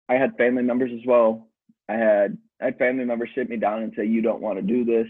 I 0.10 0.16
had 0.16 0.38
family 0.38 0.64
members 0.64 0.92
as 0.94 1.06
well. 1.08 1.48
I 1.90 1.94
had 1.94 2.38
I 2.62 2.66
had 2.66 2.78
family 2.78 3.06
members 3.06 3.30
sit 3.36 3.50
me 3.50 3.58
down 3.58 3.82
and 3.84 3.94
say, 3.96 4.06
You 4.06 4.22
don't 4.22 4.42
want 4.42 4.58
to 4.58 4.62
do 4.62 4.86
this. 4.86 5.08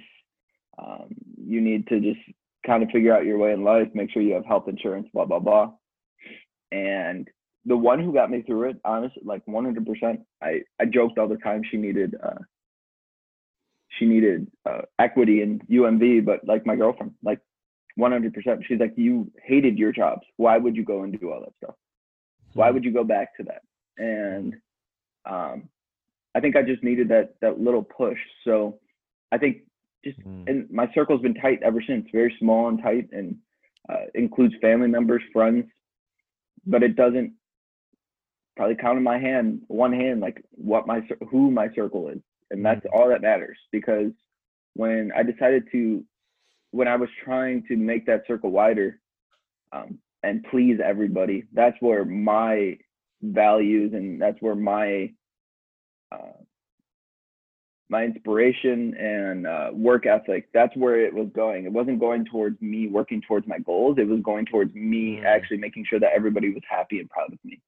Um, 0.78 1.10
you 1.38 1.62
need 1.62 1.88
to 1.88 2.00
just 2.00 2.20
kind 2.66 2.84
of 2.84 2.90
figure 2.90 3.16
out 3.16 3.26
your 3.26 3.38
way 3.38 3.54
in 3.54 3.64
life, 3.64 3.88
make 3.94 4.12
sure 4.12 4.22
you 4.22 4.34
have 4.34 4.46
health 4.46 4.68
insurance, 4.68 5.08
blah, 5.14 5.26
blah, 5.26 5.40
blah. 5.40 5.72
And 6.72 7.28
the 7.66 7.78
one 7.78 8.04
who 8.04 8.14
got 8.14 8.32
me 8.32 8.42
through 8.42 8.70
it, 8.70 8.78
honestly, 8.84 9.22
like 9.26 9.46
100%, 9.46 10.18
I, 10.42 10.62
I 10.80 10.86
joked 10.86 11.18
all 11.18 11.28
the 11.28 11.38
time 11.38 11.62
she 11.70 11.78
needed, 11.78 12.16
uh, 12.24 12.40
she 14.00 14.06
needed 14.06 14.48
uh, 14.66 14.82
equity 15.00 15.42
in 15.42 15.60
UMV, 15.70 16.26
but 16.26 16.46
like 16.48 16.66
my 16.66 16.76
girlfriend, 16.76 17.14
like 17.24 17.40
100%, 18.00 18.66
she's 18.66 18.80
like, 18.80 18.94
you 18.96 19.32
hated 19.44 19.78
your 19.78 19.92
jobs. 19.92 20.24
Why 20.38 20.58
would 20.58 20.76
you 20.76 20.84
go 20.84 21.04
and 21.04 21.18
do 21.20 21.32
all 21.32 21.42
that 21.42 21.54
stuff? 21.64 21.76
Why 22.54 22.72
would 22.72 22.84
you 22.84 22.92
go 22.92 23.04
back 23.04 23.36
to 23.38 23.44
that? 23.44 23.62
And 23.98 24.56
um, 25.26 25.70
I 26.36 26.40
think 26.40 26.56
I 26.56 26.64
just 26.64 26.84
needed 26.84 27.10
that 27.10 27.36
that 27.42 27.60
little 27.60 27.84
push. 27.84 28.18
So 28.44 28.80
I 29.32 29.38
think 29.38 29.58
just 30.04 30.20
Hmm. 30.20 30.44
and 30.48 30.70
my 30.70 30.92
circle's 30.94 31.22
been 31.22 31.34
tight 31.34 31.62
ever 31.64 31.82
since, 31.82 32.08
very 32.12 32.36
small 32.40 32.68
and 32.68 32.82
tight, 32.82 33.10
and 33.12 33.38
uh, 33.90 34.06
includes 34.16 34.56
family 34.62 34.88
members, 34.88 35.22
friends, 35.32 35.66
but 36.66 36.84
it 36.84 36.96
doesn't 36.96 37.34
probably 38.56 38.76
count 38.76 38.98
in 38.98 39.04
my 39.04 39.18
hand, 39.18 39.62
one 39.68 39.92
hand, 39.94 40.22
like 40.22 40.44
what 40.52 40.88
my 40.88 41.02
who 41.30 41.52
my 41.52 41.74
circle 41.74 42.10
is, 42.10 42.20
and 42.52 42.66
that's 42.66 42.86
all 42.94 43.10
that 43.10 43.22
matters 43.22 43.58
because 43.72 44.12
when 44.76 45.12
I 45.16 45.24
decided 45.24 45.64
to, 45.72 46.04
when 46.72 46.88
I 46.88 46.96
was 46.96 47.10
trying 47.24 47.64
to 47.68 47.76
make 47.76 48.06
that 48.08 48.24
circle 48.28 48.52
wider 48.52 49.00
um, 49.72 50.00
and 50.24 50.44
please 50.50 50.80
everybody, 50.84 51.46
that's 51.54 51.78
where 51.80 52.06
my 52.06 52.78
values 53.22 53.94
and 53.94 54.22
that's 54.22 54.42
where 54.42 54.56
my 54.56 55.12
uh, 56.12 56.34
my 57.90 58.04
inspiration 58.04 58.96
and 58.96 59.46
uh, 59.46 59.70
work 59.74 60.06
ethic 60.06 60.48
that's 60.54 60.76
where 60.76 61.00
it 61.06 61.14
was 61.14 61.28
going 61.36 61.66
it 61.66 61.72
wasn't 61.72 62.00
going 62.00 62.26
towards 62.26 62.60
me 62.62 62.88
working 62.88 63.22
towards 63.22 63.48
my 63.48 63.60
goals 63.60 63.98
it 64.00 64.08
was 64.08 64.22
going 64.22 64.46
towards 64.46 64.74
me 64.74 65.20
Mm. 65.22 65.26
actually 65.26 65.58
making 65.58 65.86
sure 65.86 66.00
that 66.00 66.12
everybody 66.16 66.54
was 66.54 66.64
happy 66.70 67.00
and 67.00 67.10
proud 67.10 67.32
of 67.34 67.40
me 67.44 67.60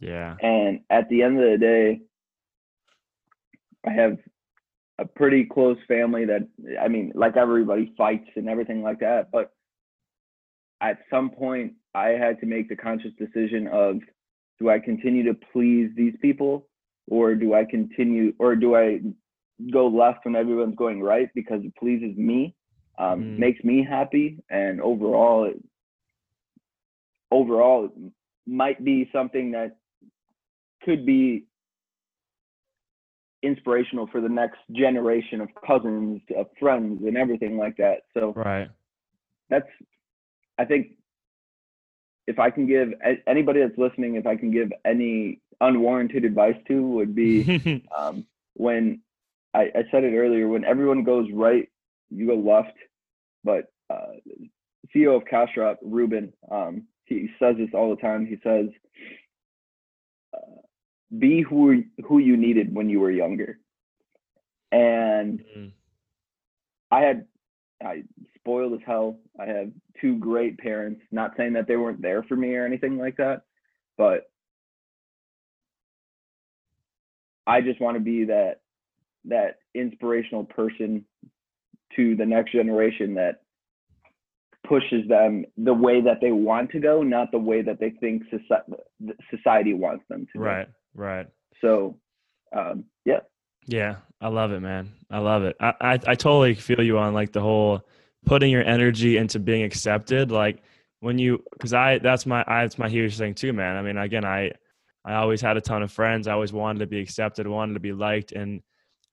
Yeah. 0.00 0.36
and 0.42 0.80
at 0.90 1.08
the 1.08 1.22
end 1.22 1.40
of 1.42 1.50
the 1.50 1.58
day 1.58 2.00
i 3.86 3.90
have 3.92 4.18
a 4.98 5.04
pretty 5.06 5.44
close 5.44 5.78
family 5.88 6.24
that 6.26 6.46
i 6.80 6.88
mean 6.88 7.12
like 7.14 7.36
everybody 7.36 7.92
fights 7.96 8.28
and 8.36 8.48
everything 8.48 8.82
like 8.82 9.00
that 9.00 9.30
but 9.30 9.52
at 10.80 10.98
some 11.08 11.30
point 11.30 11.74
i 11.94 12.08
had 12.08 12.38
to 12.40 12.46
make 12.46 12.68
the 12.68 12.76
conscious 12.76 13.12
decision 13.18 13.66
of 13.68 14.00
do 14.58 14.68
i 14.68 14.78
continue 14.78 15.22
to 15.22 15.34
please 15.52 15.90
these 15.96 16.14
people 16.20 16.66
or 17.08 17.34
do 17.34 17.54
i 17.54 17.64
continue 17.64 18.34
or 18.38 18.54
do 18.56 18.74
i 18.76 19.00
go 19.72 19.86
left 19.88 20.24
when 20.24 20.36
everyone's 20.36 20.76
going 20.76 21.02
right 21.02 21.28
because 21.34 21.60
it 21.64 21.74
pleases 21.76 22.16
me 22.16 22.54
um, 22.98 23.20
Mm. 23.22 23.38
makes 23.38 23.62
me 23.64 23.82
happy 23.82 24.38
and 24.50 24.80
overall 24.80 25.44
it, 25.44 25.58
overall 27.30 27.84
it 27.86 28.12
might 28.46 28.82
be 28.84 29.08
something 29.12 29.52
that 29.52 29.76
could 30.82 31.04
be 31.06 31.44
inspirational 33.42 34.06
for 34.08 34.20
the 34.20 34.28
next 34.28 34.58
generation 34.72 35.40
of 35.40 35.48
cousins 35.66 36.20
of 36.36 36.46
friends 36.58 37.02
and 37.06 37.16
everything 37.16 37.56
like 37.56 37.76
that 37.76 38.02
so 38.14 38.32
Right. 38.32 38.68
that's 39.48 39.68
i 40.58 40.64
think 40.64 40.88
if 42.26 42.38
i 42.38 42.50
can 42.50 42.66
give 42.66 42.92
anybody 43.26 43.60
that's 43.60 43.78
listening 43.78 44.16
if 44.16 44.26
i 44.26 44.36
can 44.36 44.50
give 44.50 44.70
any 44.84 45.40
unwarranted 45.60 46.24
advice 46.24 46.56
to 46.68 46.82
would 46.86 47.14
be 47.14 47.50
um, 47.96 48.26
when 48.54 49.00
I, 49.54 49.62
I 49.62 49.82
said 49.90 50.04
it 50.04 50.16
earlier 50.16 50.48
when 50.48 50.64
everyone 50.64 51.04
goes 51.04 51.28
right 51.32 51.68
you 52.10 52.26
go 52.26 52.34
left 52.36 52.76
but 53.44 53.72
uh, 53.88 54.14
ceo 54.94 55.16
of 55.16 55.24
CashDrop 55.24 55.76
ruben 55.82 56.32
um, 56.50 56.84
he 57.04 57.28
says 57.38 57.56
this 57.58 57.70
all 57.74 57.90
the 57.90 58.00
time 58.00 58.26
he 58.26 58.38
says 58.42 58.66
uh, 60.34 60.60
be 61.18 61.42
who 61.42 61.84
who 62.06 62.18
you 62.18 62.36
needed 62.36 62.74
when 62.74 62.88
you 62.88 63.00
were 63.00 63.10
younger 63.10 63.58
and 64.72 65.42
Mm. 65.56 65.72
I 66.90 67.00
had 67.00 67.26
I 67.82 68.02
spoiled 68.36 68.74
as 68.74 68.80
hell. 68.86 69.18
I 69.38 69.46
have 69.46 69.70
two 70.00 70.16
great 70.18 70.58
parents. 70.58 71.00
Not 71.10 71.32
saying 71.36 71.54
that 71.54 71.66
they 71.66 71.76
weren't 71.76 72.02
there 72.02 72.22
for 72.22 72.36
me 72.36 72.54
or 72.54 72.66
anything 72.66 72.98
like 72.98 73.16
that, 73.16 73.42
but 73.96 74.30
I 77.46 77.60
just 77.60 77.80
want 77.80 77.96
to 77.96 78.00
be 78.00 78.24
that 78.24 78.60
that 79.24 79.56
inspirational 79.74 80.44
person 80.44 81.04
to 81.96 82.16
the 82.16 82.26
next 82.26 82.52
generation 82.52 83.14
that 83.14 83.42
pushes 84.66 85.08
them 85.08 85.44
the 85.56 85.74
way 85.74 86.00
that 86.00 86.20
they 86.20 86.32
want 86.32 86.70
to 86.70 86.80
go, 86.80 87.02
not 87.02 87.30
the 87.32 87.38
way 87.38 87.62
that 87.62 87.80
they 87.80 87.90
think 87.90 88.22
society 88.30 88.82
society 89.30 89.74
wants 89.74 90.04
them 90.08 90.26
to. 90.32 90.38
go. 90.38 90.44
right. 90.44 90.68
Right. 90.94 91.26
So, 91.60 91.98
um, 92.56 92.84
yeah. 93.04 93.20
Yeah, 93.66 93.96
I 94.20 94.28
love 94.28 94.52
it, 94.52 94.60
man. 94.60 94.90
I 95.10 95.18
love 95.18 95.44
it. 95.44 95.56
I, 95.60 95.74
I 95.80 95.92
I 95.92 96.14
totally 96.14 96.54
feel 96.54 96.82
you 96.82 96.98
on 96.98 97.14
like 97.14 97.32
the 97.32 97.40
whole 97.40 97.82
putting 98.24 98.50
your 98.50 98.64
energy 98.64 99.16
into 99.16 99.38
being 99.38 99.62
accepted. 99.62 100.30
Like 100.30 100.62
when 101.00 101.18
you, 101.18 101.42
because 101.52 101.74
I 101.74 101.98
that's 101.98 102.26
my 102.26 102.42
I, 102.46 102.62
that's 102.62 102.78
my 102.78 102.88
huge 102.88 103.16
thing 103.16 103.34
too, 103.34 103.52
man. 103.52 103.76
I 103.76 103.82
mean, 103.82 103.96
again, 103.96 104.24
I 104.24 104.52
I 105.04 105.14
always 105.14 105.40
had 105.40 105.56
a 105.56 105.60
ton 105.60 105.82
of 105.82 105.92
friends. 105.92 106.26
I 106.26 106.32
always 106.32 106.52
wanted 106.52 106.80
to 106.80 106.86
be 106.86 107.00
accepted, 107.00 107.46
wanted 107.46 107.74
to 107.74 107.80
be 107.80 107.92
liked, 107.92 108.32
and 108.32 108.62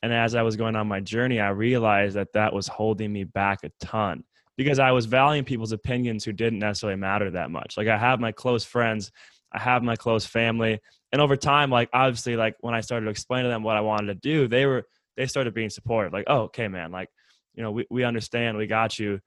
and 0.01 0.13
as 0.13 0.35
I 0.35 0.43
was 0.43 0.55
going 0.55 0.75
on 0.75 0.87
my 0.87 0.99
journey, 0.99 1.39
I 1.39 1.49
realized 1.49 2.15
that 2.15 2.33
that 2.33 2.53
was 2.53 2.67
holding 2.67 3.11
me 3.11 3.23
back 3.23 3.59
a 3.63 3.71
ton 3.79 4.23
because 4.55 4.79
I 4.79 4.91
was 4.91 5.05
valuing 5.05 5.45
people's 5.45 5.71
opinions 5.71 6.23
who 6.23 6.33
didn't 6.33 6.59
necessarily 6.59 6.97
matter 6.97 7.31
that 7.31 7.51
much. 7.51 7.77
Like 7.77 7.87
I 7.87 7.97
have 7.97 8.19
my 8.19 8.31
close 8.31 8.63
friends, 8.63 9.11
I 9.51 9.59
have 9.59 9.83
my 9.83 9.95
close 9.95 10.25
family, 10.25 10.79
and 11.11 11.21
over 11.21 11.35
time, 11.35 11.69
like 11.69 11.89
obviously, 11.93 12.35
like 12.35 12.55
when 12.59 12.73
I 12.73 12.81
started 12.81 13.05
to 13.05 13.11
explain 13.11 13.43
to 13.43 13.49
them 13.49 13.63
what 13.63 13.77
I 13.77 13.81
wanted 13.81 14.07
to 14.07 14.15
do, 14.15 14.47
they 14.47 14.65
were 14.65 14.85
they 15.15 15.25
started 15.25 15.53
being 15.53 15.69
supportive. 15.69 16.13
Like, 16.13 16.25
oh, 16.27 16.41
okay, 16.43 16.67
man, 16.67 16.91
like 16.91 17.09
you 17.55 17.63
know, 17.63 17.71
we 17.71 17.85
we 17.89 18.03
understand, 18.03 18.57
we 18.57 18.67
got 18.67 18.99
you. 18.99 19.19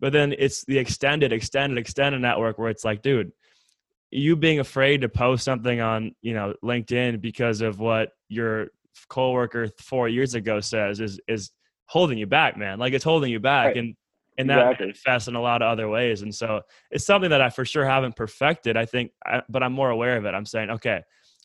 But 0.00 0.12
then 0.12 0.34
it's 0.38 0.64
the 0.64 0.78
extended, 0.78 1.32
extended, 1.32 1.78
extended 1.78 2.20
network 2.20 2.58
where 2.58 2.68
it's 2.68 2.84
like, 2.84 3.00
dude, 3.00 3.32
you 4.10 4.36
being 4.36 4.60
afraid 4.60 5.00
to 5.00 5.08
post 5.08 5.44
something 5.44 5.80
on 5.80 6.14
you 6.22 6.34
know 6.34 6.54
LinkedIn 6.64 7.20
because 7.20 7.60
of 7.60 7.78
what 7.78 8.10
your 8.28 8.68
coworker 9.08 9.68
four 9.80 10.08
years 10.08 10.34
ago 10.34 10.60
says 10.60 11.00
is 11.00 11.20
is 11.28 11.50
holding 11.86 12.18
you 12.18 12.26
back, 12.26 12.56
man. 12.56 12.78
Like 12.78 12.92
it's 12.92 13.04
holding 13.04 13.30
you 13.30 13.40
back, 13.40 13.66
Right. 13.68 13.76
and 13.76 13.94
and 14.38 14.50
that 14.50 14.58
Exactly. 14.58 14.86
manifests 14.88 15.28
in 15.28 15.34
a 15.34 15.40
lot 15.40 15.62
of 15.62 15.68
other 15.70 15.88
ways. 15.88 16.20
And 16.22 16.34
so 16.34 16.60
it's 16.90 17.06
something 17.06 17.30
that 17.30 17.40
I 17.40 17.48
for 17.48 17.64
sure 17.64 17.86
haven't 17.86 18.16
perfected. 18.16 18.76
I 18.76 18.84
think, 18.84 19.12
I, 19.24 19.40
but 19.48 19.62
I'm 19.62 19.72
more 19.72 19.88
aware 19.88 20.18
of 20.18 20.26
it. 20.26 20.34
I'm 20.34 20.44
saying, 20.44 20.68
okay, 20.70 21.00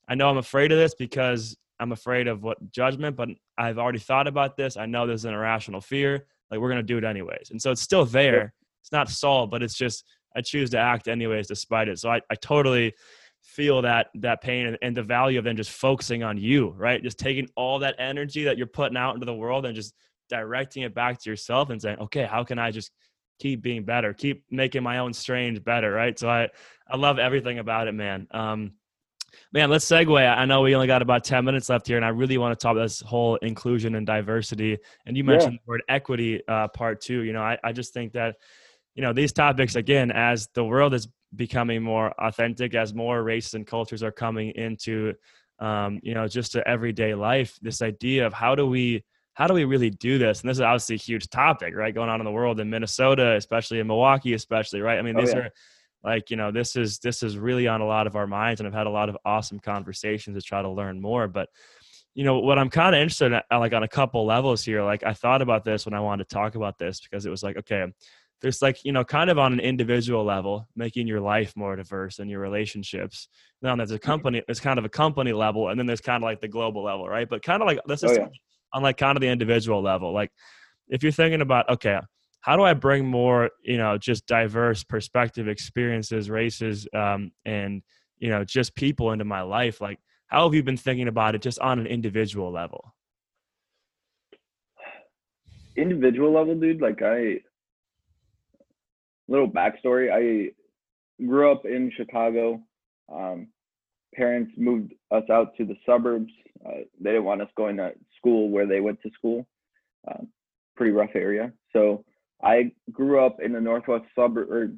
I 0.09 0.15
know 0.15 0.29
I'm 0.29 0.37
afraid 0.37 0.73
of 0.73 0.77
this 0.77 0.93
because 0.93 1.55
I'm 1.79 1.93
afraid 1.93 2.27
of 2.27 2.43
what 2.43 2.57
judgment, 2.71 3.15
but 3.15 3.29
I've 3.57 3.77
already 3.77 3.99
thought 3.99 4.27
about 4.27 4.57
this. 4.57 4.75
I 4.75 4.87
know 4.87 5.07
there's 5.07 5.23
an 5.23 5.33
irrational 5.33 5.79
fear. 5.79 6.25
Like 6.49 6.59
we're 6.59 6.67
gonna 6.69 6.83
do 6.83 6.97
it 6.97 7.05
anyways, 7.05 7.51
and 7.51 7.61
so 7.61 7.71
it's 7.71 7.81
still 7.81 8.05
there. 8.05 8.53
It's 8.81 8.91
not 8.91 9.09
solved, 9.09 9.51
but 9.51 9.63
it's 9.63 9.75
just 9.75 10.03
I 10.35 10.41
choose 10.41 10.69
to 10.71 10.77
act 10.79 11.07
anyways 11.07 11.47
despite 11.47 11.87
it. 11.87 11.97
So 11.99 12.09
I, 12.09 12.19
I 12.29 12.35
totally 12.35 12.93
feel 13.41 13.81
that 13.81 14.07
that 14.15 14.41
pain 14.41 14.67
and, 14.67 14.77
and 14.81 14.95
the 14.95 15.03
value 15.03 15.39
of 15.39 15.45
then 15.45 15.57
just 15.57 15.71
focusing 15.71 16.23
on 16.23 16.37
you, 16.37 16.69
right? 16.77 17.01
Just 17.01 17.19
taking 17.19 17.47
all 17.55 17.79
that 17.79 17.95
energy 17.99 18.43
that 18.45 18.57
you're 18.57 18.67
putting 18.67 18.97
out 18.97 19.13
into 19.15 19.25
the 19.25 19.33
world 19.33 19.65
and 19.65 19.75
just 19.75 19.93
directing 20.29 20.83
it 20.83 20.93
back 20.93 21.19
to 21.21 21.29
yourself 21.29 21.69
and 21.69 21.81
saying, 21.81 21.97
okay, 21.99 22.23
how 22.23 22.43
can 22.43 22.59
I 22.59 22.71
just 22.71 22.91
keep 23.39 23.61
being 23.61 23.83
better, 23.83 24.13
keep 24.13 24.45
making 24.51 24.83
my 24.83 24.99
own 24.99 25.13
strange 25.13 25.63
better, 25.63 25.91
right? 25.91 26.17
So 26.17 26.29
I 26.29 26.49
I 26.87 26.97
love 26.97 27.19
everything 27.19 27.59
about 27.59 27.87
it, 27.87 27.93
man. 27.93 28.27
Um, 28.31 28.73
man, 29.51 29.69
let's 29.69 29.85
segue. 29.85 30.37
I 30.37 30.45
know 30.45 30.61
we 30.61 30.75
only 30.75 30.87
got 30.87 31.01
about 31.01 31.23
10 31.23 31.43
minutes 31.45 31.69
left 31.69 31.87
here, 31.87 31.97
and 31.97 32.05
I 32.05 32.09
really 32.09 32.37
want 32.37 32.57
to 32.57 32.61
talk 32.61 32.73
about 32.73 32.83
this 32.83 33.01
whole 33.01 33.37
inclusion 33.37 33.95
and 33.95 34.05
diversity. 34.05 34.77
And 35.05 35.17
you 35.17 35.23
Yeah. 35.25 35.49
mentioned 35.49 35.55
the 35.55 35.69
word 35.69 35.83
equity 35.89 36.41
uh, 36.47 36.67
part 36.69 37.01
two. 37.01 37.21
You 37.23 37.33
know, 37.33 37.41
I, 37.41 37.57
I 37.63 37.71
just 37.71 37.93
think 37.93 38.13
that, 38.13 38.35
you 38.95 39.01
know, 39.01 39.13
these 39.13 39.31
topics, 39.33 39.75
again, 39.75 40.11
as 40.11 40.49
the 40.53 40.63
world 40.63 40.93
is 40.93 41.07
becoming 41.35 41.81
more 41.81 42.11
authentic, 42.19 42.75
as 42.75 42.93
more 42.93 43.23
races 43.23 43.53
and 43.53 43.65
cultures 43.65 44.03
are 44.03 44.11
coming 44.11 44.51
into, 44.51 45.13
um, 45.59 45.99
you 46.03 46.13
know, 46.13 46.27
just 46.27 46.51
to 46.53 46.67
everyday 46.67 47.13
life, 47.15 47.57
this 47.61 47.81
idea 47.81 48.25
of 48.25 48.33
how 48.33 48.55
do 48.55 48.67
we, 48.67 49.03
how 49.33 49.47
do 49.47 49.53
we 49.53 49.63
really 49.63 49.89
do 49.89 50.17
this? 50.17 50.41
And 50.41 50.49
this 50.49 50.57
is 50.57 50.61
obviously 50.61 50.95
a 50.95 50.99
huge 50.99 51.29
topic, 51.29 51.75
right? 51.75 51.93
Going 51.93 52.09
on 52.09 52.19
in 52.19 52.25
the 52.25 52.31
world 52.31 52.59
in 52.59 52.69
Minnesota, 52.69 53.35
especially 53.35 53.79
in 53.79 53.87
Milwaukee, 53.87 54.33
especially, 54.33 54.81
right? 54.81 54.99
I 54.99 55.01
mean, 55.01 55.15
Oh, 55.15 55.21
these 55.21 55.33
yeah. 55.33 55.39
are 55.39 55.49
like 56.03 56.29
you 56.29 56.37
know 56.37 56.51
this 56.51 56.75
is 56.75 56.99
this 56.99 57.23
is 57.23 57.37
really 57.37 57.67
on 57.67 57.81
a 57.81 57.85
lot 57.85 58.07
of 58.07 58.15
our 58.15 58.27
minds 58.27 58.59
and 58.59 58.67
i've 58.67 58.73
had 58.73 58.87
a 58.87 58.91
lot 58.91 59.09
of 59.09 59.17
awesome 59.25 59.59
conversations 59.59 60.35
to 60.35 60.41
try 60.41 60.61
to 60.61 60.69
learn 60.69 61.01
more 61.01 61.27
but 61.27 61.49
you 62.13 62.23
know 62.23 62.39
what 62.39 62.57
i'm 62.57 62.69
kind 62.69 62.95
of 62.95 63.01
interested 63.01 63.31
in 63.31 63.59
like 63.59 63.73
on 63.73 63.83
a 63.83 63.87
couple 63.87 64.25
levels 64.25 64.63
here 64.63 64.83
like 64.83 65.03
i 65.03 65.13
thought 65.13 65.41
about 65.41 65.63
this 65.63 65.85
when 65.85 65.93
i 65.93 65.99
wanted 65.99 66.27
to 66.27 66.33
talk 66.33 66.55
about 66.55 66.77
this 66.77 66.99
because 66.99 67.25
it 67.25 67.29
was 67.29 67.43
like 67.43 67.57
okay 67.57 67.85
there's 68.41 68.61
like 68.61 68.83
you 68.83 68.91
know 68.91 69.03
kind 69.03 69.29
of 69.29 69.37
on 69.37 69.53
an 69.53 69.59
individual 69.59 70.23
level 70.23 70.67
making 70.75 71.07
your 71.07 71.21
life 71.21 71.53
more 71.55 71.75
diverse 71.75 72.19
and 72.19 72.29
your 72.29 72.39
relationships. 72.39 73.27
Then 73.61 73.77
there's 73.77 73.91
a 73.91 73.99
company 73.99 74.41
there's 74.47 74.59
kind 74.59 74.79
of 74.79 74.85
a 74.85 74.89
company 74.89 75.33
level 75.33 75.69
and 75.69 75.79
then 75.79 75.85
there's 75.85 76.01
kind 76.01 76.23
of 76.23 76.27
like 76.27 76.41
the 76.41 76.47
global 76.47 76.83
level 76.83 77.07
right? 77.07 77.27
But 77.29 77.43
kind 77.43 77.61
of 77.61 77.67
like 77.67 77.79
this 77.85 78.03
is 78.03 78.11
Oh, 78.11 78.13
yeah. 78.13 78.27
on 78.73 78.83
like 78.83 78.97
kind 78.97 79.15
of 79.17 79.21
the 79.21 79.27
individual 79.27 79.81
level. 79.81 80.13
Like 80.13 80.31
if 80.87 81.03
you're 81.03 81.11
thinking 81.11 81.41
about 81.41 81.69
okay 81.69 81.99
how 82.41 82.57
do 82.57 82.63
i 82.63 82.73
bring 82.73 83.05
more 83.05 83.51
you 83.63 83.77
know 83.77 83.99
just 83.99 84.25
diverse 84.25 84.83
perspective 84.83 85.47
experiences 85.47 86.27
races 86.27 86.87
um, 86.95 87.31
and 87.45 87.83
you 88.17 88.29
know 88.29 88.43
just 88.43 88.75
people 88.75 89.11
into 89.11 89.23
my 89.23 89.41
life 89.41 89.79
like 89.79 89.99
how 90.31 90.45
have 90.45 90.53
you 90.53 90.63
been 90.63 90.77
thinking 90.77 91.09
about 91.09 91.35
it 91.35 91.41
just 91.41 91.59
on 91.59 91.77
an 91.77 91.85
individual 91.85 92.53
level? 92.53 92.95
Individual 95.75 96.31
level, 96.31 96.55
dude, 96.55 96.81
like 96.81 97.01
I 97.01 97.41
little 99.27 99.49
backstory. 99.49 100.11
I 100.11 100.51
grew 101.23 101.51
up 101.51 101.65
in 101.65 101.91
Chicago. 101.95 102.61
Um, 103.13 103.47
parents 104.13 104.51
moved 104.57 104.93
us 105.11 105.23
out 105.31 105.55
to 105.57 105.65
the 105.65 105.75
suburbs. 105.85 106.31
Uh, 106.65 106.81
they 106.99 107.11
didn't 107.11 107.23
want 107.23 107.41
us 107.41 107.49
going 107.55 107.77
to 107.77 107.93
school 108.17 108.49
where 108.49 108.67
they 108.67 108.79
went 108.79 109.01
to 109.01 109.11
school. 109.17 109.47
Um, 110.07 110.27
pretty 110.75 110.91
rough 110.91 111.11
area. 111.15 111.51
So 111.73 112.03
I 112.43 112.71
grew 112.91 113.23
up 113.23 113.37
in 113.41 113.53
the 113.53 113.61
northwest 113.61 114.05
suburb, 114.15 114.51
or 114.51 114.71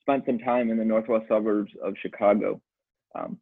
spent 0.00 0.24
some 0.26 0.38
time 0.38 0.70
in 0.70 0.78
the 0.78 0.84
northwest 0.84 1.26
suburbs 1.28 1.72
of 1.82 1.94
Chicago. 2.00 2.60
Um, 3.14 3.38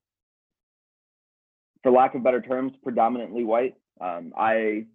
for 1.83 1.93
lack 1.93 2.14
of 2.14 2.24
better 2.24 2.41
terms, 2.41 2.72
predominantly 2.83 3.45
white. 3.45 3.74
Um, 4.01 4.33
I 4.37 4.87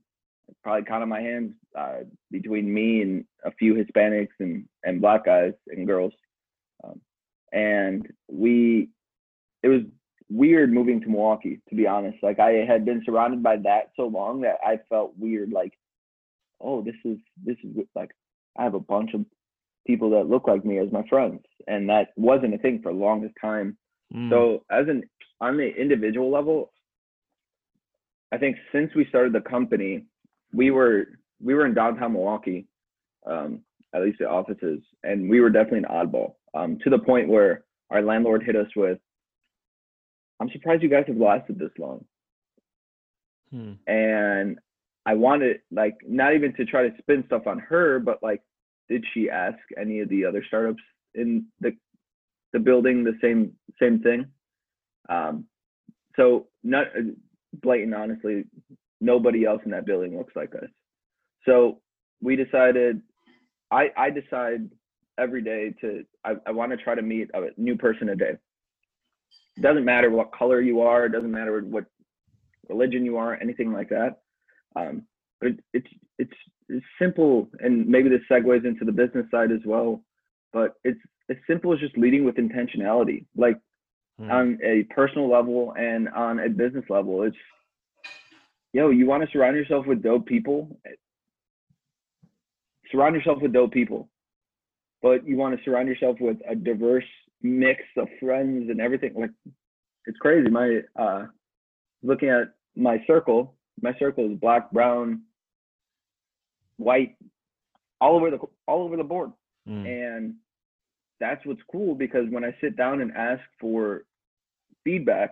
probably 0.63 0.85
count 0.85 1.03
on 1.03 1.09
my 1.09 1.21
hands 1.21 1.53
uh, 1.77 1.99
between 2.31 2.73
me 2.73 3.01
and 3.01 3.25
a 3.43 3.51
few 3.51 3.73
Hispanics 3.73 4.35
and 4.39 4.65
and 4.83 5.01
black 5.01 5.25
guys 5.25 5.53
and 5.67 5.87
girls. 5.87 6.13
Um, 6.83 7.01
and 7.51 8.07
we, 8.29 8.89
it 9.61 9.67
was 9.67 9.81
weird 10.29 10.73
moving 10.73 10.99
to 11.01 11.07
Milwaukee, 11.07 11.61
to 11.69 11.75
be 11.75 11.87
honest. 11.87 12.17
Like 12.23 12.39
I 12.39 12.65
had 12.67 12.85
been 12.85 13.03
surrounded 13.05 13.43
by 13.43 13.57
that 13.57 13.91
so 13.95 14.07
long 14.07 14.41
that 14.41 14.57
I 14.65 14.79
felt 14.89 15.13
weird. 15.17 15.51
Like, 15.51 15.73
oh, 16.59 16.81
this 16.81 16.95
is 17.05 17.17
this 17.43 17.57
is 17.63 17.85
like 17.95 18.11
I 18.57 18.63
have 18.63 18.73
a 18.73 18.79
bunch 18.79 19.13
of 19.13 19.25
people 19.85 20.09
that 20.11 20.29
look 20.29 20.47
like 20.47 20.65
me 20.65 20.79
as 20.79 20.91
my 20.91 21.03
friends, 21.09 21.41
and 21.67 21.89
that 21.89 22.09
wasn't 22.15 22.55
a 22.55 22.57
thing 22.57 22.81
for 22.81 22.91
the 22.91 22.99
longest 22.99 23.35
time. 23.39 23.77
Mm. 24.13 24.29
So 24.29 24.63
as 24.71 24.87
an 24.87 25.03
on 25.39 25.57
the 25.57 25.69
individual 25.69 26.31
level, 26.31 26.71
I 28.31 28.37
think 28.37 28.57
since 28.71 28.91
we 28.95 29.05
started 29.09 29.33
the 29.33 29.41
company, 29.41 30.05
we 30.53 30.71
were 30.71 31.07
we 31.41 31.53
were 31.53 31.65
in 31.65 31.73
downtown 31.73 32.13
Milwaukee, 32.13 32.67
um, 33.25 33.61
at 33.93 34.01
least 34.01 34.19
the 34.19 34.29
offices, 34.29 34.81
and 35.03 35.29
we 35.29 35.41
were 35.41 35.49
definitely 35.49 35.79
an 35.79 35.85
oddball 35.85 36.35
um, 36.53 36.77
to 36.83 36.89
the 36.89 36.99
point 36.99 37.27
where 37.27 37.63
our 37.89 38.01
landlord 38.01 38.43
hit 38.43 38.55
us 38.55 38.67
with, 38.75 38.99
"I'm 40.39 40.49
surprised 40.51 40.83
you 40.83 40.89
guys 40.89 41.05
have 41.07 41.17
lasted 41.17 41.59
this 41.59 41.71
long." 41.77 42.05
Hmm. 43.51 43.73
And 43.87 44.59
I 45.05 45.15
wanted 45.15 45.61
like 45.71 45.97
not 46.07 46.33
even 46.33 46.53
to 46.55 46.65
try 46.65 46.87
to 46.87 46.97
spin 46.99 47.23
stuff 47.27 47.47
on 47.47 47.59
her, 47.59 47.99
but 47.99 48.21
like, 48.23 48.41
did 48.89 49.03
she 49.13 49.29
ask 49.29 49.57
any 49.79 49.99
of 49.99 50.09
the 50.09 50.25
other 50.25 50.43
startups 50.47 50.83
in 51.15 51.45
the 51.59 51.75
the 52.53 52.59
building 52.59 53.03
the 53.03 53.17
same 53.21 53.53
same 53.81 53.99
thing? 53.99 54.27
Um, 55.09 55.45
so 56.15 56.47
not 56.63 56.87
blatant, 57.53 57.93
honestly, 57.93 58.45
nobody 59.03 59.45
else 59.45 59.61
in 59.65 59.71
that 59.71 59.85
building 59.85 60.17
looks 60.17 60.35
like 60.35 60.53
us. 60.55 60.69
So 61.45 61.81
we 62.21 62.35
decided, 62.35 63.01
I, 63.69 63.89
I 63.97 64.09
decide 64.09 64.69
every 65.17 65.41
day 65.41 65.73
to, 65.81 66.03
I, 66.23 66.35
I 66.47 66.51
want 66.51 66.71
to 66.71 66.77
try 66.77 66.95
to 66.95 67.01
meet 67.01 67.29
a 67.33 67.49
new 67.57 67.75
person 67.75 68.09
a 68.09 68.15
day. 68.15 68.33
It 69.57 69.61
doesn't 69.61 69.85
matter 69.85 70.09
what 70.09 70.31
color 70.31 70.61
you 70.61 70.81
are, 70.81 71.05
it 71.05 71.11
doesn't 71.11 71.31
matter 71.31 71.61
what 71.61 71.85
religion 72.69 73.05
you 73.05 73.17
are, 73.17 73.39
anything 73.41 73.71
like 73.73 73.89
that. 73.89 74.21
Um, 74.75 75.03
but 75.39 75.49
it, 75.49 75.59
it's, 75.73 75.87
it's, 76.17 76.37
it's 76.69 76.85
simple, 76.97 77.49
and 77.59 77.85
maybe 77.87 78.09
this 78.09 78.21
segues 78.31 78.65
into 78.65 78.85
the 78.85 78.91
business 78.91 79.25
side 79.29 79.51
as 79.51 79.59
well. 79.65 80.01
But 80.53 80.75
it's 80.83 80.99
as 81.29 81.37
simple 81.47 81.73
as 81.73 81.79
just 81.79 81.97
leading 81.97 82.23
with 82.23 82.35
intentionality, 82.35 83.25
like 83.35 83.57
mm. 84.19 84.31
on 84.31 84.57
a 84.63 84.83
personal 84.93 85.29
level 85.29 85.73
and 85.77 86.07
on 86.09 86.39
a 86.39 86.49
business 86.49 86.85
level. 86.89 87.23
It's 87.23 87.35
yo, 88.73 88.89
you 88.89 89.05
want 89.05 89.23
to 89.23 89.29
surround 89.31 89.55
yourself 89.55 89.85
with 89.85 90.03
dope 90.03 90.25
people. 90.25 90.77
Surround 92.91 93.15
yourself 93.15 93.41
with 93.41 93.53
dope 93.53 93.71
people, 93.71 94.09
but 95.01 95.25
you 95.25 95.37
want 95.37 95.57
to 95.57 95.63
surround 95.63 95.87
yourself 95.87 96.17
with 96.19 96.37
a 96.47 96.55
diverse 96.55 97.05
mix 97.41 97.81
of 97.97 98.07
friends 98.19 98.69
and 98.69 98.81
everything. 98.81 99.13
Like, 99.15 99.31
it's 100.05 100.17
crazy. 100.17 100.49
My 100.49 100.81
uh, 100.99 101.27
looking 102.01 102.29
at 102.29 102.53
my 102.75 103.03
circle, 103.07 103.55
my 103.81 103.95
circle 103.97 104.31
is 104.31 104.37
black, 104.37 104.69
brown, 104.71 105.21
white, 106.77 107.15
all 108.01 108.15
over 108.15 108.29
the 108.29 108.39
all 108.67 108.83
over 108.83 108.97
the 108.97 109.03
board, 109.03 109.31
mm. 109.67 109.87
and 109.87 110.35
that's 111.19 111.43
what's 111.45 111.61
cool 111.71 111.95
because 111.95 112.25
when 112.29 112.43
I 112.43 112.55
sit 112.59 112.75
down 112.75 113.01
and 113.01 113.11
ask 113.13 113.41
for 113.59 114.03
feedback, 114.83 115.31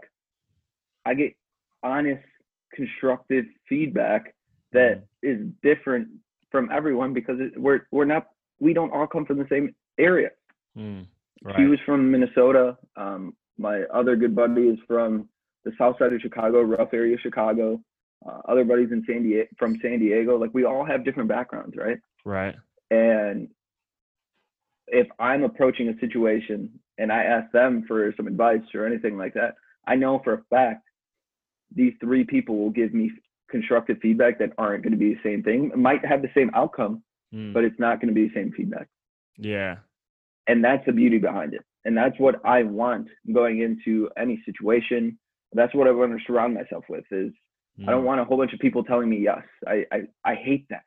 I 1.06 1.14
get 1.14 1.36
honest 1.84 2.24
constructive 2.74 3.46
feedback 3.68 4.34
that 4.74 5.04
mm-hmm. 5.24 5.30
is 5.30 5.48
different 5.64 6.08
from 6.52 6.70
everyone 6.72 7.14
because 7.14 7.38
it, 7.40 7.60
we're 7.60 7.82
we're 7.92 8.06
not 8.06 8.28
we 8.60 8.74
don't 8.74 8.92
all 8.92 9.08
come 9.08 9.26
from 9.26 9.38
the 9.38 9.48
same 9.50 9.74
area. 9.98 10.30
Mm, 10.78 11.06
right. 11.44 11.56
He 11.58 11.66
was 11.66 11.80
from 11.86 12.12
Minnesota. 12.12 12.78
Um, 12.96 13.36
my 13.58 13.84
other 13.94 14.16
good 14.16 14.36
buddy 14.36 14.64
is 14.64 14.80
from 14.88 15.28
the 15.66 15.72
south 15.78 15.98
side 16.00 16.14
of 16.14 16.22
Chicago, 16.22 16.62
rough 16.62 16.94
area 16.94 17.16
of 17.16 17.22
Chicago. 17.22 17.82
Uh, 18.26 18.40
other 18.48 18.64
buddies 18.64 18.90
in 18.92 19.04
San 19.08 19.24
Diego 19.24 19.48
from 19.58 19.80
San 19.82 20.00
Diego. 20.00 20.38
Like 20.38 20.54
we 20.54 20.64
all 20.64 20.86
have 20.86 21.04
different 21.04 21.28
backgrounds, 21.28 21.76
right? 21.76 21.98
Right. 22.24 22.56
And 22.92 23.48
if 24.88 25.08
I'm 25.20 25.44
approaching 25.44 25.90
a 25.90 26.00
situation 26.00 26.70
and 26.98 27.12
I 27.12 27.24
ask 27.24 27.52
them 27.52 27.86
for 27.88 28.14
some 28.16 28.28
advice 28.28 28.62
or 28.76 28.86
anything 28.86 29.18
like 29.18 29.34
that, 29.34 29.56
I 29.88 29.96
know 29.96 30.22
for 30.24 30.34
a 30.34 30.44
fact 30.50 30.84
these 31.76 31.94
three 32.00 32.24
people 32.24 32.58
will 32.58 32.70
give 32.70 32.94
me 32.94 33.12
constructive 33.50 33.98
feedback 34.02 34.40
that 34.40 34.54
aren't 34.58 34.84
going 34.84 34.94
to 34.94 34.98
be 34.98 35.14
the 35.14 35.20
same 35.24 35.44
thing. 35.44 35.72
It 35.74 35.78
might 35.78 36.04
have 36.06 36.22
the 36.22 36.32
same 36.36 36.50
outcome, 36.54 37.04
mm. 37.34 37.54
but 37.54 37.64
it's 37.64 37.80
not 37.80 38.00
going 38.00 38.08
to 38.08 38.14
be 38.14 38.28
the 38.28 38.34
same 38.34 38.52
feedback. 38.56 38.88
Yeah. 39.38 39.78
And 40.48 40.64
that's 40.64 40.86
the 40.86 40.94
beauty 40.94 41.18
behind 41.18 41.54
it. 41.54 41.62
And 41.86 41.96
that's 41.96 42.18
what 42.20 42.36
I 42.46 42.64
want 42.64 43.08
going 43.34 43.62
into 43.62 44.10
any 44.18 44.42
situation. 44.46 45.18
That's 45.54 45.74
what 45.76 45.88
I 45.88 45.92
want 45.92 46.12
to 46.18 46.24
surround 46.26 46.54
myself 46.54 46.86
with 46.90 47.06
is 47.12 47.32
mm. 47.80 47.88
I 47.88 47.92
don't 47.92 48.02
hmm. 48.02 48.08
want 48.08 48.22
a 48.22 48.24
whole 48.24 48.38
bunch 48.38 48.54
of 48.54 48.60
people 48.60 48.84
telling 48.84 49.10
me 49.10 49.18
yes. 49.18 49.44
I, 49.68 49.86
I, 49.92 50.02
I 50.24 50.36
hate 50.36 50.66
that. 50.70 50.84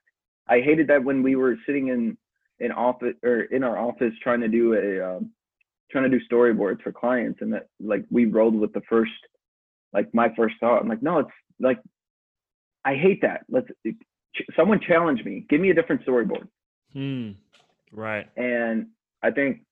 I 0.49 0.61
hated 0.61 0.89
that 0.89 1.05
when 1.05 1.22
we 1.22 1.37
were 1.37 1.57
sitting 1.66 1.89
in 1.89 2.16
in 2.61 2.70
office 2.70 3.14
or 3.24 3.43
in 3.43 3.64
our 3.64 3.76
office 3.76 4.12
trying 4.22 4.41
to 4.41 4.49
do 4.49 4.74
a 4.74 5.16
um, 5.16 5.30
trying 5.91 6.09
to 6.09 6.18
do 6.18 6.24
storyboards 6.30 6.82
for 6.82 6.93
clients 6.93 7.41
and 7.41 7.53
that 7.53 7.68
like 7.80 8.05
we 8.11 8.26
rolled 8.26 8.55
with 8.55 8.72
the 8.72 8.82
first 8.89 9.12
like 9.95 10.12
my 10.12 10.28
first 10.36 10.57
thought. 10.61 10.82
I'm 10.82 10.88
like, 10.88 11.03
no, 11.03 11.20
it's 11.20 11.30
like, 11.61 11.80
I 12.84 12.97
hate 12.97 13.22
that. 13.22 13.42
Let's 13.49 13.68
someone 14.57 14.80
challenge 14.86 15.24
me. 15.24 15.47
Give 15.49 15.61
me 15.61 15.70
a 15.70 15.74
different 15.74 16.05
storyboard. 16.05 16.49
Hmm. 16.92 17.30
Right. 17.92 18.26
And 18.36 18.88
I 19.22 19.30
think 19.30 19.62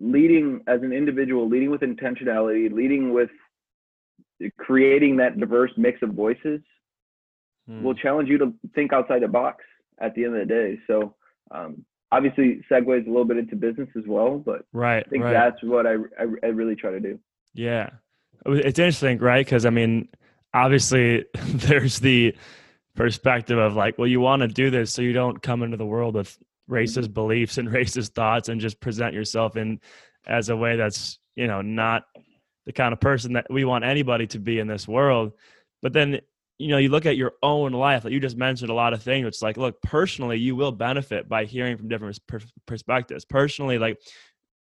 leading 0.00 0.62
as 0.66 0.82
an 0.82 0.92
individual, 0.92 1.48
leading 1.48 1.70
with 1.70 1.82
intentionality, 1.82 2.72
leading 2.72 3.12
with 3.12 3.30
creating 4.58 5.16
that 5.18 5.38
diverse 5.38 5.70
mix 5.76 6.02
of 6.02 6.10
voices 6.10 6.60
hmm. 7.68 7.82
will 7.82 7.94
challenge 7.94 8.28
you 8.28 8.38
to 8.38 8.52
think 8.74 8.92
outside 8.92 9.22
the 9.22 9.28
box 9.28 9.64
at 10.00 10.14
the 10.14 10.24
end 10.24 10.34
of 10.34 10.40
the 10.40 10.54
day. 10.54 10.78
So 10.86 11.14
um, 11.50 11.84
obviously 12.10 12.62
segues 12.70 13.06
a 13.06 13.10
little 13.10 13.24
bit 13.24 13.36
into 13.36 13.54
business 13.54 13.88
as 13.96 14.04
well, 14.06 14.38
but 14.38 14.64
right, 14.72 15.04
I 15.06 15.10
think 15.10 15.24
right. 15.24 15.32
that's 15.32 15.62
what 15.62 15.86
I, 15.86 15.94
I, 16.18 16.26
I 16.42 16.46
really 16.46 16.74
try 16.74 16.90
to 16.90 17.00
do. 17.00 17.18
Yeah 17.54 17.90
it's 18.46 18.78
interesting, 18.78 19.18
right? 19.18 19.44
Because 19.44 19.66
I 19.66 19.70
mean, 19.70 20.08
obviously, 20.54 21.24
there's 21.34 21.98
the 21.98 22.34
perspective 22.94 23.58
of 23.58 23.74
like, 23.74 23.98
well, 23.98 24.08
you 24.08 24.20
want 24.20 24.42
to 24.42 24.48
do 24.48 24.70
this 24.70 24.92
so 24.92 25.02
you 25.02 25.12
don't 25.12 25.42
come 25.42 25.62
into 25.62 25.76
the 25.76 25.86
world 25.86 26.14
with 26.14 26.38
racist 26.70 27.12
beliefs 27.12 27.58
and 27.58 27.68
racist 27.70 28.14
thoughts 28.14 28.48
and 28.48 28.60
just 28.60 28.80
present 28.80 29.14
yourself 29.14 29.56
in 29.56 29.80
as 30.26 30.48
a 30.48 30.56
way 30.56 30.74
that's 30.74 31.18
you 31.36 31.46
know 31.46 31.62
not 31.62 32.04
the 32.64 32.72
kind 32.72 32.92
of 32.92 33.00
person 33.00 33.34
that 33.34 33.46
we 33.48 33.64
want 33.64 33.84
anybody 33.84 34.26
to 34.26 34.38
be 34.38 34.58
in 34.58 34.66
this 34.66 34.88
world. 34.88 35.32
But 35.82 35.92
then 35.92 36.20
you 36.58 36.68
know 36.68 36.78
you 36.78 36.88
look 36.88 37.06
at 37.06 37.16
your 37.16 37.32
own 37.42 37.72
life 37.72 38.04
like 38.04 38.12
you 38.12 38.20
just 38.20 38.36
mentioned 38.36 38.70
a 38.70 38.74
lot 38.74 38.94
of 38.94 39.02
things 39.02 39.26
it's 39.26 39.42
like 39.42 39.56
look 39.56 39.80
personally 39.82 40.38
you 40.38 40.56
will 40.56 40.72
benefit 40.72 41.28
by 41.28 41.44
hearing 41.44 41.76
from 41.76 41.88
different 41.88 42.18
perspectives 42.66 43.26
personally 43.26 43.78
like 43.78 44.00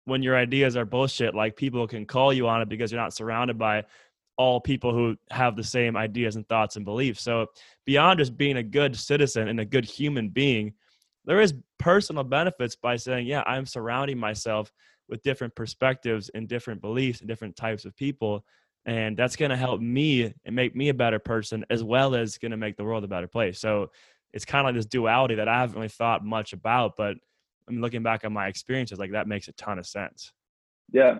when 0.07 0.23
your 0.23 0.37
ideas 0.37 0.77
are 0.77 0.85
bullshit, 0.85 1.35
like 1.35 1.57
people 1.57 1.87
can 1.87 2.07
call 2.07 2.33
you 2.33 2.49
on 2.49 2.63
it 2.63 2.69
because 2.69 2.91
you're 2.91 3.01
not 3.01 3.13
surrounded 3.13 3.59
by 3.59 3.85
all 4.39 4.61
people 4.61 4.93
who 4.93 5.17
have 5.31 5.57
the 5.57 5.65
same 5.65 5.97
ideas 5.97 6.37
and 6.37 6.49
thoughts 6.49 6.77
and 6.77 6.85
beliefs. 6.85 7.23
So 7.23 7.47
beyond 7.85 8.19
just 8.19 8.37
being 8.37 8.57
a 8.57 8.63
good 8.63 8.97
citizen 8.97 9.49
and 9.49 9.61
a 9.61 9.65
good 9.65 9.85
human 9.85 10.29
being, 10.29 10.75
there 11.25 11.41
is 11.41 11.55
personal 11.79 12.23
benefits 12.23 12.77
by 12.77 12.97
saying, 12.97 13.27
yeah, 13.27 13.43
I'm 13.47 13.67
surrounding 13.67 14.19
myself 14.19 14.73
with 15.09 15.23
different 15.23 15.55
perspectives 15.55 16.31
and 16.35 16.49
different 16.49 16.81
beliefs 16.81 17.21
and 17.21 17.29
different 17.29 17.57
types 17.57 17.85
of 17.85 17.97
people. 17.97 18.45
And 18.85 19.17
that's 19.17 19.37
going 19.37 19.51
to 19.51 19.57
help 19.57 19.81
me 19.81 20.33
and 20.45 20.55
make 20.55 20.77
me 20.77 20.91
a 20.91 20.95
better 20.95 21.19
person 21.19 21.65
as 21.69 21.83
well 21.83 22.15
as 22.15 22.39
going 22.39 22.53
to 22.53 22.57
make 22.57 22.77
the 22.77 22.85
world 22.85 23.03
a 23.03 23.09
better 23.09 23.27
place. 23.27 23.59
So 23.59 23.91
it's 24.33 24.45
kind 24.45 24.67
of 24.67 24.67
like 24.67 24.79
this 24.79 24.87
duality 24.87 25.37
that 25.37 25.49
I 25.49 25.61
haven't 25.61 25.77
really 25.77 25.89
thought 25.89 26.25
much 26.25 26.53
about, 26.53 26.97
but 26.97 27.17
I 27.69 27.73
mean, 27.73 27.81
looking 27.81 28.03
back 28.03 28.25
on 28.25 28.33
my 28.33 28.47
experiences, 28.47 28.99
like 28.99 29.13
that 29.13 29.27
makes 29.27 29.49
a 29.49 29.53
ton 29.53 29.79
of 29.79 29.87
sense. 29.87 30.33
Yeah. 30.93 31.19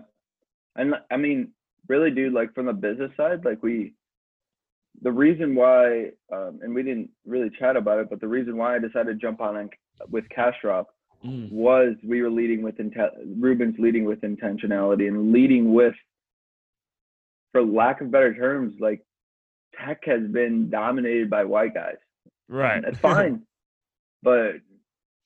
And 0.75 0.95
I 1.11 1.17
mean, 1.17 1.51
really, 1.87 2.11
dude, 2.11 2.33
like 2.33 2.53
from 2.53 2.67
the 2.67 2.73
business 2.73 3.11
side, 3.17 3.43
like 3.43 3.61
we, 3.61 3.93
the 5.01 5.11
reason 5.11 5.55
why, 5.55 6.11
um, 6.33 6.59
and 6.61 6.73
we 6.73 6.83
didn't 6.83 7.09
really 7.25 7.51
chat 7.59 7.75
about 7.75 7.99
it, 7.99 8.09
but 8.09 8.21
the 8.21 8.27
reason 8.27 8.57
why 8.57 8.75
I 8.75 8.79
decided 8.79 9.07
to 9.07 9.15
jump 9.15 9.41
on 9.41 9.69
with 10.09 10.27
Cash 10.29 10.55
Drop 10.61 10.87
mm. 11.25 11.51
was 11.51 11.95
we 12.03 12.21
were 12.21 12.29
leading 12.29 12.61
with 12.61 12.79
intent, 12.79 13.11
Ruben's 13.37 13.75
leading 13.77 14.05
with 14.05 14.21
intentionality 14.21 15.07
and 15.07 15.31
leading 15.31 15.73
with, 15.73 15.95
for 17.51 17.63
lack 17.63 18.01
of 18.01 18.11
better 18.11 18.33
terms, 18.33 18.73
like 18.79 19.01
tech 19.85 19.99
has 20.05 20.21
been 20.31 20.69
dominated 20.69 21.29
by 21.29 21.43
white 21.43 21.73
guys. 21.73 21.97
Right. 22.47 22.81
That's 22.83 22.99
fine. 22.99 23.43
but 24.23 24.55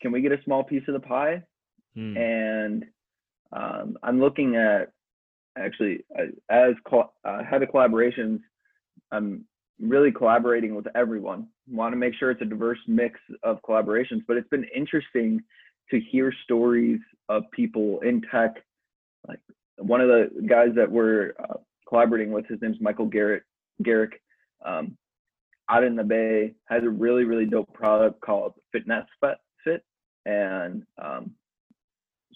can 0.02 0.12
we 0.12 0.22
get 0.22 0.32
a 0.32 0.44
small 0.44 0.64
piece 0.64 0.84
of 0.88 0.94
the 0.94 1.00
pie? 1.00 1.44
Hmm. 1.96 2.18
And 2.18 2.86
um, 3.52 3.98
I'm 4.04 4.20
looking 4.20 4.56
at 4.56 4.92
actually 5.58 6.06
uh, 6.18 6.24
as 6.50 6.74
co- 6.86 7.12
uh, 7.26 7.44
head 7.44 7.64
of 7.64 7.70
collaborations. 7.70 8.40
I'm 9.12 9.46
really 9.80 10.12
collaborating 10.12 10.76
with 10.76 10.88
everyone. 10.96 11.48
Want 11.70 11.94
to 11.94 11.98
make 11.98 12.14
sure 12.16 12.32
it's 12.32 12.42
a 12.42 12.46
diverse 12.46 12.80
mix 12.88 13.20
of 13.44 13.62
collaborations, 13.62 14.22
but 14.28 14.38
it's 14.38 14.50
been 14.50 14.66
interesting 14.76 15.42
to 15.90 16.00
hear 16.00 16.34
stories 16.44 17.00
of 17.30 17.44
people 17.52 18.00
in 18.02 18.22
tech. 18.32 18.56
Like 19.28 19.40
one 19.78 20.02
of 20.02 20.08
the 20.08 20.30
guys 20.48 20.70
that 20.76 20.90
we're 20.90 21.34
uh, 21.40 21.58
collaborating 21.88 22.32
with, 22.32 22.48
his 22.48 22.62
name's 22.62 22.80
Michael 22.80 23.08
Garrett 23.08 23.44
Garrick, 23.84 24.22
um, 24.66 24.98
out 25.70 25.84
in 25.84 25.96
the 25.96 26.04
Bay, 26.04 26.54
has 26.70 26.84
a 26.84 26.90
really 26.90 27.24
really 27.24 27.46
dope 27.46 27.74
product 27.74 28.22
called 28.22 28.54
Fitness 28.72 29.06
Fit, 29.20 29.38
and 30.26 30.84
um, 31.02 31.32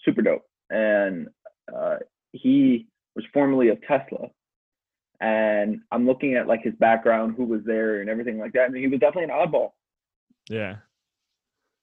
super 0.04 0.22
dope. 0.22 0.44
And 0.70 1.28
uh, 1.74 1.96
he 2.32 2.86
was 3.14 3.24
formerly 3.32 3.68
of 3.68 3.80
Tesla, 3.82 4.28
and 5.20 5.80
I'm 5.90 6.06
looking 6.06 6.34
at 6.34 6.46
like 6.46 6.62
his 6.62 6.74
background, 6.74 7.34
who 7.36 7.44
was 7.44 7.62
there, 7.64 8.00
and 8.00 8.10
everything 8.10 8.38
like 8.38 8.52
that. 8.52 8.66
And 8.66 8.76
he 8.76 8.88
was 8.88 9.00
definitely 9.00 9.24
an 9.24 9.30
oddball. 9.30 9.70
Yeah. 10.48 10.76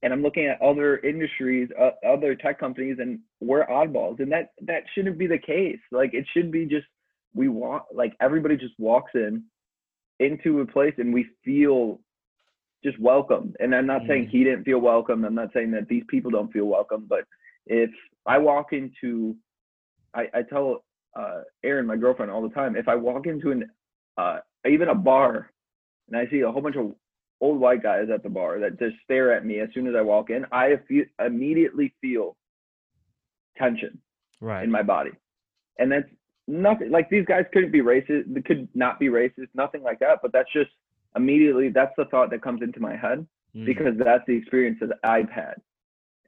And 0.02 0.12
I'm 0.12 0.22
looking 0.22 0.48
at 0.48 0.62
other 0.62 0.98
industries, 0.98 1.70
uh, 1.80 1.92
other 2.06 2.36
tech 2.36 2.60
companies, 2.60 2.98
and 3.00 3.20
we're 3.40 3.66
oddballs, 3.68 4.20
and 4.20 4.32
that 4.34 4.50
that 4.64 4.84
shouldn't 4.94 5.18
be 5.18 5.28
the 5.28 5.38
case. 5.38 5.80
Like 5.92 6.14
it 6.14 6.26
should 6.34 6.52
be 6.52 6.66
just 6.66 6.86
we 7.34 7.48
want 7.48 7.84
like 7.94 8.14
everybody 8.22 8.58
just 8.58 8.74
walks 8.78 9.12
in 9.16 9.44
into 10.20 10.62
a 10.62 10.66
place 10.66 10.94
and 10.98 11.14
we 11.14 11.28
feel 11.44 12.00
just 12.84 13.00
welcome. 13.00 13.54
And 13.60 13.74
I'm 13.74 13.86
not 13.86 14.04
mm 14.04 14.08
saying 14.08 14.30
he 14.30 14.44
didn't 14.44 14.66
feel 14.66 14.80
welcome. 14.80 15.24
I'm 15.24 15.36
not 15.36 15.54
saying 15.54 15.72
that 15.72 15.88
these 15.88 16.04
people 16.08 16.32
don't 16.32 16.52
feel 16.52 16.66
welcome, 16.66 17.06
but 17.08 17.26
if 17.66 17.90
I 18.26 18.38
walk 18.38 18.74
into, 18.74 19.36
I, 20.14 20.28
I 20.34 20.42
tell 20.42 20.84
uh, 21.16 21.42
Erin, 21.64 21.86
my 21.86 21.96
girlfriend, 21.96 22.32
all 22.32 22.42
the 22.42 22.54
time. 22.54 22.76
If 22.76 22.88
I 22.88 22.96
walk 22.96 23.28
into 23.28 23.52
an 23.52 23.70
uh, 24.18 24.40
even 24.70 24.90
a 24.90 24.96
bar 24.96 25.52
and 26.08 26.18
I 26.18 26.30
see 26.30 26.42
a 26.42 26.52
whole 26.52 26.62
bunch 26.62 26.76
of 26.76 26.94
old 27.42 27.60
white 27.60 27.84
guys 27.84 28.08
at 28.14 28.24
the 28.24 28.30
bar 28.30 28.60
that 28.60 28.80
just 28.80 28.96
stare 29.04 29.34
at 29.34 29.46
me 29.46 29.60
as 29.60 29.70
soon 29.74 29.88
as 29.88 29.96
I 29.96 30.02
walk 30.02 30.30
in, 30.30 30.46
I 30.52 30.80
feel, 30.88 31.06
immediately 31.24 31.94
feel 32.02 32.36
tension 33.58 34.00
right. 34.40 34.64
in 34.64 34.72
my 34.72 34.84
body, 34.84 35.12
and 35.78 35.92
that's 35.92 36.10
nothing. 36.48 36.92
Like 36.92 37.10
these 37.10 37.26
guys 37.26 37.46
couldn't 37.54 37.72
be 37.72 37.82
racist, 37.82 38.34
they 38.34 38.42
could 38.42 38.68
not 38.74 39.00
be 39.00 39.08
racist, 39.08 39.50
nothing 39.54 39.84
like 39.84 40.00
that. 40.00 40.20
But 40.22 40.32
that's 40.32 40.52
just 40.54 40.72
immediately 41.16 41.70
that's 41.70 41.94
the 41.98 42.06
thought 42.06 42.30
that 42.32 42.42
comes 42.42 42.62
into 42.62 42.80
my 42.80 42.96
head 42.96 43.26
mm. 43.56 43.66
because 43.66 43.94
that's 43.98 44.24
the 44.28 44.36
experience 44.36 44.78
that 44.82 44.98
I've 45.04 45.30
had, 45.30 45.56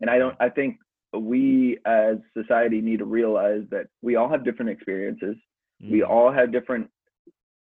and 0.02 0.10
I 0.10 0.18
don't. 0.18 0.36
I 0.40 0.50
think 0.50 0.78
we 1.14 1.80
as 1.86 2.18
society 2.38 2.82
need 2.82 3.00
to 3.00 3.06
realize 3.06 3.64
that 3.72 3.88
we 4.02 4.16
all 4.16 4.30
have 4.30 4.44
different 4.44 4.72
experiences. 4.72 5.36
Mm. 5.84 5.92
We 5.92 6.04
all 6.04 6.32
have 6.32 6.52
different 6.52 6.90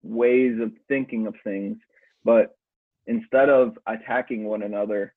ways 0.02 0.60
of 0.60 0.72
thinking 0.88 1.26
of 1.26 1.34
things, 1.44 1.78
but 2.24 2.56
instead 3.06 3.48
of 3.48 3.78
attacking 3.86 4.44
one 4.44 4.62
another, 4.62 5.14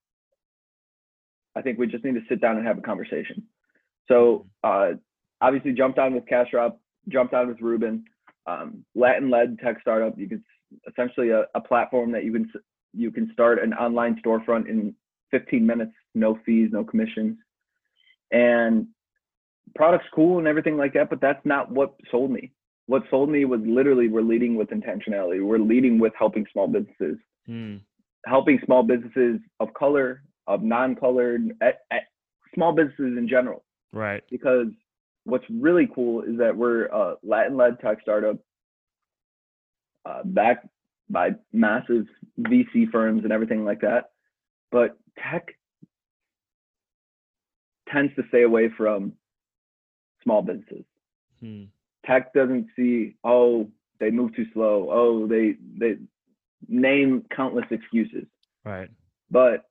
I 1.56 1.62
think 1.62 1.78
we 1.78 1.88
just 1.88 2.04
need 2.04 2.16
to 2.16 2.26
sit 2.28 2.42
down 2.42 2.58
and 2.58 2.66
have 2.66 2.78
a 2.78 2.82
conversation. 2.82 3.44
So 4.08 4.48
mm-hmm. 4.66 4.96
uh, 4.96 4.98
obviously 5.42 5.74
jumped 5.74 6.00
on 6.00 6.14
with 6.14 6.26
Cash 6.28 6.48
CashDrop, 6.54 6.78
jumped 7.10 7.34
on 7.34 7.48
with 7.48 7.62
Ruben, 7.62 8.06
um, 8.48 8.86
Latin-led 8.96 9.60
tech 9.60 9.78
startup. 9.82 10.18
You 10.18 10.28
can 10.28 10.44
essentially 10.88 11.30
a, 11.30 11.46
a 11.56 11.62
platform 11.62 12.12
that 12.12 12.24
you 12.24 12.32
can 12.32 12.52
you 12.94 13.12
can 13.12 13.30
start 13.34 13.60
an 13.62 13.74
online 13.74 14.20
storefront 14.24 14.70
in 14.70 14.94
15 15.32 15.66
minutes, 15.66 15.94
no 16.14 16.38
fees, 16.46 16.70
no 16.72 16.84
commissions. 16.84 17.38
And 18.32 18.88
product's 19.76 20.08
cool 20.14 20.38
and 20.38 20.48
everything 20.48 20.78
like 20.78 20.94
that 20.94 21.10
but 21.10 21.20
that's 21.22 21.44
not 21.46 21.72
what 21.72 21.96
sold 22.12 22.32
me. 22.32 22.52
What 22.88 23.04
sold 23.10 23.30
me 23.30 23.46
was 23.46 23.62
literally 23.66 24.08
we're 24.08 24.22
leading 24.22 24.56
with 24.56 24.70
intentionality. 24.70 25.44
We're 25.44 25.58
leading 25.58 26.00
with 26.00 26.14
helping 26.18 26.46
small 26.52 26.68
businesses. 26.68 27.18
Mm. 27.50 27.82
helping 28.26 28.58
small 28.66 28.84
businesses 28.84 29.40
of 29.60 29.74
color 29.74 30.24
of 30.48 30.64
non-colored 30.64 31.52
at, 31.62 31.80
at 31.92 32.04
small 32.56 32.74
businesses 32.74 33.18
in 33.18 33.28
general. 33.28 33.66
Right. 33.92 34.24
Because 34.32 34.68
what's 35.26 35.46
really 35.50 35.90
cool 35.94 36.24
is 36.24 36.38
that 36.38 36.56
we're 36.56 36.86
a 36.86 37.16
latin-led 37.24 37.80
tech 37.80 38.00
startup 38.02 38.38
uh, 40.06 40.22
backed 40.26 40.68
by 41.10 41.32
massive 41.52 42.06
vc 42.40 42.90
firms 42.92 43.24
and 43.24 43.32
everything 43.32 43.64
like 43.66 43.82
that 43.82 44.12
but 44.72 44.98
tech 45.22 45.56
tends 47.94 48.14
to 48.16 48.24
stay 48.30 48.44
away 48.44 48.70
from 48.76 49.14
small 50.24 50.42
businesses. 50.42 50.86
Hmm. 51.40 51.64
Tech 52.06 52.34
doesn't 52.34 52.68
see, 52.76 53.16
oh, 53.24 53.70
they 54.00 54.10
move 54.10 54.36
too 54.36 54.46
slow. 54.54 54.90
Oh, 54.92 55.28
they 55.28 55.56
they 55.78 55.98
name 56.68 57.26
countless 57.34 57.66
excuses. 57.70 58.26
Right. 58.66 58.90
But 59.30 59.66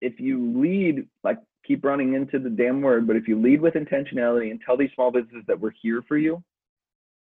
if 0.00 0.18
you 0.18 0.58
lead, 0.60 1.06
like 1.22 1.38
keep 1.64 1.84
running 1.84 2.14
into 2.14 2.38
the 2.38 2.50
damn 2.50 2.80
word, 2.80 3.06
but 3.06 3.16
if 3.16 3.28
you 3.28 3.40
lead 3.40 3.60
with 3.60 3.74
intentionality 3.74 4.50
and 4.50 4.60
tell 4.64 4.76
these 4.76 4.90
small 4.94 5.10
businesses 5.10 5.44
that 5.46 5.60
we're 5.60 5.74
here 5.82 6.02
for 6.08 6.16
you, 6.16 6.42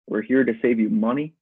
we're 0.07 0.21
here 0.21 0.43
to 0.43 0.53
save 0.61 0.79
you 0.79 0.89
money, 0.89 1.33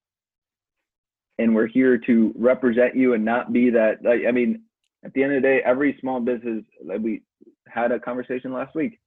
and 1.38 1.54
we're 1.54 1.68
here 1.68 1.98
to 1.98 2.34
represent 2.38 2.96
you 2.96 3.14
and 3.14 3.26
not 3.26 3.52
be 3.52 3.70
that. 3.72 4.04
Like, 4.04 4.22
I 4.28 4.32
mean, 4.32 4.64
at 5.04 5.14
the 5.14 5.24
end 5.24 5.34
of 5.34 5.42
the 5.42 5.48
day, 5.48 5.62
every 5.66 5.98
small 6.00 6.20
business, 6.20 6.64
like 6.84 7.02
we 7.02 7.24
had 7.68 7.92
a 7.92 8.00
conversation 8.00 8.54
last 8.54 8.76
week 8.76 9.00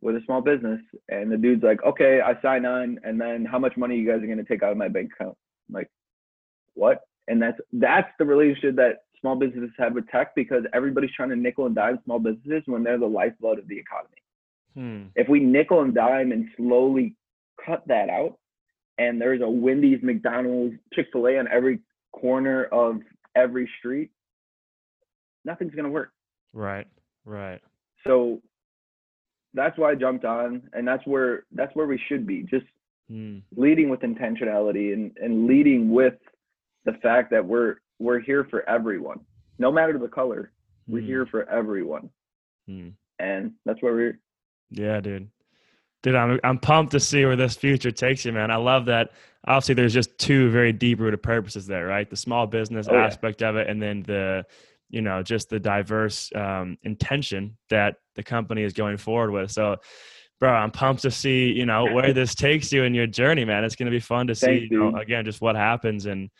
with 0.00 0.16
a 0.16 0.20
small 0.26 0.40
business, 0.40 0.80
and 1.08 1.32
the 1.32 1.36
dude's 1.36 1.62
like, 1.62 1.82
"Okay, 1.82 2.20
I 2.20 2.40
sign 2.42 2.66
on, 2.66 3.00
and 3.02 3.20
then 3.20 3.44
how 3.44 3.58
much 3.58 3.76
money 3.76 3.96
you 3.96 4.06
guys 4.06 4.22
are 4.22 4.26
going 4.26 4.38
to 4.38 4.44
take 4.44 4.62
out 4.62 4.72
of 4.72 4.78
my 4.78 4.88
bank 4.88 5.10
account?" 5.12 5.36
I'm 5.68 5.74
like, 5.74 5.90
what? 6.74 7.00
And 7.28 7.42
that's 7.42 7.58
that's 7.72 8.08
the 8.18 8.24
relationship 8.24 8.76
that 8.76 8.98
small 9.20 9.34
businesses 9.34 9.70
have 9.78 9.94
with 9.94 10.08
tech 10.08 10.34
because 10.36 10.62
everybody's 10.72 11.10
trying 11.12 11.30
to 11.30 11.36
nickel 11.36 11.66
and 11.66 11.74
dime 11.74 11.98
small 12.04 12.18
businesses 12.18 12.62
when 12.66 12.84
they're 12.84 12.98
the 12.98 13.06
lifeblood 13.06 13.58
of 13.58 13.66
the 13.66 13.78
economy. 13.78 14.22
Hmm. 14.74 15.08
If 15.16 15.28
we 15.28 15.40
nickel 15.40 15.82
and 15.82 15.94
dime 15.94 16.32
and 16.32 16.48
slowly 16.56 17.16
cut 17.64 17.82
that 17.88 18.10
out, 18.10 18.38
and 18.98 19.20
there's 19.20 19.40
a 19.42 19.48
Wendy's, 19.48 20.02
McDonald's, 20.02 20.76
Chick 20.94 21.08
Fil 21.12 21.26
A 21.26 21.38
on 21.38 21.48
every 21.48 21.80
corner 22.12 22.64
of 22.64 23.00
every 23.34 23.68
street, 23.78 24.10
nothing's 25.44 25.74
gonna 25.74 25.90
work. 25.90 26.12
Right. 26.52 26.86
Right. 27.24 27.60
So 28.06 28.40
that's 29.54 29.76
why 29.78 29.90
I 29.90 29.94
jumped 29.94 30.24
on, 30.24 30.62
and 30.72 30.86
that's 30.86 31.04
where 31.06 31.44
that's 31.52 31.74
where 31.74 31.86
we 31.86 32.00
should 32.08 32.26
be, 32.26 32.42
just 32.42 32.66
mm. 33.10 33.42
leading 33.56 33.88
with 33.88 34.00
intentionality 34.00 34.92
and 34.92 35.16
and 35.20 35.46
leading 35.46 35.90
with 35.90 36.14
the 36.84 36.92
fact 37.02 37.30
that 37.32 37.44
we're 37.44 37.76
we're 37.98 38.20
here 38.20 38.46
for 38.50 38.68
everyone, 38.68 39.20
no 39.58 39.72
matter 39.72 39.98
the 39.98 40.08
color. 40.08 40.52
We're 40.88 41.02
mm. 41.02 41.06
here 41.06 41.26
for 41.26 41.48
everyone, 41.50 42.10
mm. 42.68 42.92
and 43.18 43.52
that's 43.64 43.82
where 43.82 43.94
we're. 43.94 44.18
Yeah, 44.70 45.00
dude. 45.00 45.28
Dude, 46.06 46.14
I'm 46.14 46.38
I'm 46.44 46.58
pumped 46.58 46.92
to 46.92 47.00
see 47.00 47.24
where 47.24 47.34
this 47.34 47.56
future 47.56 47.90
takes 47.90 48.24
you, 48.24 48.32
man. 48.32 48.52
I 48.52 48.56
love 48.56 48.84
that. 48.84 49.10
Obviously, 49.48 49.74
there's 49.74 49.92
just 49.92 50.16
two 50.18 50.50
very 50.50 50.72
deep 50.72 51.00
rooted 51.00 51.20
purposes 51.20 51.66
there, 51.66 51.84
right? 51.84 52.08
The 52.08 52.16
small 52.16 52.46
business 52.46 52.86
oh, 52.88 52.94
aspect 52.94 53.40
yeah. 53.40 53.48
of 53.48 53.56
it, 53.56 53.68
and 53.68 53.82
then 53.82 54.04
the 54.04 54.46
you 54.88 55.02
know 55.02 55.20
just 55.20 55.48
the 55.48 55.58
diverse 55.58 56.30
um, 56.36 56.78
intention 56.84 57.56
that 57.70 57.96
the 58.14 58.22
company 58.22 58.62
is 58.62 58.72
going 58.72 58.96
forward 58.96 59.30
with 59.32 59.50
so 59.50 59.76
bro 60.38 60.52
i'm 60.52 60.70
pumped 60.70 61.02
to 61.02 61.10
see 61.10 61.50
you 61.50 61.66
know 61.66 61.84
where 61.92 62.12
this 62.12 62.34
takes 62.34 62.72
you 62.72 62.84
in 62.84 62.94
your 62.94 63.06
journey 63.06 63.44
man 63.44 63.64
it's 63.64 63.76
going 63.76 63.86
to 63.86 63.90
be 63.90 64.00
fun 64.00 64.26
to 64.26 64.34
see 64.34 64.68
you 64.70 64.78
know, 64.78 64.96
again 64.96 65.24
just 65.24 65.40
what 65.40 65.56
happens 65.56 66.06
and 66.06 66.30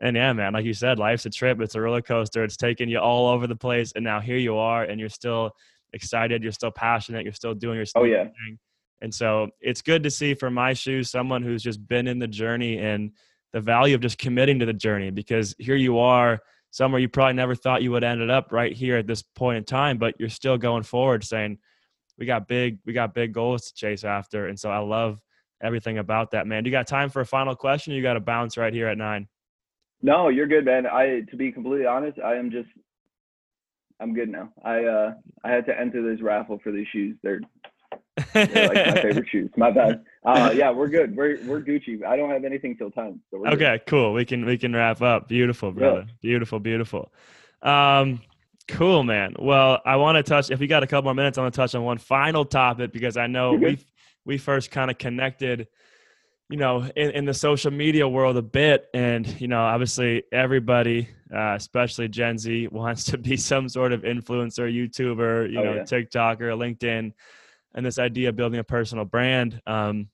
and 0.00 0.16
yeah 0.16 0.32
man 0.32 0.52
like 0.52 0.64
you 0.64 0.74
said 0.74 0.98
life's 0.98 1.26
a 1.26 1.30
trip 1.30 1.60
it's 1.60 1.74
a 1.74 1.80
roller 1.80 2.02
coaster 2.02 2.42
it's 2.44 2.56
taking 2.56 2.88
you 2.88 2.98
all 2.98 3.28
over 3.28 3.46
the 3.46 3.56
place 3.56 3.92
and 3.94 4.04
now 4.04 4.20
here 4.20 4.38
you 4.38 4.56
are 4.56 4.84
and 4.84 4.98
you're 4.98 5.08
still 5.08 5.50
excited 5.92 6.42
you're 6.42 6.52
still 6.52 6.70
passionate 6.70 7.24
you're 7.24 7.32
still 7.32 7.54
doing 7.54 7.76
your 7.76 7.86
oh 7.96 8.04
yeah 8.04 8.24
thing. 8.24 8.58
And 9.02 9.12
so 9.12 9.48
it's 9.60 9.82
good 9.82 10.04
to 10.04 10.10
see 10.10 10.32
from 10.32 10.54
my 10.54 10.72
shoes 10.72 11.10
someone 11.10 11.42
who's 11.42 11.62
just 11.62 11.86
been 11.88 12.06
in 12.06 12.20
the 12.20 12.28
journey 12.28 12.78
and 12.78 13.10
the 13.52 13.60
value 13.60 13.96
of 13.96 14.00
just 14.00 14.16
committing 14.16 14.60
to 14.60 14.64
the 14.64 14.72
journey 14.72 15.10
because 15.10 15.54
here 15.58 15.76
you 15.76 15.98
are 15.98 16.40
somewhere 16.70 17.00
you 17.00 17.08
probably 17.08 17.34
never 17.34 17.54
thought 17.54 17.82
you 17.82 17.90
would 17.90 18.04
ended 18.04 18.30
up 18.30 18.52
right 18.52 18.72
here 18.72 18.96
at 18.96 19.06
this 19.06 19.22
point 19.22 19.58
in 19.58 19.64
time, 19.64 19.98
but 19.98 20.14
you're 20.18 20.28
still 20.28 20.56
going 20.56 20.84
forward 20.84 21.24
saying, 21.24 21.58
we 22.16 22.26
got 22.26 22.46
big, 22.46 22.78
we 22.86 22.92
got 22.92 23.12
big 23.12 23.32
goals 23.32 23.66
to 23.66 23.74
chase 23.74 24.04
after. 24.04 24.46
And 24.46 24.58
so 24.58 24.70
I 24.70 24.78
love 24.78 25.18
everything 25.62 25.98
about 25.98 26.30
that, 26.30 26.46
man. 26.46 26.62
Do 26.62 26.70
you 26.70 26.76
got 26.76 26.86
time 26.86 27.10
for 27.10 27.20
a 27.20 27.26
final 27.26 27.54
question? 27.54 27.92
you 27.92 28.02
got 28.02 28.14
to 28.14 28.20
bounce 28.20 28.56
right 28.56 28.72
here 28.72 28.86
at 28.86 28.96
nine. 28.96 29.28
No, 30.00 30.28
you're 30.28 30.46
good, 30.46 30.64
man. 30.64 30.86
I, 30.86 31.22
to 31.30 31.36
be 31.36 31.52
completely 31.52 31.86
honest, 31.86 32.18
I 32.20 32.36
am 32.36 32.50
just, 32.50 32.68
I'm 34.00 34.14
good 34.14 34.28
now. 34.28 34.50
I, 34.64 34.84
uh, 34.84 35.14
I 35.44 35.50
had 35.50 35.66
to 35.66 35.78
enter 35.78 36.08
this 36.08 36.22
raffle 36.22 36.58
for 36.62 36.72
these 36.72 36.86
shoes. 36.92 37.16
They're 37.22 37.40
like 38.34 38.52
my 38.54 39.00
favorite 39.02 39.28
shoes. 39.30 39.50
My 39.56 39.70
bad. 39.70 40.04
Uh, 40.24 40.52
yeah, 40.56 40.70
we're 40.70 40.88
good. 40.88 41.16
We're 41.16 41.38
we're 41.46 41.60
Gucci. 41.60 42.04
I 42.04 42.16
don't 42.16 42.30
have 42.30 42.44
anything 42.44 42.76
till 42.76 42.90
ten. 42.90 43.20
So 43.30 43.46
okay, 43.46 43.56
good. 43.56 43.86
cool. 43.86 44.12
We 44.12 44.24
can 44.24 44.44
we 44.44 44.58
can 44.58 44.74
wrap 44.74 45.02
up. 45.02 45.28
Beautiful, 45.28 45.72
brother. 45.72 46.04
Yeah. 46.06 46.12
Beautiful, 46.20 46.60
beautiful. 46.60 47.12
Um, 47.62 48.20
cool, 48.68 49.02
man. 49.02 49.34
Well, 49.38 49.80
I 49.84 49.96
want 49.96 50.16
to 50.16 50.22
touch. 50.22 50.50
If 50.50 50.60
we 50.60 50.66
got 50.66 50.82
a 50.82 50.86
couple 50.86 51.04
more 51.04 51.14
minutes, 51.14 51.38
I 51.38 51.42
want 51.42 51.54
to 51.54 51.56
touch 51.60 51.74
on 51.74 51.82
one 51.84 51.98
final 51.98 52.44
topic 52.44 52.92
because 52.92 53.16
I 53.16 53.26
know 53.26 53.54
we 53.54 53.78
we 54.24 54.38
first 54.38 54.70
kind 54.70 54.90
of 54.90 54.98
connected 54.98 55.68
you 56.52 56.58
know, 56.58 56.82
in, 56.96 57.10
in 57.12 57.24
the 57.24 57.32
social 57.32 57.70
media 57.70 58.06
world 58.06 58.36
a 58.36 58.42
bit. 58.42 58.86
And, 58.92 59.26
you 59.40 59.48
know, 59.48 59.62
obviously 59.62 60.24
everybody, 60.32 61.08
uh, 61.34 61.54
especially 61.54 62.08
Gen 62.08 62.36
Z, 62.36 62.68
wants 62.72 63.04
to 63.04 63.16
be 63.16 63.38
some 63.38 63.70
sort 63.70 63.90
of 63.90 64.02
influencer, 64.02 64.70
YouTuber, 64.70 65.50
you 65.50 65.58
Oh, 65.60 65.64
know, 65.64 65.74
yeah. 65.76 65.82
TikToker, 65.82 66.52
LinkedIn, 66.54 67.14
and 67.74 67.84
this 67.84 67.98
idea 67.98 68.28
of 68.28 68.36
building 68.36 68.60
a 68.60 68.64
personal 68.64 69.04
brand. 69.04 69.60
Um, 69.66 70.08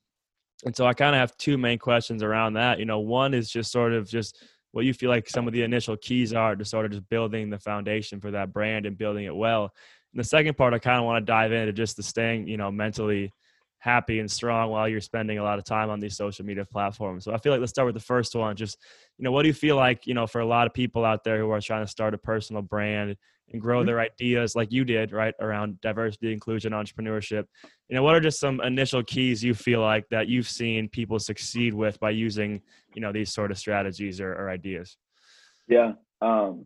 and 0.65 0.75
so 0.75 0.85
I 0.85 0.93
kind 0.93 1.15
of 1.15 1.19
have 1.19 1.37
two 1.37 1.57
main 1.57 1.79
questions 1.79 2.23
around 2.23 2.53
that. 2.53 2.79
You 2.79 2.85
know, 2.85 2.99
one 2.99 3.33
is 3.33 3.49
just 3.49 3.71
sort 3.71 3.93
of 3.93 4.07
just 4.09 4.43
what 4.71 4.85
you 4.85 4.93
feel 4.93 5.09
like 5.09 5.29
some 5.29 5.47
of 5.47 5.53
the 5.53 5.63
initial 5.63 5.97
keys 5.97 6.33
are 6.33 6.55
to 6.55 6.65
sort 6.65 6.85
of 6.85 6.91
just 6.91 7.09
building 7.09 7.49
the 7.49 7.57
foundation 7.57 8.19
for 8.19 8.31
that 8.31 8.53
brand 8.53 8.85
and 8.85 8.97
building 8.97 9.25
it 9.25 9.35
well. 9.35 9.73
And 10.13 10.19
the 10.19 10.23
second 10.27 10.57
part, 10.57 10.73
I 10.73 10.79
kind 10.79 10.99
of 10.99 11.05
want 11.05 11.25
to 11.25 11.31
dive 11.31 11.51
into 11.51 11.73
just 11.73 11.97
the 11.97 12.03
staying, 12.03 12.47
you 12.47 12.57
know, 12.57 12.71
mentally 12.71 13.33
happy 13.79 14.19
and 14.19 14.29
strong 14.29 14.69
while 14.69 14.89
you're 14.89 14.99
spending 15.01 15.37
a 15.37 15.43
lot 15.43 15.57
of 15.57 15.65
time 15.65 15.89
on 15.89 15.99
these 15.99 16.17
social 16.17 16.45
media 16.45 16.65
platforms. 16.65 17.23
So 17.23 17.33
I 17.33 17.37
feel 17.37 17.53
like 17.53 17.61
let's 17.61 17.71
start 17.71 17.85
with 17.85 17.95
the 17.95 18.01
first 18.01 18.35
one. 18.35 18.55
Just, 18.55 18.77
you 19.17 19.23
know, 19.23 19.31
what 19.31 19.43
do 19.43 19.47
you 19.47 19.53
feel 19.53 19.77
like, 19.77 20.05
you 20.05 20.13
know, 20.13 20.27
for 20.27 20.41
a 20.41 20.45
lot 20.45 20.67
of 20.67 20.73
people 20.73 21.05
out 21.05 21.23
there 21.23 21.39
who 21.39 21.49
are 21.51 21.61
trying 21.61 21.85
to 21.85 21.91
start 21.91 22.13
a 22.13 22.17
personal 22.17 22.61
brand 22.61 23.15
and 23.51 23.61
grow 23.61 23.83
their 23.83 23.99
ideas 23.99 24.55
like 24.55 24.71
you 24.71 24.85
did, 24.85 25.11
right, 25.11 25.33
around 25.39 25.79
diversity, 25.81 26.31
inclusion, 26.33 26.73
entrepreneurship? 26.73 27.45
You 27.87 27.95
know, 27.95 28.03
what 28.03 28.15
are 28.15 28.19
just 28.19 28.39
some 28.39 28.61
initial 28.61 29.03
keys 29.03 29.43
you 29.43 29.53
feel 29.53 29.81
like 29.81 30.07
that 30.09 30.27
you've 30.27 30.47
seen 30.47 30.89
people 30.89 31.19
succeed 31.19 31.73
with 31.73 31.99
by 31.99 32.11
using, 32.11 32.61
you 32.93 33.01
know, 33.01 33.11
these 33.11 33.33
sort 33.33 33.51
of 33.51 33.57
strategies 33.57 34.21
or, 34.21 34.33
or 34.33 34.49
ideas? 34.49 34.97
Yeah. 35.67 35.93
Um, 36.21 36.65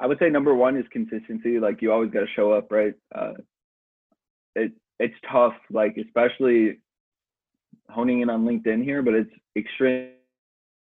I 0.00 0.06
would 0.06 0.18
say 0.18 0.30
number 0.30 0.54
one 0.54 0.76
is 0.76 0.84
consistency. 0.90 1.58
Like 1.58 1.82
you 1.82 1.92
always 1.92 2.10
got 2.10 2.20
to 2.20 2.26
show 2.34 2.52
up, 2.52 2.70
right? 2.70 2.94
Uh, 3.14 3.34
it 4.54 4.72
it's 4.98 5.14
tough, 5.30 5.54
like 5.70 5.96
especially 5.96 6.78
honing 7.90 8.20
in 8.20 8.30
on 8.30 8.44
LinkedIn 8.44 8.82
here, 8.82 9.02
but 9.02 9.14
it's 9.14 9.30
extreme 9.56 10.10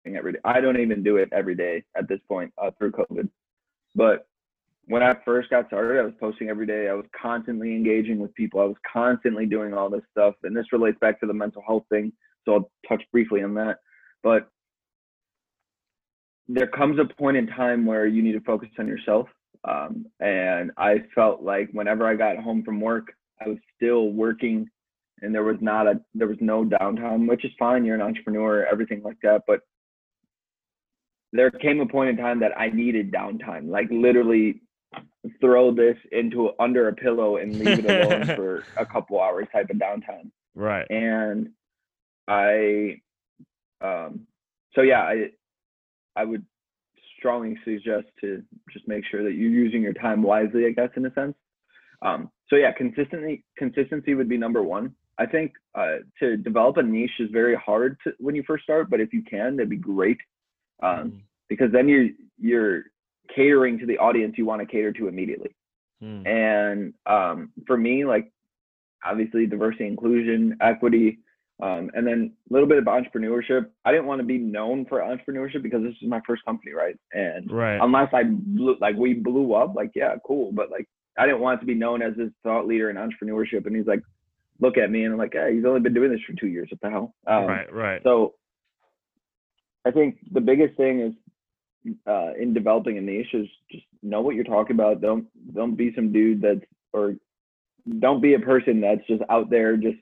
every 0.06 0.34
day. 0.34 0.40
I 0.44 0.62
don't 0.62 0.80
even 0.80 1.04
do 1.04 1.18
it 1.18 1.30
every 1.32 1.56
day 1.56 1.84
at 1.98 2.08
this 2.08 2.20
point 2.28 2.54
uh, 2.62 2.72
through 2.78 2.92
COVID. 2.92 3.30
But 3.96 4.28
when 4.88 5.04
I 5.04 5.16
first 5.26 5.50
got 5.50 5.68
started, 5.68 6.00
I 6.00 6.04
was 6.04 6.14
posting 6.20 6.50
every 6.50 6.66
day. 6.66 6.88
I 6.90 6.94
was 6.94 7.06
constantly 7.20 7.76
engaging 7.76 8.20
with 8.20 8.34
people. 8.36 8.62
I 8.62 8.66
was 8.66 8.78
constantly 8.92 9.46
doing 9.46 9.74
all 9.74 9.90
this 9.90 10.04
stuff, 10.12 10.36
and 10.44 10.56
this 10.56 10.72
relates 10.72 10.98
back 11.00 11.20
to 11.20 11.28
the 11.28 11.34
mental 11.34 11.64
health 11.66 11.86
thing. 11.90 12.12
So 12.46 12.54
I'll 12.54 12.72
touch 12.88 13.04
briefly 13.12 13.44
on 13.44 13.54
that. 13.56 13.78
But 14.24 14.50
there 16.48 16.68
comes 16.68 17.00
a 17.00 17.14
point 17.16 17.38
in 17.38 17.48
time 17.48 17.86
where 17.86 18.06
you 18.06 18.22
need 18.22 18.34
to 18.34 18.42
focus 18.42 18.70
on 18.78 18.88
yourself. 18.88 19.28
Um, 19.68 20.06
and 20.20 20.72
I 20.78 20.98
felt 21.16 21.42
like 21.42 21.70
whenever 21.72 22.08
I 22.08 22.16
got 22.16 22.38
home 22.38 22.64
from 22.64 22.80
work, 22.80 23.08
I 23.44 23.50
was 23.50 23.58
still 23.76 24.10
working 24.10 24.70
and 25.22 25.34
there 25.34 25.44
was 25.44 25.58
not 25.62 25.88
a 25.88 26.00
there 26.14 26.28
was 26.28 26.38
no 26.40 26.66
downtime, 26.66 27.28
which 27.28 27.46
is 27.46 27.52
fine. 27.58 27.86
You're 27.86 27.96
an 27.96 28.02
entrepreneur, 28.02 28.66
everything 28.66 29.02
like 29.04 29.18
that. 29.24 29.44
But 29.48 29.62
there 31.32 31.52
came 31.52 31.80
a 31.80 31.86
point 31.86 32.10
in 32.10 32.18
time 32.18 32.40
that 32.42 32.58
I 32.58 32.70
needed 32.70 33.12
downtime, 33.12 33.70
like 33.70 33.88
literally 33.92 34.62
throw 35.40 35.74
this 35.74 35.98
into 36.12 36.52
under 36.60 36.88
a 36.88 36.94
pillow 36.94 37.38
and 37.38 37.58
leave 37.60 37.80
it 37.80 37.86
alone 37.86 38.26
for 38.36 38.64
a 38.78 38.86
couple 38.86 39.22
hours 39.22 39.48
type 39.52 39.70
of 39.70 39.78
downtime 39.78 40.32
Right. 40.56 40.86
and 40.90 41.50
I, 42.28 43.02
um, 43.82 44.28
so 44.74 44.82
yeah, 44.82 45.02
I, 45.02 45.30
I 46.16 46.24
would 46.26 46.46
strongly 47.18 47.58
suggest 47.64 48.08
to 48.22 48.44
just 48.72 48.88
make 48.88 49.04
sure 49.10 49.24
that 49.24 49.34
you're 49.34 49.50
using 49.50 49.82
your 49.82 49.94
time 49.94 50.22
wisely, 50.22 50.66
I 50.66 50.72
guess, 50.72 50.90
in 50.96 51.06
a 51.06 51.14
sense. 51.14 51.36
Um, 52.02 52.30
so 52.50 52.56
yeah, 52.56 52.72
consistently, 52.72 53.44
consistency 53.58 54.14
would 54.14 54.30
be 54.30 54.38
number 54.38 54.64
one. 54.64 54.94
I 55.18 55.26
think 55.26 55.54
uh, 55.76 55.98
to 56.20 56.38
develop 56.38 56.78
a 56.78 56.84
niche 56.84 57.20
is 57.20 57.30
very 57.32 57.56
hard 57.56 57.98
to, 58.04 58.14
when 58.20 58.36
you 58.36 58.44
first 58.46 58.64
start, 58.64 58.90
but 58.90 59.00
if 59.00 59.14
you 59.14 59.24
can, 59.24 59.56
that'd 59.56 59.70
be 59.70 59.78
great, 59.78 60.18
um, 60.84 61.24
because 61.48 61.72
then 61.72 61.88
you're 61.88 62.10
you're 62.38 62.84
catering 63.34 63.80
to 63.80 63.86
the 63.86 63.98
audience 63.98 64.36
you 64.38 64.46
want 64.46 64.62
to 64.62 64.66
cater 64.66 64.92
to 64.94 65.08
immediately. 65.08 65.56
Mm. 66.02 66.28
And 66.28 66.94
um, 67.06 67.52
for 67.66 67.78
me, 67.78 68.06
like 68.06 68.32
obviously 69.04 69.46
diversity, 69.46 69.88
inclusion, 69.88 70.58
equity, 70.62 71.20
um, 71.62 71.90
and 71.94 72.06
then 72.06 72.34
a 72.50 72.54
little 72.54 72.68
bit 72.68 72.80
of 72.80 72.86
entrepreneurship. 72.86 73.68
I 73.86 73.92
didn't 73.92 74.08
want 74.08 74.20
to 74.20 74.26
be 74.26 74.38
known 74.38 74.86
for 74.86 75.00
entrepreneurship 75.00 75.64
because 75.64 75.84
this 75.84 75.94
is 76.02 76.08
my 76.10 76.22
first 76.28 76.44
company, 76.44 76.74
right? 76.74 76.98
And 77.14 77.50
Right. 77.50 77.80
unless 77.82 78.14
I 78.14 78.24
blew, 78.24 78.76
like 78.82 78.98
we 78.98 79.14
blew 79.14 79.54
up, 79.54 79.74
like 79.76 79.92
yeah, 79.96 80.16
cool, 80.26 80.52
but 80.52 80.70
like 80.70 80.88
I 81.18 81.26
didn't 81.26 81.42
want 81.42 81.62
to 81.62 81.66
be 81.66 81.76
known 81.76 82.02
as 82.02 82.14
this 82.18 82.32
thought 82.44 82.68
leader 82.68 82.90
in 82.90 82.98
entrepreneurship. 82.98 83.66
And 83.66 83.76
he's 83.76 83.88
like, 83.88 84.02
look 84.60 84.78
at 84.78 84.92
me, 84.92 85.06
and 85.06 85.14
I'm 85.14 85.20
like, 85.20 85.34
hey, 85.34 85.56
he's 85.56 85.66
only 85.66 85.80
been 85.80 85.94
doing 85.94 86.12
this 86.12 86.22
for 86.28 86.34
two 86.34 86.48
years. 86.48 86.68
What 86.72 86.82
the 86.82 86.90
hell? 86.90 87.16
Um, 87.26 87.46
right. 87.46 87.74
Right. 87.74 88.02
so 88.04 88.34
I 89.86 89.92
think 89.92 90.18
the 90.32 90.42
biggest 90.42 90.76
thing 90.76 91.00
is 91.00 91.14
uh, 92.08 92.34
in 92.40 92.54
developing 92.54 92.98
a 92.98 93.02
niche 93.02 93.34
is 93.34 93.48
just 93.72 93.86
know 94.02 94.22
what 94.22 94.36
you're 94.36 94.44
talking 94.44 94.76
about. 94.76 95.02
Don't 95.02 95.28
don't 95.54 95.76
be 95.76 95.94
some 95.96 96.12
dude 96.12 96.42
that's 96.42 96.62
or 96.94 97.16
don't 98.00 98.22
be 98.22 98.34
a 98.34 98.40
person 98.40 98.82
that's 98.82 99.06
just 99.08 99.22
out 99.30 99.50
there 99.50 99.78
just 99.78 99.98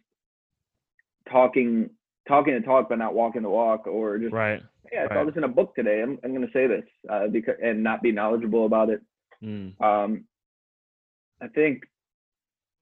talking 1.29 1.89
talking 2.27 2.53
to 2.53 2.61
talk 2.61 2.89
but 2.89 2.97
not 2.97 3.13
walking 3.13 3.41
the 3.41 3.49
walk 3.49 3.87
or 3.87 4.17
just 4.17 4.33
right. 4.33 4.61
yeah 4.91 5.07
I 5.09 5.13
saw 5.13 5.25
this 5.25 5.35
in 5.35 5.43
a 5.43 5.49
book 5.49 5.75
today. 5.75 6.01
I'm 6.01 6.19
I'm 6.23 6.33
gonna 6.33 6.47
say 6.53 6.67
this 6.67 6.85
uh, 7.09 7.27
because 7.27 7.55
and 7.61 7.83
not 7.83 8.01
be 8.01 8.11
knowledgeable 8.11 8.65
about 8.65 8.89
it. 8.89 9.01
Mm. 9.43 9.79
Um, 9.81 10.25
I 11.41 11.47
think 11.47 11.83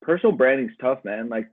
personal 0.02 0.36
branding's 0.36 0.72
tough, 0.80 1.00
man. 1.04 1.30
Like 1.30 1.50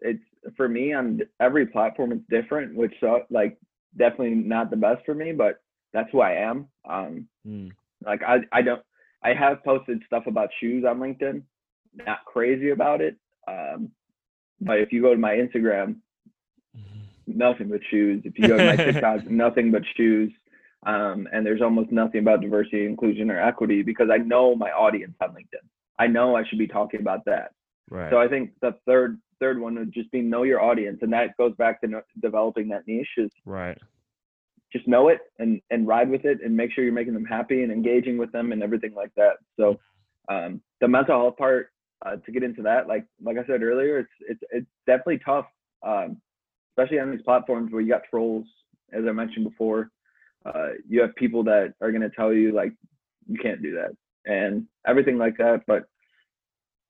it's 0.00 0.22
for 0.56 0.68
me 0.68 0.92
on 0.92 1.20
every 1.40 1.66
platform 1.66 2.12
it's 2.12 2.22
different, 2.30 2.74
which 2.74 2.94
so 3.00 3.22
like 3.30 3.58
definitely 3.96 4.34
not 4.34 4.70
the 4.70 4.76
best 4.76 5.04
for 5.04 5.14
me, 5.14 5.32
but 5.32 5.60
that's 5.96 6.10
who 6.12 6.20
I 6.20 6.32
am. 6.32 6.68
Um, 6.84 7.28
Mm. 7.48 7.70
like 8.04 8.22
I 8.22 8.40
I 8.52 8.60
don't 8.62 8.82
I 9.22 9.32
have 9.32 9.64
posted 9.64 10.02
stuff 10.06 10.24
about 10.26 10.50
shoes 10.60 10.84
on 10.84 10.98
LinkedIn. 10.98 11.42
Not 11.94 12.24
crazy 12.26 12.70
about 12.70 13.00
it. 13.00 13.16
Um, 13.48 13.90
but 14.60 14.78
if 14.80 14.92
you 14.92 15.00
go 15.00 15.12
to 15.12 15.18
my 15.18 15.34
Instagram, 15.34 15.96
nothing 17.26 17.68
but 17.68 17.80
shoes. 17.90 18.22
If 18.24 18.38
you 18.38 18.48
go 18.48 18.56
to 18.56 18.64
my 18.64 18.76
TikTok, 18.84 19.30
nothing 19.30 19.70
but 19.70 19.82
shoes. 19.96 20.32
Um, 20.84 21.26
and 21.32 21.44
there's 21.44 21.62
almost 21.62 21.90
nothing 21.90 22.20
about 22.20 22.42
diversity, 22.42 22.84
inclusion, 22.86 23.30
or 23.30 23.40
equity 23.40 23.82
because 23.82 24.08
I 24.12 24.18
know 24.18 24.54
my 24.54 24.70
audience 24.70 25.14
on 25.20 25.30
LinkedIn. 25.30 25.66
I 25.98 26.06
know 26.06 26.36
I 26.36 26.44
should 26.46 26.58
be 26.58 26.68
talking 26.68 27.00
about 27.00 27.24
that. 27.24 27.52
Right. 27.90 28.10
So 28.10 28.20
I 28.20 28.28
think 28.28 28.50
the 28.60 28.74
third 28.86 29.18
third 29.40 29.58
one 29.60 29.74
would 29.76 29.92
just 29.92 30.10
be 30.10 30.20
know 30.20 30.42
your 30.44 30.60
audience, 30.62 30.98
and 31.02 31.12
that 31.12 31.36
goes 31.36 31.54
back 31.56 31.80
to 31.80 31.88
no, 31.88 32.02
developing 32.20 32.68
that 32.68 32.86
niche. 32.86 33.08
Is 33.16 33.30
right. 33.44 33.78
Just 34.72 34.86
know 34.88 35.08
it 35.08 35.20
and 35.38 35.60
and 35.70 35.86
ride 35.86 36.10
with 36.10 36.24
it, 36.24 36.38
and 36.44 36.56
make 36.56 36.72
sure 36.72 36.84
you're 36.84 36.92
making 36.92 37.14
them 37.14 37.24
happy 37.24 37.62
and 37.62 37.72
engaging 37.72 38.18
with 38.18 38.32
them 38.32 38.52
and 38.52 38.62
everything 38.62 38.94
like 38.94 39.12
that. 39.16 39.36
So 39.58 39.78
um, 40.28 40.60
the 40.80 40.88
mental 40.88 41.18
health 41.18 41.36
part 41.36 41.70
uh, 42.04 42.16
to 42.16 42.32
get 42.32 42.42
into 42.42 42.62
that, 42.62 42.88
like 42.88 43.06
like 43.22 43.38
I 43.38 43.46
said 43.46 43.62
earlier, 43.62 43.98
it's 43.98 44.10
it's 44.28 44.40
it's 44.50 44.66
definitely 44.86 45.20
tough, 45.24 45.46
um, 45.82 46.20
especially 46.72 46.98
on 46.98 47.10
these 47.10 47.22
platforms 47.22 47.72
where 47.72 47.80
you 47.80 47.88
got 47.88 48.02
trolls, 48.10 48.46
as 48.92 49.04
I 49.08 49.12
mentioned 49.12 49.48
before. 49.48 49.90
Uh, 50.44 50.70
you 50.88 51.00
have 51.00 51.14
people 51.16 51.42
that 51.42 51.74
are 51.80 51.90
going 51.90 52.02
to 52.02 52.10
tell 52.10 52.32
you 52.32 52.52
like 52.52 52.72
you 53.26 53.38
can't 53.38 53.62
do 53.62 53.74
that 53.74 53.90
and 54.26 54.66
everything 54.86 55.18
like 55.18 55.36
that. 55.38 55.62
But 55.66 55.88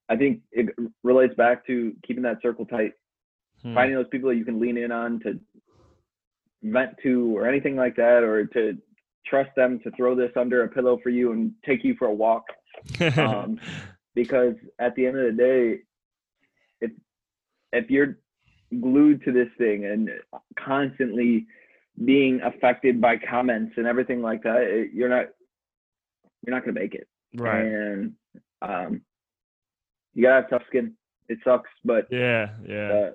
I 0.09 0.17
think 0.17 0.41
it 0.53 0.69
relates 1.03 1.35
back 1.35 1.67
to 1.67 1.95
keeping 2.07 2.23
that 2.25 2.43
circle 2.43 2.67
tight, 2.67 2.93
Hmm. 3.63 3.75
finding 3.75 3.97
those 3.97 4.09
people 4.09 4.29
that 4.29 4.37
you 4.37 4.45
can 4.45 4.61
lean 4.61 4.77
in 4.77 4.93
on 4.93 5.19
to 5.21 5.41
vent 6.73 6.93
to 7.03 7.37
or 7.37 7.49
anything 7.49 7.77
like 7.77 7.97
that, 7.97 8.23
or 8.23 8.47
to 8.47 8.77
trust 9.27 9.51
them 9.57 9.81
to 9.85 9.91
throw 9.93 10.15
this 10.15 10.31
under 10.37 10.65
a 10.65 10.69
pillow 10.69 10.99
for 11.03 11.11
you 11.11 11.33
and 11.33 11.53
take 11.65 11.83
you 11.85 11.95
for 11.99 12.07
a 12.09 12.15
walk. 12.15 12.45
Um, 13.19 13.59
because 14.15 14.55
at 14.79 14.95
the 14.95 15.07
end 15.07 15.19
of 15.19 15.27
the 15.27 15.33
day, 15.43 15.79
if 16.81 16.91
if 17.73 17.91
you're 17.91 18.19
glued 18.81 19.23
to 19.25 19.33
this 19.33 19.49
thing 19.59 19.85
and 19.85 20.11
constantly 20.59 21.47
being 22.05 22.41
affected 22.43 23.01
by 23.01 23.17
comments 23.17 23.75
and 23.77 23.87
everything 23.87 24.21
like 24.23 24.43
that, 24.43 24.59
it, 24.63 24.91
you're 24.93 25.09
not 25.09 25.27
you're 26.47 26.55
not 26.55 26.65
gonna 26.65 26.79
make 26.79 26.95
it. 26.95 27.09
right. 27.35 27.65
And 27.65 28.13
um, 28.63 29.03
you 30.15 30.23
gotta 30.23 30.43
have 30.43 30.51
tough 30.51 30.63
skin. 30.69 30.95
It 31.29 31.39
sucks, 31.45 31.71
but 31.85 32.07
Yeah. 32.11 32.51
Yeah. 32.67 32.89
uh, 32.93 33.11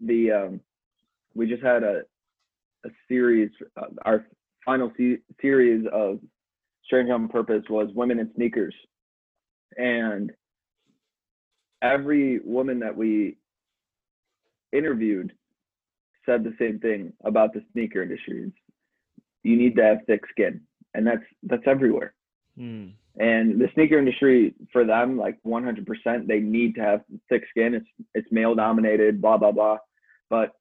the 0.00 0.30
um, 0.32 0.60
we 1.34 1.46
just 1.46 1.62
had 1.62 1.82
a 1.82 2.02
a 2.84 2.90
series. 3.08 3.50
Uh, 3.76 3.86
our 4.04 4.26
final 4.64 4.92
se- 4.96 5.20
series 5.40 5.86
of 5.92 6.18
Strange 6.84 7.10
on 7.10 7.28
Purpose 7.28 7.62
was 7.70 7.88
women 7.94 8.18
in 8.18 8.30
sneakers, 8.34 8.74
and 9.76 10.32
every 11.82 12.40
woman 12.44 12.78
that 12.80 12.96
we 12.96 13.36
interviewed 14.72 15.32
said 16.24 16.44
the 16.44 16.54
same 16.58 16.78
thing 16.78 17.12
about 17.24 17.52
the 17.52 17.62
sneaker 17.72 18.02
industry. 18.02 18.44
It's, 18.46 18.56
you 19.42 19.56
need 19.56 19.76
to 19.76 19.82
have 19.82 19.98
thick 20.06 20.22
skin, 20.30 20.60
and 20.94 21.06
that's 21.06 21.24
that's 21.42 21.66
everywhere. 21.66 22.14
Hmm. 22.56 22.88
And 23.18 23.60
the 23.60 23.68
sneaker 23.74 23.98
industry, 23.98 24.54
for 24.72 24.86
them, 24.86 25.18
like 25.18 25.36
100%, 25.46 25.84
they 26.26 26.40
need 26.40 26.74
to 26.76 26.80
have 26.80 27.02
thick 27.28 27.42
skin. 27.50 27.74
It's 27.74 27.86
it's 28.14 28.28
male 28.30 28.54
dominated, 28.54 29.20
blah 29.20 29.36
blah 29.36 29.52
blah. 29.52 29.78
But 30.30 30.52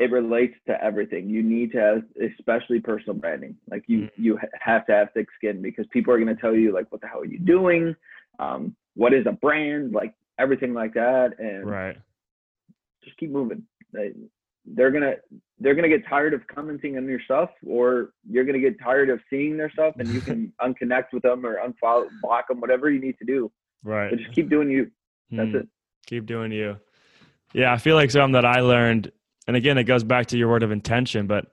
it 0.00 0.10
relates 0.10 0.54
to 0.66 0.82
everything. 0.82 1.28
You 1.28 1.42
need 1.42 1.72
to 1.72 1.78
have, 1.78 2.02
especially 2.38 2.80
personal 2.80 3.14
branding. 3.14 3.54
Like 3.70 3.84
you, 3.86 3.98
Mm. 4.00 4.10
you 4.16 4.38
have 4.58 4.86
to 4.86 4.92
have 4.92 5.12
thick 5.12 5.28
skin 5.36 5.60
because 5.60 5.86
people 5.92 6.12
are 6.14 6.18
going 6.18 6.34
to 6.34 6.40
tell 6.40 6.54
you 6.56 6.72
like, 6.72 6.90
what 6.90 7.02
the 7.02 7.06
hell 7.06 7.20
are 7.20 7.26
you 7.26 7.38
doing? 7.38 7.94
Um, 8.38 8.74
what 8.94 9.12
is 9.12 9.26
a 9.26 9.32
brand? 9.32 9.92
Like 9.92 10.14
everything 10.38 10.72
like 10.72 10.94
that, 10.94 11.38
and 11.38 11.66
Right. 11.68 11.98
just 13.04 13.16
keep 13.18 13.30
moving. 13.30 13.62
They, 13.92 14.12
they're 14.66 14.90
gonna 14.90 15.16
they're 15.58 15.74
gonna 15.74 15.88
get 15.88 16.06
tired 16.06 16.32
of 16.32 16.46
commenting 16.46 16.96
on 16.96 17.06
your 17.06 17.20
stuff, 17.20 17.50
or 17.66 18.12
you're 18.28 18.44
gonna 18.44 18.58
get 18.58 18.78
tired 18.80 19.10
of 19.10 19.20
seeing 19.28 19.56
their 19.58 19.70
stuff, 19.70 19.94
and 19.98 20.08
you 20.08 20.20
can 20.30 20.52
unconnect 20.62 21.12
with 21.12 21.22
them 21.22 21.44
or 21.44 21.56
unfollow, 21.66 22.08
block 22.22 22.48
them, 22.48 22.60
whatever 22.60 22.90
you 22.90 23.00
need 23.00 23.18
to 23.18 23.24
do. 23.24 23.50
Right. 23.84 24.10
But 24.10 24.18
just 24.20 24.32
keep 24.32 24.48
doing 24.48 24.70
you. 24.70 24.90
That's 25.30 25.50
Mm. 25.50 25.60
it. 25.62 25.68
keep 26.06 26.24
doing 26.26 26.52
you. 26.52 26.76
Yeah, 27.52 27.72
I 27.72 27.76
feel 27.78 27.96
like 27.96 28.10
something 28.10 28.32
that 28.32 28.44
I 28.46 28.60
learned, 28.60 29.12
and 29.50 29.56
again, 29.56 29.78
it 29.78 29.82
goes 29.84 30.04
back 30.04 30.26
to 30.28 30.38
your 30.38 30.48
word 30.48 30.62
of 30.62 30.70
intention, 30.70 31.26
but 31.26 31.46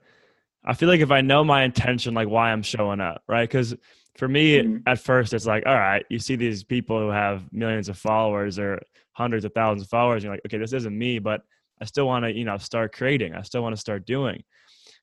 I 0.63 0.75
feel 0.75 0.87
like 0.87 0.99
if 0.99 1.09
I 1.09 1.21
know 1.21 1.43
my 1.43 1.63
intention, 1.63 2.13
like 2.13 2.27
why 2.27 2.51
I'm 2.51 2.61
showing 2.61 3.01
up, 3.01 3.23
right? 3.27 3.49
Because 3.49 3.75
for 4.19 4.27
me, 4.27 4.59
Mhm. 4.59 4.83
at 4.85 4.99
first, 4.99 5.33
it's 5.33 5.47
like, 5.47 5.65
all 5.65 5.73
right, 5.73 6.05
you 6.07 6.19
see 6.19 6.35
these 6.35 6.63
people 6.63 6.99
who 6.99 7.09
have 7.09 7.51
millions 7.51 7.89
of 7.89 7.97
followers 7.97 8.59
or 8.59 8.79
hundreds 9.13 9.45
of 9.45 9.53
thousands 9.53 9.81
of 9.81 9.89
followers, 9.89 10.17
and 10.17 10.25
you're 10.25 10.33
like, 10.33 10.45
okay, 10.45 10.59
this 10.59 10.73
isn't 10.73 10.95
me, 10.95 11.17
but 11.17 11.41
I 11.81 11.85
still 11.85 12.05
want 12.05 12.25
to, 12.25 12.31
you 12.31 12.45
know, 12.45 12.59
start 12.59 12.93
creating. 12.93 13.33
I 13.33 13.41
still 13.41 13.63
want 13.63 13.75
to 13.75 13.81
start 13.81 14.05
doing. 14.05 14.43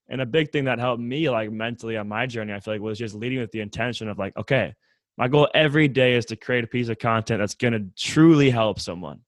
And 0.08 0.20
a 0.20 0.26
big 0.26 0.52
thing 0.52 0.66
that 0.66 0.78
helped 0.78 1.02
me, 1.02 1.28
like 1.30 1.50
mentally 1.50 1.96
on 1.96 2.06
my 2.06 2.26
journey, 2.26 2.52
I 2.52 2.60
feel 2.60 2.74
like 2.74 2.80
was 2.80 2.96
just 2.96 3.16
leading 3.16 3.40
with 3.40 3.50
the 3.50 3.60
intention 3.60 4.08
of 4.08 4.20
like, 4.20 4.36
okay, 4.36 4.72
my 5.16 5.26
goal 5.26 5.48
every 5.52 5.88
day 5.88 6.14
is 6.14 6.26
to 6.26 6.36
create 6.36 6.62
a 6.62 6.68
piece 6.68 6.88
of 6.88 7.00
content 7.00 7.40
that's 7.40 7.56
going 7.56 7.72
to 7.72 7.86
truly 7.96 8.50
help 8.50 8.78
someone. 8.78 9.18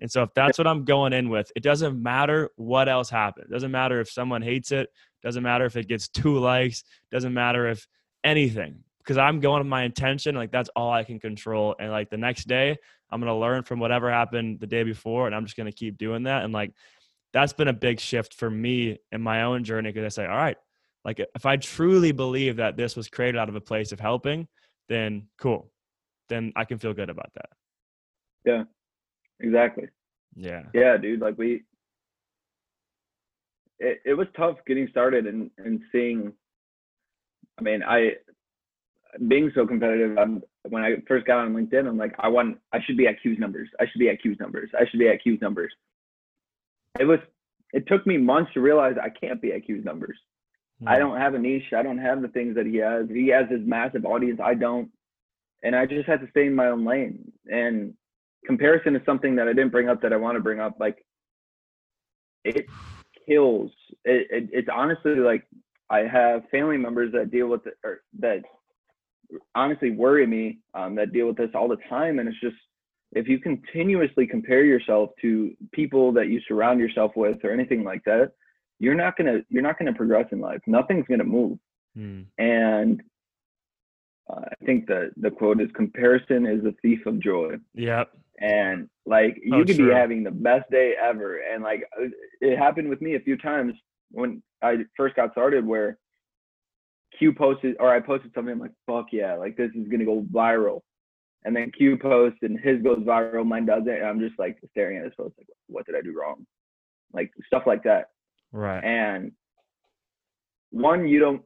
And 0.00 0.10
so 0.10 0.22
if 0.22 0.30
that's 0.34 0.58
what 0.58 0.66
I'm 0.66 0.84
going 0.84 1.12
in 1.12 1.28
with, 1.28 1.50
it 1.56 1.62
doesn't 1.62 2.00
matter 2.02 2.50
what 2.56 2.88
else 2.88 3.08
happens. 3.08 3.46
It 3.48 3.52
doesn't 3.52 3.70
matter 3.70 4.00
if 4.00 4.10
someone 4.10 4.42
hates 4.42 4.72
it, 4.72 4.90
doesn't 5.22 5.42
matter 5.42 5.64
if 5.64 5.76
it 5.76 5.88
gets 5.88 6.08
two 6.08 6.38
likes, 6.38 6.84
doesn't 7.10 7.32
matter 7.32 7.66
if 7.68 7.86
anything. 8.24 8.80
Because 8.98 9.18
I'm 9.18 9.40
going 9.40 9.60
with 9.60 9.68
my 9.68 9.84
intention, 9.84 10.34
like 10.34 10.50
that's 10.50 10.68
all 10.76 10.92
I 10.92 11.04
can 11.04 11.18
control. 11.20 11.76
And 11.78 11.90
like 11.90 12.10
the 12.10 12.16
next 12.16 12.46
day, 12.46 12.76
I'm 13.10 13.20
gonna 13.20 13.38
learn 13.38 13.62
from 13.62 13.78
whatever 13.78 14.10
happened 14.10 14.60
the 14.60 14.66
day 14.66 14.82
before, 14.82 15.26
and 15.26 15.34
I'm 15.34 15.44
just 15.44 15.56
gonna 15.56 15.72
keep 15.72 15.96
doing 15.96 16.24
that. 16.24 16.44
And 16.44 16.52
like 16.52 16.72
that's 17.32 17.52
been 17.52 17.68
a 17.68 17.72
big 17.72 18.00
shift 18.00 18.34
for 18.34 18.50
me 18.50 18.98
in 19.12 19.20
my 19.20 19.42
own 19.42 19.62
journey 19.62 19.90
because 19.92 20.04
I 20.04 20.22
say, 20.22 20.26
all 20.26 20.36
right, 20.36 20.56
like 21.04 21.20
if 21.34 21.46
I 21.46 21.56
truly 21.56 22.12
believe 22.12 22.56
that 22.56 22.76
this 22.76 22.96
was 22.96 23.08
created 23.08 23.38
out 23.38 23.48
of 23.48 23.54
a 23.54 23.60
place 23.60 23.92
of 23.92 24.00
helping, 24.00 24.48
then 24.88 25.28
cool. 25.38 25.70
Then 26.28 26.52
I 26.56 26.64
can 26.64 26.78
feel 26.78 26.92
good 26.92 27.10
about 27.10 27.30
that. 27.34 27.50
Exactly. 29.40 29.88
Yeah. 30.34 30.64
Yeah, 30.74 30.96
dude. 30.96 31.20
Like 31.20 31.38
we, 31.38 31.64
it, 33.78 34.00
it 34.04 34.14
was 34.14 34.26
tough 34.36 34.56
getting 34.66 34.88
started 34.88 35.26
and 35.26 35.50
and 35.58 35.80
seeing. 35.92 36.32
I 37.58 37.62
mean, 37.62 37.82
I 37.82 38.12
being 39.28 39.50
so 39.54 39.66
competitive. 39.66 40.18
I'm 40.18 40.42
when 40.68 40.82
I 40.82 40.96
first 41.08 41.26
got 41.26 41.38
on 41.38 41.54
LinkedIn, 41.54 41.86
I'm 41.86 41.96
like, 41.96 42.14
I 42.18 42.28
want, 42.28 42.58
I 42.72 42.80
should 42.84 42.96
be 42.96 43.06
at 43.06 43.22
Q's 43.22 43.38
numbers. 43.38 43.68
I 43.80 43.84
should 43.86 43.98
be 43.98 44.08
at 44.10 44.20
Q's 44.20 44.36
numbers. 44.40 44.70
I 44.78 44.84
should 44.90 44.98
be 44.98 45.08
at 45.08 45.22
Q's 45.22 45.40
numbers. 45.40 45.72
It 46.98 47.04
was. 47.04 47.20
It 47.72 47.86
took 47.88 48.06
me 48.06 48.16
months 48.16 48.52
to 48.54 48.60
realize 48.60 48.94
I 49.02 49.08
can't 49.10 49.40
be 49.42 49.52
at 49.52 49.66
Q's 49.66 49.84
numbers. 49.84 50.18
I 50.86 50.96
Mm. 50.96 50.98
don't 50.98 51.20
have 51.20 51.34
a 51.34 51.38
niche. 51.38 51.72
I 51.74 51.82
don't 51.82 51.98
have 51.98 52.22
the 52.22 52.28
things 52.28 52.54
that 52.56 52.66
he 52.66 52.76
has. 52.76 53.08
He 53.08 53.28
has 53.28 53.48
his 53.50 53.60
massive 53.66 54.04
audience. 54.04 54.40
I 54.42 54.54
don't. 54.54 54.90
And 55.62 55.74
I 55.74 55.86
just 55.86 56.06
had 56.06 56.20
to 56.20 56.30
stay 56.30 56.46
in 56.46 56.54
my 56.54 56.66
own 56.68 56.84
lane. 56.84 57.32
And 57.50 57.94
comparison 58.46 58.96
is 58.96 59.02
something 59.04 59.36
that 59.36 59.48
I 59.48 59.52
didn't 59.52 59.72
bring 59.72 59.88
up 59.88 60.00
that 60.02 60.12
I 60.12 60.16
want 60.16 60.36
to 60.36 60.42
bring 60.42 60.60
up. 60.60 60.76
Like 60.78 61.04
it 62.44 62.66
kills. 63.28 63.70
It, 64.04 64.26
it, 64.30 64.50
it's 64.52 64.68
honestly 64.72 65.16
like 65.16 65.44
I 65.90 66.00
have 66.00 66.42
family 66.50 66.76
members 66.76 67.12
that 67.12 67.30
deal 67.30 67.48
with 67.48 67.66
it 67.66 67.74
or 67.84 68.02
that 68.20 68.42
honestly 69.54 69.90
worry 69.90 70.26
me 70.26 70.58
um, 70.74 70.94
that 70.96 71.12
deal 71.12 71.26
with 71.26 71.36
this 71.36 71.50
all 71.54 71.68
the 71.68 71.78
time. 71.88 72.18
And 72.18 72.28
it's 72.28 72.40
just 72.40 72.56
if 73.12 73.28
you 73.28 73.38
continuously 73.38 74.26
compare 74.26 74.64
yourself 74.64 75.10
to 75.22 75.52
people 75.72 76.12
that 76.12 76.28
you 76.28 76.40
surround 76.46 76.80
yourself 76.80 77.12
with 77.16 77.38
or 77.44 77.52
anything 77.52 77.84
like 77.84 78.02
that, 78.04 78.32
you're 78.78 78.94
not 78.94 79.16
gonna 79.16 79.40
you're 79.48 79.62
not 79.62 79.78
gonna 79.78 79.94
progress 79.94 80.26
in 80.32 80.40
life. 80.40 80.60
Nothing's 80.66 81.06
gonna 81.08 81.24
move. 81.24 81.58
Mm. 81.96 82.26
And 82.38 83.02
uh, 84.30 84.40
I 84.40 84.64
think 84.64 84.86
the 84.86 85.10
the 85.16 85.30
quote 85.30 85.60
is 85.60 85.70
comparison 85.74 86.46
is 86.46 86.64
a 86.64 86.74
thief 86.82 87.06
of 87.06 87.20
joy. 87.20 87.54
Yep. 87.74 88.10
And 88.40 88.88
like 89.06 89.38
you 89.42 89.56
Oh, 89.56 89.64
could 89.64 89.76
true. 89.76 89.88
be 89.88 89.92
having 89.94 90.22
the 90.22 90.30
best 90.30 90.70
day 90.70 90.94
ever. 91.00 91.38
And 91.38 91.62
like 91.62 91.84
uh, 92.00 92.06
it 92.40 92.58
happened 92.58 92.88
with 92.88 93.00
me 93.00 93.14
a 93.14 93.20
few 93.20 93.36
times 93.36 93.74
when 94.10 94.42
I 94.62 94.78
first 94.96 95.16
got 95.16 95.32
started 95.32 95.66
where 95.66 95.98
Q 97.18 97.32
posted 97.32 97.76
or 97.80 97.94
I 97.94 98.00
posted 98.00 98.32
something, 98.34 98.52
I'm 98.52 98.60
like, 98.60 98.72
fuck 98.86 99.06
yeah, 99.12 99.34
like 99.34 99.56
this 99.56 99.70
is 99.74 99.88
gonna 99.88 100.04
go 100.04 100.22
viral. 100.32 100.82
And 101.44 101.54
then 101.56 101.70
Q 101.70 101.96
posts 101.96 102.38
and 102.42 102.58
his 102.60 102.82
goes 102.82 102.98
viral, 102.98 103.46
mine 103.46 103.66
doesn't. 103.66 103.88
And 103.88 104.04
I'm 104.04 104.20
just 104.20 104.38
like 104.38 104.58
staring 104.70 104.98
at 104.98 105.04
his 105.04 105.14
post, 105.14 105.34
like, 105.38 105.46
what 105.68 105.86
did 105.86 105.94
I 105.94 106.02
do 106.02 106.14
wrong? 106.18 106.44
Like 107.12 107.30
stuff 107.46 107.62
like 107.66 107.84
that 107.84 108.06
Right. 108.52 108.82
and 108.84 109.32
one 110.70 111.06
you 111.06 111.20
don't 111.20 111.42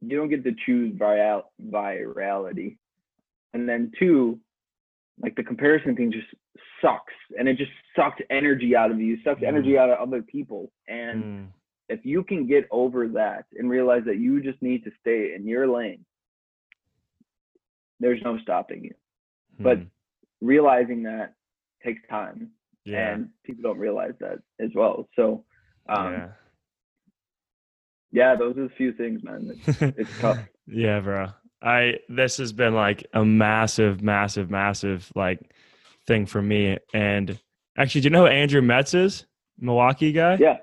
you 0.00 0.16
don't 0.16 0.28
get 0.28 0.42
to 0.44 0.54
choose 0.66 0.96
viral 0.96 1.42
virality 1.70 2.76
and 3.52 3.68
then 3.68 3.92
two 3.98 4.40
like 5.22 5.36
the 5.36 5.42
comparison 5.42 5.94
thing 5.96 6.10
just 6.12 6.26
sucks 6.80 7.12
and 7.38 7.48
it 7.48 7.56
just 7.56 7.70
sucks 7.96 8.20
energy 8.30 8.74
out 8.76 8.90
of 8.90 8.98
you 9.00 9.16
sucks 9.22 9.40
Mm. 9.40 9.46
energy 9.48 9.78
out 9.78 9.88
of 9.90 9.98
other 9.98 10.20
people 10.22 10.70
and 10.88 11.22
Mm. 11.24 11.46
if 11.88 12.04
you 12.04 12.24
can 12.24 12.46
get 12.46 12.66
over 12.70 13.06
that 13.08 13.46
and 13.56 13.70
realize 13.70 14.04
that 14.06 14.18
you 14.18 14.42
just 14.42 14.60
need 14.62 14.82
to 14.84 14.90
stay 15.00 15.34
in 15.34 15.46
your 15.46 15.66
lane 15.68 16.04
there's 18.00 18.20
no 18.22 18.38
stopping 18.38 18.84
you 18.84 18.94
but 19.58 19.78
Mm. 19.78 19.90
realizing 20.40 21.02
that 21.04 21.34
takes 21.84 22.02
time 22.08 22.50
yeah. 22.84 23.12
and 23.14 23.30
people 23.44 23.62
don't 23.62 23.78
realize 23.78 24.14
that 24.20 24.38
as 24.60 24.70
well 24.74 25.08
so 25.14 25.44
um 25.88 26.12
yeah. 26.12 26.28
yeah 28.10 28.34
those 28.36 28.56
are 28.56 28.64
the 28.68 28.74
few 28.76 28.92
things 28.92 29.22
man 29.22 29.50
it's, 29.66 29.82
it's 29.82 30.20
tough 30.20 30.38
yeah, 30.66 31.00
bro. 31.00 31.26
I 31.62 31.98
this 32.08 32.36
has 32.38 32.52
been 32.52 32.74
like 32.74 33.06
a 33.14 33.24
massive, 33.24 34.02
massive, 34.02 34.50
massive 34.50 35.10
like 35.14 35.38
thing 36.06 36.26
for 36.26 36.42
me. 36.42 36.78
And 36.92 37.38
actually, 37.78 38.00
do 38.02 38.06
you 38.06 38.10
know 38.10 38.22
who 38.22 38.26
Andrew 38.32 38.62
Metz 38.62 38.94
is? 38.94 39.26
Milwaukee 39.58 40.12
guy. 40.12 40.36
yeah 40.40 40.56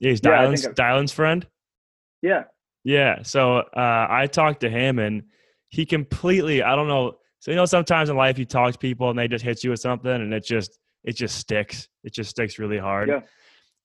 Yeah, 0.00 0.10
he's 0.10 0.20
Dylan's 0.20 0.66
I've- 0.66 0.74
Dylan's 0.74 1.12
friend. 1.12 1.46
yeah 2.20 2.44
Yeah. 2.84 3.22
So 3.22 3.58
uh, 3.58 4.06
I 4.10 4.26
talked 4.26 4.60
to 4.60 4.68
him 4.70 4.98
and 4.98 5.22
he 5.70 5.86
completely, 5.86 6.62
I 6.62 6.76
don't 6.76 6.88
know. 6.88 7.18
So, 7.38 7.50
you 7.50 7.56
know, 7.56 7.64
sometimes 7.64 8.10
in 8.10 8.16
life 8.16 8.38
you 8.38 8.44
talk 8.44 8.72
to 8.72 8.78
people 8.78 9.08
and 9.10 9.18
they 9.18 9.26
just 9.28 9.44
hit 9.44 9.64
you 9.64 9.70
with 9.70 9.80
something 9.80 10.10
and 10.10 10.32
it 10.34 10.44
just, 10.44 10.78
it 11.02 11.16
just 11.16 11.36
sticks. 11.36 11.88
It 12.04 12.12
just 12.12 12.30
sticks 12.30 12.58
really 12.58 12.78
hard. 12.78 13.08
Yeah. 13.08 13.20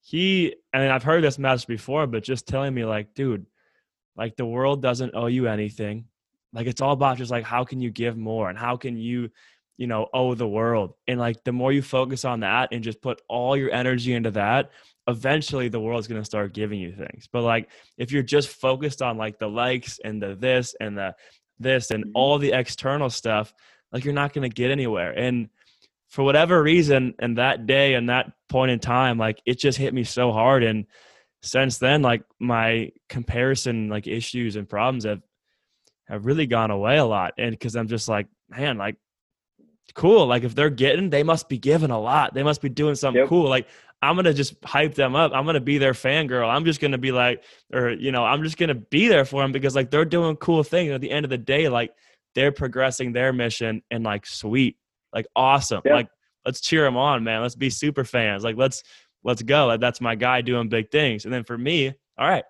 He, 0.02 0.56
I 0.74 0.80
mean, 0.80 0.92
I've 0.92 1.04
heard 1.04 1.24
this 1.24 1.40
message 1.40 1.68
before, 1.68 2.08
but 2.08 2.24
just 2.24 2.48
telling 2.48 2.74
me 2.74 2.84
like, 2.86 3.14
dude, 3.14 3.46
like 4.16 4.36
the 4.36 4.46
world 4.46 4.82
doesn't 4.82 5.16
owe 5.16 5.28
you 5.28 5.48
anything. 5.48 6.06
Like 6.54 6.68
it's 6.68 6.82
all 6.82 6.94
about 6.94 7.18
just 7.18 7.32
like, 7.32 7.44
how 7.44 7.64
can 7.64 7.80
you 7.82 7.90
give 7.90 8.18
more 8.18 8.50
and 8.50 8.58
how 8.58 8.78
can 8.78 8.98
you, 8.98 9.30
you 9.78 9.88
know, 9.88 10.08
owe 10.14 10.34
the 10.34 10.48
world? 10.48 10.94
And 11.08 11.20
like 11.20 11.44
the 11.44 11.52
more 11.52 11.72
you 11.72 11.82
focus 11.82 12.26
on 12.26 12.40
that 12.42 12.70
and 12.72 12.84
just 12.84 13.02
put 13.02 13.22
all 13.28 13.56
your 13.56 13.72
energy 13.72 14.14
into 14.14 14.32
that, 14.32 14.72
eventually 15.08 15.70
the 15.70 15.80
world's 15.80 16.08
going 16.08 16.22
to 16.22 16.26
start 16.26 16.54
giving 16.54 16.80
you 16.80 16.94
things. 16.94 17.28
But 17.32 17.44
like, 17.44 17.70
if 17.98 18.12
you're 18.12 18.24
just 18.24 18.50
focused 18.50 19.02
on 19.02 19.18
like 19.18 19.40
the 19.40 19.48
likes 19.50 20.00
and 20.04 20.22
the 20.22 20.36
this 20.36 20.76
and 20.80 20.98
the 20.98 21.16
this 21.60 21.92
and 21.92 22.06
Mhm. 22.06 22.12
all 22.14 22.38
the 22.38 22.52
external 22.54 23.10
stuff, 23.10 23.54
like 23.92 24.04
you're 24.04 24.14
not 24.14 24.34
going 24.34 24.50
to 24.50 24.54
get 24.54 24.72
anywhere. 24.72 25.12
And 25.18 25.50
for 26.08 26.24
whatever 26.24 26.62
reason, 26.64 27.14
and 27.20 27.38
that 27.38 27.66
day 27.66 27.96
and 27.96 28.10
that 28.10 28.32
point 28.48 28.72
in 28.72 28.80
time, 28.80 29.18
like 29.18 29.42
it 29.46 29.60
just 29.60 29.78
hit 29.78 29.94
me 29.94 30.04
so 30.04 30.32
hard. 30.32 30.64
And 30.64 30.86
since 31.42 31.78
then, 31.78 32.02
like 32.02 32.24
my 32.40 32.92
comparison, 33.10 33.90
like 33.90 34.08
issues 34.08 34.56
and 34.56 34.68
problems 34.70 35.04
have 35.04 35.22
have 36.08 36.26
really 36.26 36.48
gone 36.48 36.72
away 36.72 36.98
a 36.98 37.06
lot. 37.06 37.34
And 37.38 37.52
because 37.52 37.76
I'm 37.76 37.88
just 37.88 38.08
like, 38.08 38.28
man, 38.50 38.78
like 38.78 38.96
cool. 39.94 40.26
Like 40.28 40.44
if 40.44 40.56
they're 40.56 40.70
getting, 40.70 41.10
they 41.10 41.24
must 41.24 41.50
be 41.50 41.58
giving 41.58 41.92
a 41.92 42.00
lot. 42.00 42.34
They 42.34 42.44
must 42.44 42.62
be 42.62 42.70
doing 42.70 42.96
something 42.96 43.22
Yep. 43.22 43.30
cool. 43.30 43.50
Like 43.50 43.68
I'm 44.02 44.16
gonna 44.16 44.34
just 44.34 44.56
hype 44.64 44.94
them 44.94 45.16
up. 45.16 45.32
I'm 45.34 45.46
gonna 45.46 45.60
be 45.60 45.78
their 45.78 45.94
fangirl. 45.94 46.48
I'm 46.48 46.66
just 46.66 46.80
gonna 46.80 46.98
be 46.98 47.12
like, 47.12 47.44
or 47.74 47.90
you 47.92 48.12
know, 48.12 48.24
I'm 48.24 48.44
just 48.44 48.58
gonna 48.58 48.76
be 48.76 49.08
there 49.08 49.26
for 49.26 49.42
them 49.42 49.52
because 49.52 49.76
like 49.76 49.90
they're 49.92 50.06
doing 50.06 50.36
cool 50.38 50.64
things. 50.64 50.92
At 50.92 51.02
the 51.02 51.12
end 51.12 51.26
of 51.26 51.30
the 51.30 51.38
day, 51.38 51.68
like 51.68 51.92
they're 52.36 52.52
progressing 52.52 53.12
their 53.12 53.34
mission 53.34 53.82
and 53.90 54.04
like 54.04 54.26
sweet, 54.26 54.78
like 55.14 55.26
awesome. 55.36 55.82
Yeah. 55.84 55.96
Like 55.96 56.10
let's 56.46 56.62
cheer 56.62 56.84
them 56.84 56.96
on, 56.98 57.24
man. 57.24 57.42
Let's 57.42 57.56
be 57.56 57.70
super 57.70 58.04
fans. 58.04 58.44
Like 58.44 58.56
let's 58.56 58.84
let's 59.24 59.42
go. 59.42 59.66
Like, 59.66 59.82
that's 59.82 60.00
my 60.00 60.16
guy 60.16 60.42
doing 60.42 60.70
big 60.70 60.92
things. 60.92 61.26
And 61.26 61.34
then 61.34 61.44
for 61.44 61.58
me, 61.58 61.94
all 62.18 62.28
right, 62.28 62.44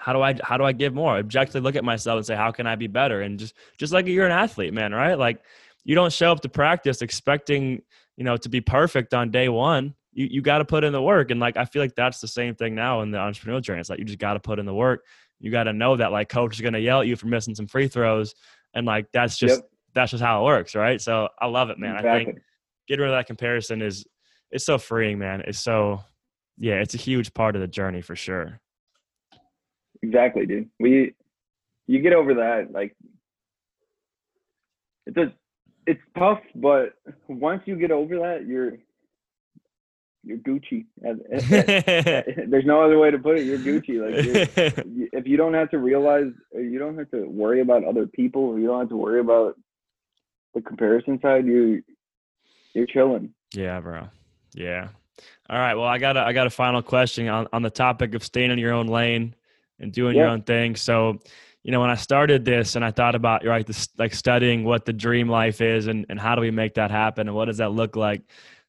how 0.00 0.12
do 0.14 0.22
I 0.22 0.34
how 0.42 0.56
do 0.56 0.64
I 0.64 0.72
give 0.72 0.94
more? 0.94 1.18
Objectively 1.18 1.60
look 1.60 1.76
at 1.76 1.84
myself 1.84 2.16
and 2.16 2.26
say, 2.26 2.34
how 2.34 2.50
can 2.50 2.66
I 2.66 2.74
be 2.74 2.86
better? 2.86 3.20
And 3.20 3.38
just 3.38 3.54
just 3.78 3.92
like 3.92 4.06
you're 4.06 4.26
an 4.26 4.32
athlete, 4.32 4.72
man, 4.72 4.92
right? 4.92 5.14
Like 5.18 5.42
you 5.84 5.94
don't 5.94 6.12
show 6.12 6.32
up 6.32 6.40
to 6.40 6.48
practice 6.48 7.02
expecting, 7.02 7.82
you 8.16 8.24
know, 8.24 8.36
to 8.38 8.48
be 8.48 8.60
perfect 8.60 9.12
on 9.14 9.30
day 9.30 9.48
one. 9.48 9.94
you, 10.12 10.26
you 10.30 10.42
got 10.42 10.58
to 10.58 10.64
put 10.64 10.84
in 10.84 10.92
the 10.92 11.02
work. 11.02 11.30
And 11.30 11.40
like, 11.40 11.56
I 11.56 11.64
feel 11.64 11.82
like 11.82 11.94
that's 11.94 12.20
the 12.20 12.28
same 12.28 12.54
thing 12.54 12.74
now 12.74 13.00
in 13.02 13.10
the 13.10 13.18
entrepreneurial 13.18 13.62
journey. 13.62 13.80
It's 13.80 13.90
like, 13.90 13.98
you 13.98 14.04
just 14.04 14.18
got 14.18 14.34
to 14.34 14.40
put 14.40 14.58
in 14.58 14.66
the 14.66 14.74
work. 14.74 15.04
You 15.38 15.50
got 15.50 15.64
to 15.64 15.72
know 15.72 15.96
that 15.96 16.12
like 16.12 16.28
coach 16.28 16.54
is 16.56 16.60
going 16.60 16.74
to 16.74 16.80
yell 16.80 17.00
at 17.00 17.06
you 17.06 17.16
for 17.16 17.26
missing 17.26 17.54
some 17.54 17.66
free 17.66 17.88
throws. 17.88 18.34
And 18.74 18.86
like, 18.86 19.06
that's 19.12 19.38
just, 19.38 19.60
Yep. 19.60 19.70
that's 19.94 20.10
just 20.10 20.22
how 20.22 20.42
it 20.42 20.44
works. 20.44 20.74
Right. 20.74 21.00
So 21.00 21.28
I 21.40 21.46
love 21.46 21.70
it, 21.70 21.78
man. 21.78 21.96
I 21.96 22.02
think 22.02 22.28
Exactly. 22.28 22.42
getting 22.88 23.02
rid 23.02 23.10
of 23.10 23.18
that 23.18 23.26
comparison 23.26 23.82
is, 23.82 24.04
it's 24.50 24.64
so 24.64 24.78
freeing, 24.78 25.18
man. 25.18 25.42
It's 25.46 25.60
so, 25.60 26.02
yeah, 26.58 26.74
it's 26.74 26.94
a 26.94 26.98
huge 26.98 27.32
part 27.32 27.54
of 27.54 27.62
the 27.62 27.68
journey 27.68 28.02
for 28.02 28.16
sure. 28.16 28.60
Exactly, 30.02 30.46
dude. 30.46 30.70
We 30.78 31.14
you 31.86 32.00
get 32.00 32.12
over 32.12 32.34
that 32.34 32.68
like 32.72 32.96
it's 35.06 35.16
a 35.16 35.32
it's 35.86 36.00
tough, 36.16 36.40
but 36.54 36.94
once 37.28 37.62
you 37.64 37.76
get 37.76 37.90
over 37.90 38.18
that, 38.20 38.46
you're 38.46 38.74
you're 40.22 40.38
Gucci. 40.38 40.84
There's 42.50 42.66
no 42.66 42.82
other 42.82 42.98
way 42.98 43.10
to 43.10 43.18
put 43.18 43.38
it. 43.38 43.44
You're 43.44 43.58
Gucci. 43.58 44.00
Like 44.00 44.24
you're, 44.24 45.08
if 45.12 45.26
you 45.26 45.36
don't 45.36 45.54
have 45.54 45.70
to 45.70 45.78
realize, 45.78 46.32
you 46.52 46.78
don't 46.78 46.98
have 46.98 47.10
to 47.10 47.24
worry 47.24 47.60
about 47.60 47.84
other 47.84 48.06
people, 48.06 48.42
or 48.42 48.58
you 48.58 48.66
don't 48.66 48.80
have 48.80 48.88
to 48.90 48.96
worry 48.96 49.20
about 49.20 49.56
the 50.54 50.60
comparison 50.60 51.18
side. 51.20 51.46
You 51.46 51.82
you're 52.74 52.86
chilling. 52.86 53.34
Yeah, 53.54 53.80
bro. 53.80 54.08
Yeah. 54.54 54.88
All 55.48 55.58
right. 55.58 55.74
Well, 55.74 55.86
I 55.86 55.98
got 55.98 56.16
a, 56.16 56.20
I 56.20 56.32
got 56.32 56.46
a 56.46 56.50
final 56.50 56.82
question 56.82 57.28
on, 57.28 57.48
on 57.52 57.62
the 57.62 57.70
topic 57.70 58.14
of 58.14 58.22
staying 58.22 58.50
in 58.50 58.58
your 58.58 58.72
own 58.72 58.86
lane 58.86 59.34
and 59.80 59.92
doing 59.92 60.16
your 60.16 60.28
own 60.28 60.42
thing. 60.42 60.76
So, 60.76 61.18
you 61.62 61.72
know, 61.72 61.80
when 61.80 61.90
I 61.90 61.94
started 61.94 62.44
this 62.44 62.76
and 62.76 62.84
I 62.84 62.90
thought 62.90 63.14
about 63.14 63.44
right, 63.44 63.66
this 63.66 63.88
like 63.98 64.14
studying 64.14 64.64
what 64.64 64.84
the 64.84 64.92
dream 64.92 65.28
life 65.28 65.60
is 65.60 65.86
and, 65.86 66.06
and 66.08 66.18
how 66.18 66.34
do 66.34 66.40
we 66.40 66.50
make 66.50 66.74
that 66.74 66.90
happen 66.90 67.26
and 67.26 67.36
what 67.36 67.46
does 67.46 67.58
that 67.58 67.72
look 67.72 67.96
like? 67.96 68.22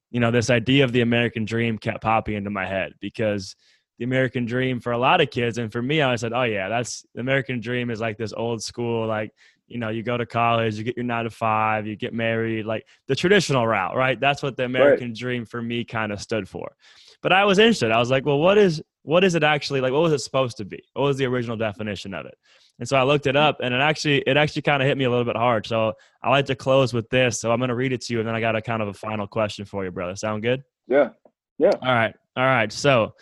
You 0.10 0.20
know, 0.20 0.32
this 0.32 0.50
idea 0.50 0.84
of 0.84 0.92
the 0.92 1.02
American 1.02 1.46
dream 1.46 1.78
kept 1.78 2.02
popping 2.02 2.36
into 2.36 2.50
my 2.50 2.66
head 2.66 2.94
because 3.00 3.56
the 3.98 4.06
American 4.06 4.46
dream 4.46 4.80
for 4.80 4.92
a 4.92 4.98
lot 4.98 5.22
of 5.22 5.30
kids 5.30 5.58
and 5.58 5.72
for 5.72 5.82
me, 5.82 6.02
I 6.02 6.16
said, 6.16 6.34
oh 6.34 6.44
yeah, 6.44 6.70
that's 6.70 7.06
the 7.14 7.22
American 7.22 7.62
dream 7.62 7.90
is 7.90 8.02
like 8.02 8.18
this 8.18 8.34
old 8.34 8.62
school, 8.64 9.08
like 9.08 9.32
you 9.72 9.78
know, 9.80 9.90
you 9.90 10.04
go 10.04 10.18
to 10.18 10.26
college, 10.26 10.76
you 10.76 10.84
get 10.84 10.98
your 10.98 11.06
nine 11.06 11.24
to 11.24 11.30
five, 11.30 11.88
you 11.88 11.96
get 11.96 12.14
married, 12.14 12.66
like 12.66 12.86
the 13.08 13.16
traditional 13.16 13.66
route, 13.66 13.96
right? 13.96 14.20
That's 14.20 14.44
what 14.44 14.58
the 14.58 14.66
American 14.66 15.14
dream 15.14 15.46
for 15.46 15.62
me 15.62 15.86
kind 15.86 16.12
of 16.12 16.22
stood 16.22 16.50
for. 16.50 16.76
But 17.22 17.32
I 17.32 17.46
was 17.46 17.58
interested. 17.58 17.92
I 17.92 18.00
was 18.00 18.12
like, 18.12 18.26
well, 18.26 18.40
what 18.40 18.58
is 18.58 18.84
what 19.04 19.24
is 19.24 19.36
it 19.36 19.44
actually 19.44 19.82
like? 19.82 19.92
What 19.92 20.02
was 20.02 20.14
it 20.14 20.20
supposed 20.20 20.58
to 20.58 20.66
be? 20.66 20.84
What 20.94 21.04
was 21.04 21.18
the 21.18 21.26
original 21.26 21.58
definition 21.58 22.14
of 22.14 22.26
it? 22.26 22.36
And 22.80 22.88
so 22.88 22.98
I 22.98 23.04
looked 23.04 23.28
it 23.28 23.36
up, 23.36 23.58
and 23.62 23.74
it 23.74 23.82
actually 23.82 24.20
it 24.20 24.38
actually 24.38 24.64
kind 24.64 24.82
of 24.82 24.88
hit 24.88 24.98
me 24.98 25.06
a 25.06 25.10
little 25.10 25.26
bit 25.26 25.36
hard. 25.36 25.66
So 25.66 25.94
I 26.24 26.30
like 26.30 26.46
to 26.48 26.56
close 26.56 26.94
with 26.94 27.10
this. 27.10 27.40
So 27.40 27.52
I'm 27.52 27.60
going 27.60 27.70
to 27.70 27.76
read 27.76 27.94
it 27.94 28.02
to 28.02 28.14
you, 28.14 28.20
and 28.20 28.28
then 28.28 28.36
I 28.36 28.40
got 28.40 28.56
a 28.56 28.62
kind 28.62 28.82
of 28.82 28.88
a 28.88 28.94
final 28.94 29.28
question 29.28 29.66
for 29.66 29.84
you, 29.84 29.92
brother. 29.92 30.16
Sound 30.16 30.44
good? 30.44 30.64
Yeah. 30.88 31.10
Yeah. 31.58 31.74
All 31.82 31.94
right. 31.94 32.16
All 32.36 32.46
right. 32.46 32.72
So 32.72 33.14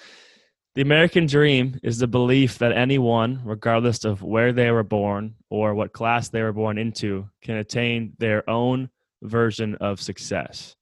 the 0.75 0.81
American 0.81 1.25
dream 1.25 1.77
is 1.83 1.97
the 1.97 2.07
belief 2.07 2.57
that 2.59 2.71
anyone, 2.71 3.41
regardless 3.43 4.05
of 4.05 4.21
where 4.21 4.53
they 4.53 4.71
were 4.71 4.83
born 4.83 5.35
or 5.49 5.73
what 5.73 5.91
class 5.91 6.29
they 6.29 6.41
were 6.41 6.53
born 6.53 6.77
into, 6.77 7.27
can 7.41 7.57
attain 7.57 8.13
their 8.17 8.49
own 8.49 8.89
version 9.23 9.75
of 9.75 9.99
success. 9.99 10.75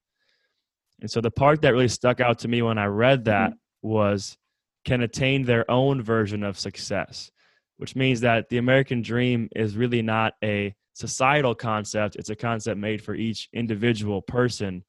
And 1.01 1.09
so 1.09 1.21
the 1.21 1.31
part 1.31 1.61
that 1.61 1.73
really 1.73 1.87
stuck 1.87 2.19
out 2.19 2.39
to 2.39 2.47
me 2.47 2.61
when 2.61 2.77
I 2.77 2.85
read 2.85 3.25
that 3.25 3.51
mm-hmm. 3.51 3.87
was 3.87 4.37
can 4.87 5.01
attain 5.01 5.43
their 5.43 5.69
own 5.69 6.01
version 6.01 6.43
of 6.43 6.57
success, 6.57 7.29
which 7.75 7.93
means 7.93 8.21
that 8.21 8.47
the 8.47 8.57
American 8.57 9.01
dream 9.01 9.49
is 9.53 9.75
really 9.75 10.01
not 10.01 10.33
a 10.41 10.73
societal 10.93 11.53
concept, 11.53 12.15
it's 12.15 12.29
a 12.29 12.35
concept 12.35 12.79
made 12.79 13.03
for 13.03 13.13
each 13.13 13.49
individual 13.53 14.21
person 14.21 14.83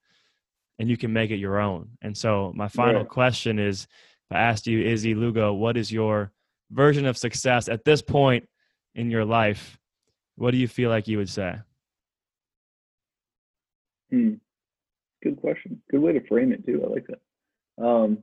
and 0.79 0.89
you 0.89 0.97
can 0.97 1.13
make 1.13 1.33
it 1.33 1.39
your 1.39 1.59
own. 1.59 1.91
And 2.01 2.17
so 2.17 2.53
my 2.55 2.69
final 2.69 3.01
Right. 3.01 3.09
question 3.09 3.59
is 3.59 3.89
if 4.31 4.37
I 4.37 4.41
asked 4.41 4.69
you, 4.69 4.81
Izzy 4.81 5.15
Lugo, 5.17 5.53
what 5.53 5.77
is 5.77 5.91
your 5.91 6.31
version 6.71 7.05
of 7.05 7.19
success 7.19 7.69
at 7.69 7.85
this 7.85 8.01
point 8.01 8.49
in 8.95 9.11
your 9.11 9.25
life? 9.25 9.77
What 10.37 10.53
do 10.53 10.59
you 10.59 10.69
feel 10.69 10.91
like 10.91 11.09
you 11.09 11.19
would 11.19 11.29
say? 11.29 11.57
Hmm. 14.11 14.35
Good 15.25 15.41
question. 15.41 15.83
Good 15.91 16.01
way 16.01 16.13
to 16.13 16.25
frame 16.29 16.53
it 16.53 16.65
too. 16.65 16.85
I 16.85 16.89
like 16.89 17.07
that. 17.09 17.85
Um, 17.85 18.23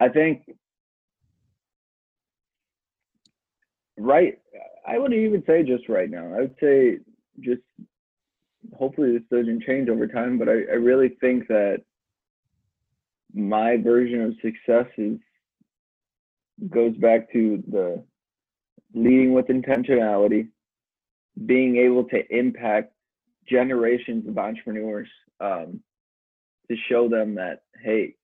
I 0.00 0.08
think 0.08 0.42
right. 3.98 4.38
I 4.86 4.98
wouldn't 4.98 5.20
even 5.20 5.44
say 5.46 5.62
just 5.62 5.88
right 5.88 6.10
now. 6.10 6.32
I 6.34 6.40
would 6.40 6.56
say 6.60 6.98
just 7.40 7.60
hopefully 8.74 9.12
this 9.12 9.22
doesn't 9.30 9.62
change 9.62 9.88
over 9.88 10.06
time. 10.06 10.38
But 10.38 10.48
I, 10.48 10.52
I 10.52 10.76
really 10.76 11.10
think 11.20 11.46
that 11.48 11.82
my 13.34 13.76
version 13.76 14.22
of 14.22 14.34
success 14.42 14.86
is 14.96 15.18
goes 16.68 16.96
back 16.96 17.32
to 17.32 17.62
the 17.70 18.02
leading 18.94 19.32
with 19.32 19.46
intentionality, 19.46 20.48
being 21.46 21.76
able 21.76 22.04
to 22.04 22.20
impact 22.36 22.92
generations 23.48 24.26
of 24.28 24.36
entrepreneurs 24.38 25.08
um, 25.40 25.80
to 26.70 26.76
show 26.88 27.08
them 27.08 27.34
that 27.34 27.62
hey 27.82 28.14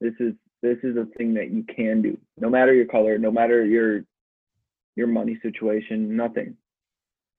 this 0.00 0.14
is 0.20 0.32
this 0.62 0.78
is 0.82 0.96
a 0.96 1.06
thing 1.16 1.34
that 1.34 1.50
you 1.50 1.64
can 1.64 2.02
do 2.02 2.18
no 2.38 2.48
matter 2.48 2.74
your 2.74 2.86
color 2.86 3.18
no 3.18 3.30
matter 3.30 3.64
your 3.64 4.02
your 4.96 5.06
money 5.06 5.38
situation 5.42 6.16
nothing 6.16 6.56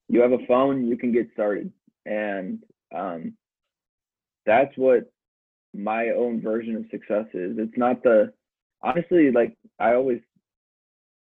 you 0.10 0.22
have 0.22 0.32
a 0.32 0.46
phone 0.48 0.86
you 0.86 0.98
can 0.98 1.12
get 1.12 1.28
started 1.34 1.72
and 2.06 2.64
um, 2.96 3.34
that's 4.46 4.76
what 4.78 5.12
my 5.74 6.10
own 6.10 6.42
version 6.42 6.76
of 6.76 6.86
success 6.90 7.26
is 7.34 7.58
it's 7.58 7.78
not 7.78 8.02
the 8.04 8.32
honestly 8.82 9.32
like 9.32 9.56
i 9.80 9.94
always 9.94 10.22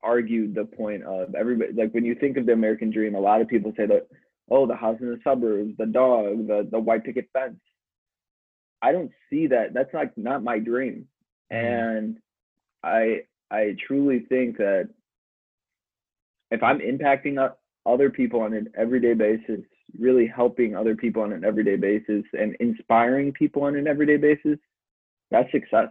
argued 0.03 0.55
the 0.55 0.65
point 0.65 1.03
of 1.03 1.35
everybody 1.35 1.73
like 1.73 1.93
when 1.93 2.05
you 2.05 2.15
think 2.15 2.37
of 2.37 2.47
the 2.47 2.53
american 2.53 2.91
dream 2.91 3.15
a 3.15 3.21
lot 3.21 3.41
of 3.41 3.49
people 3.49 3.73
say 3.77 3.87
that 3.87 4.07
oh, 4.51 4.67
the 4.67 4.75
house 4.75 4.99
in 5.01 5.09
the 5.11 5.21
suburbs, 5.23 5.75
the 5.79 5.87
dog, 5.87 6.47
the 6.47 6.69
the 6.71 6.79
white 6.79 7.05
picket 7.05 7.29
fence. 7.33 7.57
I 8.83 8.93
don't 8.93 9.13
see 9.31 9.47
that. 9.49 9.73
That's 9.73 9.93
like 9.95 10.17
not 10.17 10.43
my 10.43 10.59
dream. 10.59 11.07
And 11.51 12.19
I 12.83 13.23
I 13.51 13.77
truly 13.87 14.21
think 14.29 14.57
that 14.59 14.89
if 16.51 16.63
I'm 16.63 16.81
impacting 16.81 17.39
other 17.87 18.11
people 18.11 18.41
on 18.41 18.53
an 18.53 18.69
everyday 18.77 19.15
basis, 19.15 19.61
really 19.99 20.27
helping 20.27 20.77
other 20.77 20.95
people 20.95 21.23
on 21.23 21.33
an 21.33 21.45
everyday 21.45 21.77
basis 21.77 22.25
and 22.33 22.57
inspiring 22.61 23.33
people 23.33 23.63
on 23.65 23.77
an 23.77 23.87
everyday 23.87 24.17
basis, 24.17 24.59
that's 25.31 25.51
success. 25.53 25.89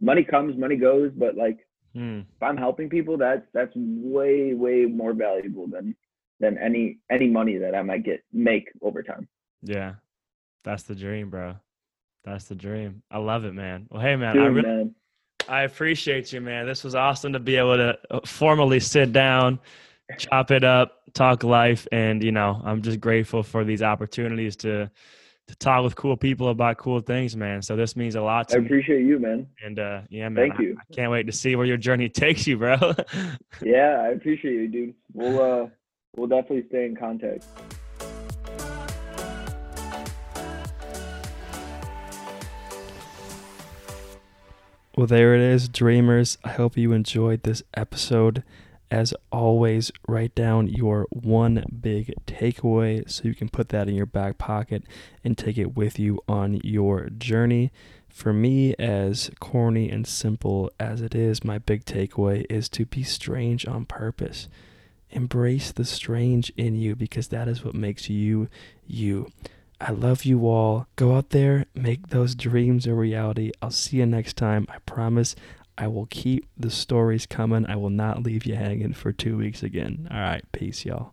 Money 0.00 0.24
comes, 0.24 0.56
money 0.56 0.76
goes, 0.76 1.10
but 1.16 1.36
like 1.36 1.58
Hmm. 1.94 2.20
if 2.20 2.42
I'm 2.42 2.56
helping 2.56 2.88
people, 2.88 3.16
that's 3.16 3.46
that's 3.52 3.72
way, 3.74 4.54
way 4.54 4.84
more 4.84 5.12
valuable 5.14 5.66
than 5.66 5.96
than 6.40 6.58
any 6.58 6.98
any 7.10 7.28
money 7.28 7.56
that 7.58 7.74
I 7.74 7.82
might 7.82 8.04
get 8.04 8.22
make 8.32 8.70
over 8.82 9.02
time. 9.02 9.26
Yeah. 9.62 9.94
That's 10.64 10.82
the 10.82 10.94
dream, 10.94 11.30
bro. 11.30 11.56
That's 12.28 12.44
the 12.44 12.54
dream. 12.54 13.02
I 13.10 13.18
love 13.18 13.44
it, 13.44 13.54
man. 13.54 13.86
Well, 13.90 14.02
hey, 14.02 14.16
man, 14.16 14.38
I 14.38 14.46
really 14.46 14.62
man. 14.62 14.94
I 15.48 15.62
appreciate 15.62 16.30
you, 16.32 16.40
man. 16.42 16.66
This 16.66 16.84
was 16.84 16.94
awesome 16.94 17.32
to 17.32 17.38
be 17.38 17.56
able 17.56 17.76
to 17.76 17.98
uh, 18.10 18.20
formally 18.26 18.80
sit 18.80 19.12
down, 19.12 19.58
chop 20.18 20.50
it 20.50 20.62
up, 20.62 21.02
talk 21.14 21.42
life, 21.42 21.88
and 21.90 22.22
you 22.22 22.32
know, 22.32 22.60
I'm 22.64 22.82
just 22.82 23.00
grateful 23.00 23.42
for 23.42 23.64
these 23.64 23.82
opportunities 23.82 24.56
to 24.56 24.90
to 25.46 25.56
talk 25.56 25.82
with 25.82 25.96
cool 25.96 26.14
people 26.18 26.50
about 26.50 26.76
cool 26.76 27.00
things, 27.00 27.34
man. 27.34 27.62
So 27.62 27.74
this 27.76 27.96
means 27.96 28.14
a 28.14 28.20
lot 28.20 28.50
I 28.50 28.56
to 28.56 28.60
me. 28.60 28.66
appreciate 28.66 29.06
you, 29.06 29.18
man. 29.18 29.46
And 29.64 29.78
uh, 29.78 30.02
yeah, 30.10 30.28
man, 30.28 30.50
Thank 30.50 30.60
I- 30.60 30.62
you. 30.64 30.76
I, 30.78 30.94
can't 30.94 31.10
wait 31.10 31.24
to 31.26 31.32
see 31.32 31.56
where 31.56 31.64
your 31.64 31.78
journey 31.78 32.08
takes 32.10 32.46
you, 32.46 32.58
bro. 32.58 32.76
Yeah, 33.62 34.02
I 34.04 34.08
appreciate 34.08 34.52
you, 34.52 34.68
dude. 34.68 34.94
We'll 35.14 35.40
uh 35.40 35.66
we'll 36.16 36.28
definitely 36.28 36.66
stay 36.68 36.84
in 36.84 36.94
contact. 36.94 37.46
Well, 44.98 45.06
there 45.06 45.32
it 45.32 45.40
is, 45.40 45.68
dreamers. 45.68 46.38
I 46.42 46.48
hope 46.48 46.76
you 46.76 46.90
enjoyed 46.90 47.44
this 47.44 47.62
episode. 47.74 48.42
As 48.90 49.14
always, 49.30 49.92
write 50.08 50.34
down 50.34 50.66
your 50.66 51.06
one 51.10 51.64
big 51.80 52.12
takeaway 52.26 53.08
so 53.08 53.28
you 53.28 53.34
can 53.36 53.48
put 53.48 53.68
that 53.68 53.88
in 53.88 53.94
your 53.94 54.06
back 54.06 54.38
pocket 54.38 54.82
and 55.22 55.38
take 55.38 55.56
it 55.56 55.76
with 55.76 56.00
you 56.00 56.18
on 56.26 56.60
your 56.64 57.10
journey. 57.10 57.70
For 58.08 58.32
me, 58.32 58.74
as 58.74 59.30
corny 59.38 59.88
and 59.88 60.04
simple 60.04 60.68
as 60.80 61.00
it 61.00 61.14
is, 61.14 61.44
my 61.44 61.58
big 61.58 61.84
takeaway 61.84 62.44
is 62.50 62.68
to 62.70 62.84
be 62.84 63.04
strange 63.04 63.68
on 63.68 63.84
purpose. 63.84 64.48
Embrace 65.10 65.70
the 65.70 65.84
strange 65.84 66.52
in 66.56 66.74
you 66.74 66.96
because 66.96 67.28
that 67.28 67.46
is 67.46 67.64
what 67.64 67.74
makes 67.74 68.10
you 68.10 68.48
you. 68.84 69.30
I 69.80 69.92
love 69.92 70.24
you 70.24 70.46
all. 70.48 70.86
Go 70.96 71.14
out 71.16 71.30
there, 71.30 71.66
make 71.74 72.08
those 72.08 72.34
dreams 72.34 72.86
a 72.86 72.94
reality. 72.94 73.52
I'll 73.62 73.70
see 73.70 73.98
you 73.98 74.06
next 74.06 74.36
time. 74.36 74.66
I 74.68 74.78
promise 74.78 75.36
I 75.76 75.86
will 75.86 76.06
keep 76.06 76.48
the 76.56 76.70
stories 76.70 77.26
coming. 77.26 77.64
I 77.66 77.76
will 77.76 77.90
not 77.90 78.22
leave 78.22 78.44
you 78.44 78.56
hanging 78.56 78.92
for 78.92 79.12
two 79.12 79.36
weeks 79.36 79.62
again. 79.62 80.08
All 80.10 80.18
right. 80.18 80.44
Peace, 80.50 80.84
y'all. 80.84 81.12